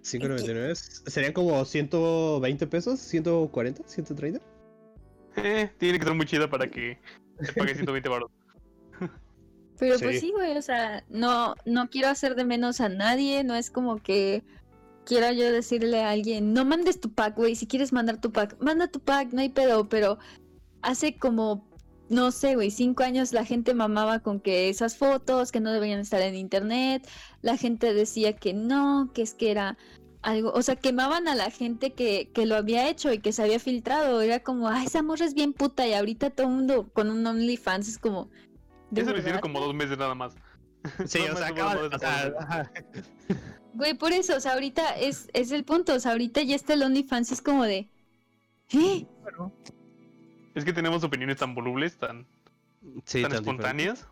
5.99 0.03 0.74
serían 0.74 1.32
como 1.34 1.62
120 1.64 2.66
pesos, 2.66 2.99
140, 3.01 3.82
130. 3.86 4.40
Eh, 5.36 5.70
tiene 5.78 5.98
que 5.98 6.04
ser 6.04 6.14
muy 6.14 6.26
chida 6.26 6.48
para 6.50 6.68
que 6.68 6.98
te 7.38 7.52
pague 7.52 7.74
120 7.74 8.08
baros. 8.08 8.30
Pero 9.78 9.96
Sí. 9.98 10.04
pues 10.04 10.20
sí, 10.20 10.32
güey, 10.32 10.56
o 10.56 10.62
sea, 10.62 11.04
no, 11.08 11.54
no 11.64 11.88
quiero 11.88 12.08
hacer 12.08 12.34
de 12.34 12.44
menos 12.44 12.80
a 12.80 12.88
nadie, 12.88 13.44
no 13.44 13.54
es 13.54 13.70
como 13.70 13.98
que 14.02 14.42
quiera 15.06 15.32
yo 15.32 15.52
decirle 15.52 16.02
a 16.02 16.10
alguien, 16.10 16.52
no 16.52 16.64
mandes 16.64 17.00
tu 17.00 17.12
pack, 17.12 17.36
güey, 17.36 17.54
si 17.54 17.66
quieres 17.68 17.92
mandar 17.92 18.20
tu 18.20 18.32
pack, 18.32 18.56
manda 18.60 18.88
tu 18.88 18.98
pack, 19.00 19.32
no 19.32 19.40
hay 19.40 19.48
pedo, 19.50 19.88
pero 19.88 20.18
hace 20.82 21.16
como, 21.16 21.64
no 22.08 22.32
sé, 22.32 22.56
güey, 22.56 22.72
cinco 22.72 23.04
años 23.04 23.32
la 23.32 23.44
gente 23.44 23.72
mamaba 23.72 24.18
con 24.18 24.40
que 24.40 24.68
esas 24.68 24.96
fotos, 24.96 25.52
que 25.52 25.60
no 25.60 25.72
deberían 25.72 26.00
estar 26.00 26.20
en 26.22 26.34
internet, 26.34 27.08
la 27.42 27.56
gente 27.56 27.94
decía 27.94 28.32
que 28.34 28.52
no, 28.54 29.12
que 29.14 29.22
es 29.22 29.32
que 29.32 29.52
era 29.52 29.78
algo, 30.22 30.52
o 30.52 30.62
sea, 30.62 30.76
quemaban 30.76 31.28
a 31.28 31.34
la 31.34 31.50
gente 31.50 31.92
que, 31.92 32.30
que 32.32 32.46
lo 32.46 32.56
había 32.56 32.88
hecho 32.88 33.12
y 33.12 33.18
que 33.18 33.32
se 33.32 33.42
había 33.42 33.58
filtrado, 33.58 34.20
era 34.20 34.40
como, 34.40 34.68
ah, 34.68 34.82
esa 34.84 35.02
morra 35.02 35.24
es 35.24 35.34
bien 35.34 35.52
puta 35.52 35.86
y 35.86 35.94
ahorita 35.94 36.30
todo 36.30 36.48
el 36.48 36.52
mundo 36.54 36.88
con 36.92 37.10
un 37.10 37.26
OnlyFans 37.26 37.88
es 37.88 37.98
como... 37.98 38.30
¿de 38.90 39.02
Eso 39.02 39.12
lo 39.12 39.18
hicieron 39.18 39.40
como 39.40 39.60
dos 39.60 39.74
meses 39.74 39.98
nada 39.98 40.14
más. 40.14 40.34
Sí, 41.06 41.20
No 41.28 41.34
o 41.34 41.36
sea, 41.36 41.48
acaba 41.48 41.74
de-. 41.74 41.90
Güey, 43.74 43.94
por 43.94 44.12
eso, 44.12 44.36
o 44.36 44.40
sea, 44.40 44.54
ahorita 44.54 44.96
es, 44.96 45.28
es 45.32 45.52
el 45.52 45.64
punto, 45.64 45.94
o 45.94 46.00
sea, 46.00 46.12
ahorita 46.12 46.42
ya 46.42 46.56
está 46.56 46.74
el 46.74 46.82
OnlyFans, 46.82 47.32
es 47.32 47.42
como 47.42 47.64
de... 47.64 47.88
¿Eh? 48.70 49.06
Es 50.54 50.64
que 50.64 50.72
tenemos 50.72 51.04
opiniones 51.04 51.36
tan 51.36 51.54
volubles, 51.54 51.96
tan, 51.96 52.26
Sí, 53.04 53.22
tan 53.22 53.30
tan 53.30 53.40
espontáneas. 53.40 54.06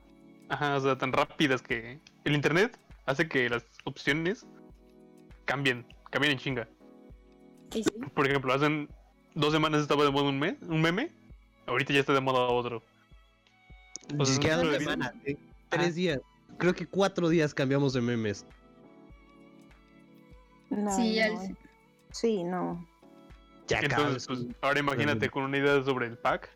Ajá, 0.48 0.76
o 0.76 0.80
sea, 0.80 0.96
tan 0.96 1.12
rápidas 1.12 1.62
que 1.62 2.00
el 2.24 2.34
internet 2.34 2.78
hace 3.04 3.28
que 3.28 3.48
las 3.48 3.64
opciones 3.84 4.46
cambien, 5.44 5.86
cambien 6.16 6.32
en 6.32 6.38
chinga. 6.38 6.68
Sí. 7.70 7.84
Por 8.14 8.26
ejemplo, 8.26 8.52
hace 8.54 8.88
dos 9.34 9.52
semanas 9.52 9.82
estaba 9.82 10.04
de 10.04 10.10
moda 10.10 10.28
un, 10.30 10.38
me- 10.38 10.56
un 10.62 10.80
meme, 10.80 11.12
ahorita 11.66 11.92
ya 11.92 12.00
está 12.00 12.14
de 12.14 12.20
moda 12.20 12.40
otro. 12.48 12.82
Ni 14.08 14.16
Pues, 14.16 14.30
siquiera 14.30 14.56
no 14.62 14.72
semanas, 14.72 15.12
eh, 15.26 15.36
Ajá. 15.70 15.82
tres 15.82 15.94
días. 15.94 16.18
Creo 16.58 16.72
que 16.74 16.86
cuatro 16.86 17.28
días 17.28 17.52
cambiamos 17.52 17.92
de 17.92 18.00
memes. 18.00 18.46
No, 20.70 20.90
Sí, 20.96 21.14
ya 21.14 21.28
no. 21.28 21.42
el- 21.42 21.56
Sí, 22.12 22.44
no. 22.44 22.86
Ya 23.68 23.80
Entonces, 23.80 24.26
pues, 24.26 24.46
ahora 24.62 24.78
imagínate 24.80 25.28
con 25.28 25.42
una 25.42 25.58
idea 25.58 25.82
sobre 25.84 26.06
el 26.06 26.16
pack 26.16 26.48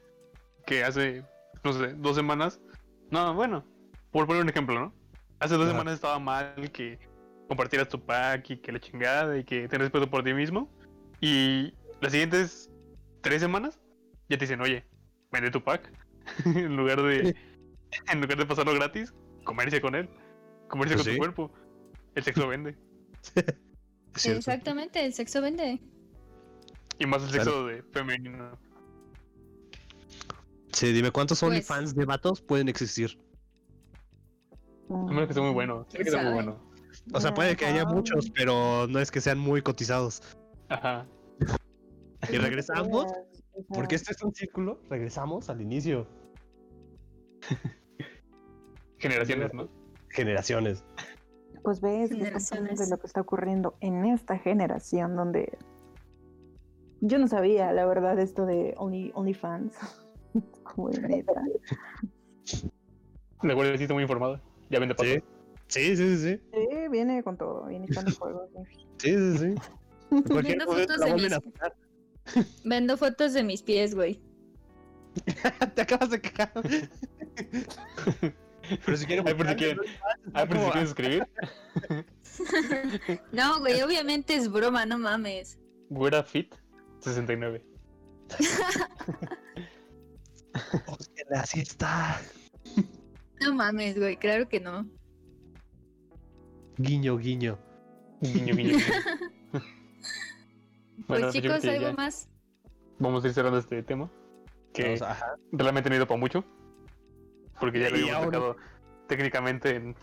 que 0.64 0.84
hace, 0.84 1.22
no 1.64 1.72
sé, 1.74 1.88
dos 1.94 2.16
semanas. 2.16 2.61
No, 3.11 3.34
bueno, 3.34 3.64
por 4.11 4.26
poner 4.26 4.42
un 4.42 4.48
ejemplo, 4.48 4.78
¿no? 4.78 4.94
Hace 5.40 5.56
dos 5.56 5.68
semanas 5.68 5.94
estaba 5.94 6.18
mal 6.18 6.70
que 6.72 6.98
compartieras 7.51 7.88
tu 7.88 8.01
pack 8.01 8.48
y 8.51 8.57
que 8.59 8.70
la 8.70 8.78
chingada 8.78 9.36
y 9.36 9.42
que 9.42 9.66
te 9.66 9.76
respeto 9.76 10.09
por 10.09 10.22
ti 10.22 10.32
mismo. 10.32 10.70
Y 11.20 11.74
las 12.01 12.12
siguientes 12.12 12.70
tres 13.22 13.40
semanas 13.42 13.80
ya 14.28 14.38
te 14.38 14.44
dicen, 14.44 14.61
oye, 14.61 14.84
vende 15.32 15.51
tu 15.51 15.61
pack. 15.61 15.90
en 16.44 16.76
lugar 16.76 17.03
de 17.03 17.34
en 18.12 18.20
lugar 18.20 18.38
de 18.38 18.46
pasarlo 18.46 18.72
gratis, 18.74 19.12
comercia 19.42 19.80
con 19.80 19.96
él. 19.96 20.09
Comercia 20.68 20.94
Pues 20.96 21.07
con 21.09 21.12
sí. 21.12 21.18
tu 21.18 21.18
cuerpo. 21.18 21.51
El 22.14 22.22
sexo 22.22 22.46
vende. 22.46 22.76
Exactamente, 24.24 25.05
el 25.05 25.12
sexo 25.12 25.42
vende. 25.42 25.80
Y 27.01 27.07
más 27.07 27.24
el 27.24 27.30
Claro. 27.30 27.44
sexo 27.44 27.66
de 27.66 27.82
femenino. 27.82 28.57
Sí, 30.72 30.92
dime, 30.92 31.11
¿cuántos 31.11 31.40
Pues- 31.40 31.51
OnlyFans 31.51 31.96
de 31.96 32.05
vatos 32.05 32.40
pueden 32.42 32.68
existir? 32.68 33.18
A 34.88 34.94
menos 34.94 35.26
que 35.26 35.34
sea 35.34 35.42
muy 35.42 35.53
bueno. 35.53 35.84
Tiene 35.90 36.05
que 36.05 36.11
ser 36.12 36.22
muy 36.22 36.32
bueno. 36.34 36.70
O 37.12 37.20
sea, 37.20 37.34
puede 37.34 37.57
que 37.57 37.66
haya 37.66 37.84
muchos, 37.84 38.30
pero 38.30 38.86
no 38.88 38.98
es 38.98 39.11
que 39.11 39.20
sean 39.20 39.38
muy 39.38 39.62
cotizados. 39.62 40.22
Ajá. 40.68 41.07
Y 42.30 42.36
regresamos, 42.36 43.07
porque 43.68 43.94
este 43.96 44.12
es 44.12 44.22
un 44.22 44.34
círculo, 44.34 44.80
regresamos 44.88 45.48
al 45.48 45.61
inicio. 45.61 46.07
Generaciones, 48.98 49.55
¿no? 49.55 49.68
Generaciones. 50.11 50.84
Pues 51.62 51.80
ves 51.80 52.11
Generaciones. 52.11 52.78
de 52.78 52.88
lo 52.88 52.98
que 52.98 53.07
está 53.07 53.20
ocurriendo 53.20 53.76
en 53.80 54.05
esta 54.05 54.38
generación 54.38 55.16
donde 55.16 55.59
yo 57.01 57.18
no 57.18 57.28
sabía, 57.28 57.72
la 57.72 57.86
verdad, 57.86 58.18
esto 58.18 58.44
de 58.44 58.74
Only, 58.76 59.11
OnlyFans. 59.14 59.74
Como 60.62 60.90
de 60.90 61.01
neta. 61.09 61.42
Guardia 63.42 63.78
sí 63.78 63.92
muy 63.92 64.03
informada. 64.03 64.40
Ya 64.68 64.78
vende. 64.78 64.94
Sí. 64.98 65.22
Sí, 65.71 65.97
sí, 65.97 66.18
sí. 66.18 66.41
Sí, 66.53 66.89
viene 66.91 67.23
con 67.23 67.37
todo, 67.37 67.66
viene 67.66 67.87
echando 67.89 68.11
fin. 68.11 68.66
Sí, 68.99 69.14
sí, 69.14 69.39
sí. 69.39 69.55
Momento 70.11 70.66
fotos 70.66 71.01
de 71.01 71.14
mis-. 71.14 71.39
Vendo 72.64 72.97
fotos 72.97 73.33
de 73.33 73.45
mis 73.45 73.62
pies, 73.62 73.95
güey. 73.95 74.21
Te 75.75 75.83
acabas 75.83 76.11
de 76.11 76.21
cagar. 76.21 76.53
Pero 78.85 78.97
si 78.97 79.07
quieren 79.07 79.25
por 79.25 79.49
si 79.49 79.55
quieren. 79.55 79.79
Pero 80.33 80.64
si 80.64 80.71
quieres 80.71 80.89
escribir. 80.91 81.29
No, 83.33 83.59
güey, 83.59 83.83
obviamente 83.83 84.35
es 84.35 84.51
broma, 84.51 84.87
no 84.87 84.97
mames. 84.99 85.59
Güera 85.91 86.23
Fit 86.23 86.55
69. 87.01 87.62
Hostia, 90.87 91.25
así 91.35 91.61
está. 91.61 92.21
No 93.43 93.55
mames, 93.55 93.99
güey, 93.99 94.16
claro 94.16 94.49
que 94.49 94.61
no. 94.61 94.89
Guiño, 96.83 97.16
guiño. 97.18 97.59
Guiño, 98.20 98.55
guiño. 98.55 98.78
guiño. 98.78 98.78
Pues 101.07 101.20
Bueno, 101.22 101.33
chicos, 101.33 101.64
algo 101.64 101.81
ya 101.83 101.93
más. 101.95 102.28
Vamos 102.99 103.24
a 103.24 103.28
ir 103.28 103.33
cerrando 103.35 103.59
este 103.59 103.83
tema. 103.83 104.09
Que 104.72 104.97
ajá. 105.01 105.35
realmente 105.51 105.89
no 105.89 105.95
ha 105.95 105.97
ido 105.97 106.07
para 106.07 106.20
mucho. 106.20 106.45
Porque 107.59 107.81
ya 107.81 107.89
lo 107.91 107.97
habíamos 107.97 108.14
ahora- 108.16 108.26
sacado 108.26 108.57
técnicamente 109.09 109.70
en, 109.74 109.85
En 109.87 109.97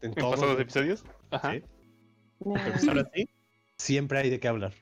en 0.00 0.14
todos 0.14 0.36
pasados 0.36 0.52
los- 0.54 0.62
episodios. 0.62 1.04
Ajá. 1.30 1.52
Sí. 1.52 1.62
Pues 2.38 2.88
ahora 2.88 3.10
sí, 3.12 3.28
siempre 3.78 4.20
hay 4.20 4.30
de 4.30 4.38
qué 4.38 4.46
hablar. 4.48 4.72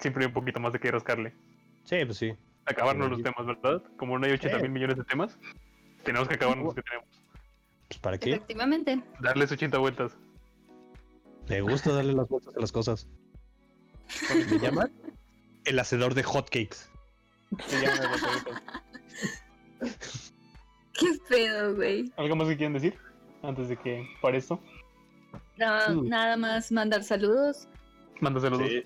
Siempre 0.00 0.22
hay 0.22 0.28
un 0.28 0.32
poquito 0.32 0.60
más 0.60 0.72
de 0.72 0.78
que 0.78 0.90
rascarle. 0.92 1.34
Sí, 1.84 1.96
pues 2.06 2.16
sí. 2.18 2.32
Acabarnos 2.64 3.08
Sí. 3.08 3.10
los 3.14 3.22
temas, 3.24 3.44
¿verdad? 3.46 3.82
Como 3.98 4.16
no 4.18 4.24
hay 4.26 4.32
80 4.32 4.58
mil 4.60 4.70
millones 4.70 4.96
de 4.96 5.02
temas, 5.04 5.36
tenemos 6.04 6.28
que 6.28 6.34
acabarnos 6.36 6.66
los 6.66 6.74
que 6.76 6.82
tenemos. 6.82 7.08
Pues 7.88 7.98
para 7.98 8.16
qué. 8.16 8.30
Efectivamente. 8.34 9.02
Darles 9.20 9.50
80 9.50 9.76
vueltas. 9.78 10.16
Me 11.48 11.60
gusta 11.60 11.92
darle 11.92 12.12
las 12.12 12.28
vueltas 12.28 12.56
a 12.56 12.60
las 12.60 12.72
cosas. 12.72 13.06
Me 14.50 14.58
llaman 14.58 14.92
el 15.64 15.78
hacedor 15.78 16.14
de 16.14 16.22
hotcakes. 16.22 16.76
Se 17.66 17.80
llaman 17.80 18.08
vueltas. 19.80 20.32
Qué 20.94 21.06
pedo, 21.28 21.74
güey. 21.74 22.12
¿Algo 22.16 22.36
más 22.36 22.48
que 22.48 22.56
quieran 22.56 22.74
decir? 22.74 22.96
Antes 23.42 23.68
de 23.68 23.76
que 23.76 24.06
pare 24.20 24.38
esto. 24.38 24.60
No. 25.58 26.02
Nada 26.02 26.36
más 26.36 26.70
mandar 26.72 27.02
saludos 27.04 27.68
Manda 28.20 28.40
saludos. 28.40 28.68
Sí. 28.68 28.84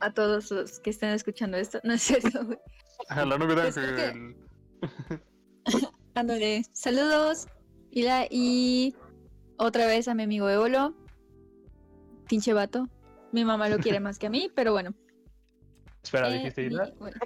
a 0.00 0.12
todos 0.12 0.50
los 0.50 0.80
que 0.80 0.90
estén 0.90 1.10
escuchando 1.10 1.56
esto. 1.56 1.80
No 1.84 1.94
es 1.94 2.02
cierto, 2.02 2.44
güey. 2.44 2.58
A 3.08 3.24
la 3.24 3.38
novia 3.38 3.54
de 3.54 3.62
Pues 3.62 3.74
que-. 3.76 4.36
Ándale, 6.14 6.64
saludos. 6.72 7.46
Y, 7.90 8.02
la, 8.02 8.26
y 8.28 8.94
otra 9.56 9.86
vez 9.86 10.08
a 10.08 10.14
mi 10.14 10.24
amigo 10.24 10.48
Eolo. 10.50 10.94
Pinche 12.28 12.52
vato. 12.52 12.88
Mi 13.32 13.44
mamá 13.44 13.68
lo 13.68 13.78
quiere 13.78 14.00
más 14.00 14.18
que 14.18 14.26
a 14.26 14.30
mí, 14.30 14.50
pero 14.54 14.72
bueno. 14.72 14.94
Espera, 16.02 16.28
Eh, 16.28 16.38
dijiste 16.38 16.68
bueno. 16.98 17.16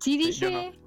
Sí, 0.00 0.22
Sí, 0.22 0.32
yo 0.32 0.48
dije. 0.48 0.78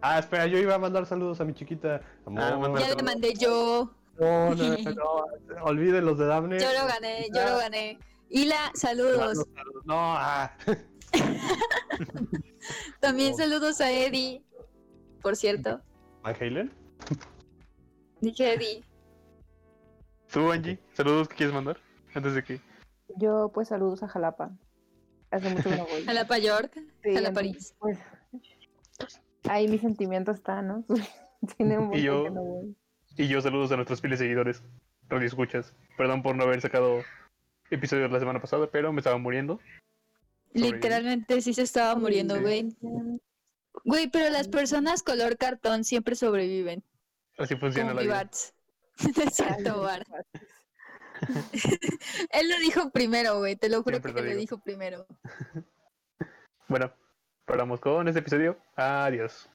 Ah, 0.00 0.18
espera, 0.18 0.46
yo 0.46 0.58
iba 0.58 0.74
a 0.74 0.78
mandar 0.78 1.06
saludos 1.06 1.40
a 1.40 1.44
mi 1.44 1.54
chiquita. 1.54 2.00
Amor. 2.26 2.42
Ah, 2.42 2.80
Ya 2.80 2.94
le 2.94 3.02
mandé 3.02 3.34
yo. 3.34 3.92
No, 4.18 4.54
no, 4.54 4.76
no, 4.76 5.24
olviden 5.62 6.04
los 6.04 6.18
de 6.18 6.26
Daphne. 6.26 6.58
Yo 6.58 6.66
lo 6.72 6.86
gané, 6.86 7.26
yo 7.34 7.44
lo 7.50 7.58
gané. 7.58 7.98
Hila, 8.28 8.70
saludos. 8.74 9.38
No, 9.84 9.94
ah. 9.96 10.52
También 13.00 13.36
saludos 13.36 13.80
a 13.80 13.90
Eddie. 13.90 14.42
Por 15.22 15.36
cierto. 15.36 15.80
¿Van 16.22 16.36
Halen? 16.40 16.72
Dije 18.20 18.54
Eddie. 18.54 18.84
Tú, 20.32 20.50
Angie, 20.52 20.78
saludos 20.92 21.28
que 21.28 21.36
quieres 21.36 21.54
mandar 21.54 21.78
antes 22.14 22.34
de 22.34 22.44
que. 22.44 22.60
Yo, 23.16 23.50
pues, 23.52 23.68
saludos 23.68 24.02
a 24.02 24.08
Jalapa. 24.08 24.50
Hace 25.30 25.50
mucho 25.50 25.68
que 25.70 25.76
no 25.76 25.86
voy. 25.86 26.04
Jalapa 26.06 26.38
York. 26.38 26.72
Sí, 27.02 27.14
Jalapa 27.14 27.34
París. 27.34 27.74
Pues, 27.78 27.98
ahí 29.48 29.68
mi 29.68 29.78
sentimiento 29.78 30.32
está, 30.32 30.62
¿no? 30.62 30.84
Tiene 31.56 31.78
un 31.78 31.88
buen 31.88 32.02
yo- 32.02 32.24
que 32.24 32.30
no 32.30 32.42
voy. 32.42 32.76
Y 33.16 33.26
yo 33.26 33.40
saludos 33.40 33.72
a 33.72 33.76
nuestros 33.76 34.00
fieles 34.00 34.20
seguidores, 34.20 34.62
radio 35.08 35.26
escuchas. 35.26 35.74
Perdón 35.96 36.22
por 36.22 36.36
no 36.36 36.44
haber 36.44 36.60
sacado 36.60 37.00
episodios 37.68 38.12
la 38.12 38.20
semana 38.20 38.40
pasada, 38.40 38.70
pero 38.70 38.92
me 38.92 39.00
estaba 39.00 39.18
muriendo. 39.18 39.58
Literalmente 40.52 41.40
sí 41.40 41.52
se 41.52 41.62
estaba 41.62 41.96
muriendo, 41.96 42.40
güey. 42.40 42.76
Güey, 43.84 44.08
pero 44.08 44.30
las 44.30 44.46
personas 44.48 45.02
color 45.02 45.36
cartón 45.36 45.82
siempre 45.84 46.14
sobreviven. 46.14 46.84
Así 47.38 47.56
funciona 47.56 47.90
Como 47.90 48.00
la 48.00 48.06
vida. 48.06 48.30
No 49.16 49.22
es 49.22 49.34
cierto, 49.34 49.82
Bart. 49.82 50.08
Él 52.30 52.48
lo 52.48 52.58
dijo 52.58 52.90
primero, 52.90 53.38
güey. 53.38 53.56
Te 53.56 53.68
lo 53.68 53.82
juro 53.82 53.96
Siempre 53.96 54.14
que 54.14 54.22
lo 54.22 54.36
dijo 54.36 54.58
primero. 54.58 55.06
Bueno, 56.70 56.92
paramos 57.46 57.80
con 57.80 58.06
este 58.08 58.20
episodio. 58.20 58.58
Adiós. 58.76 59.48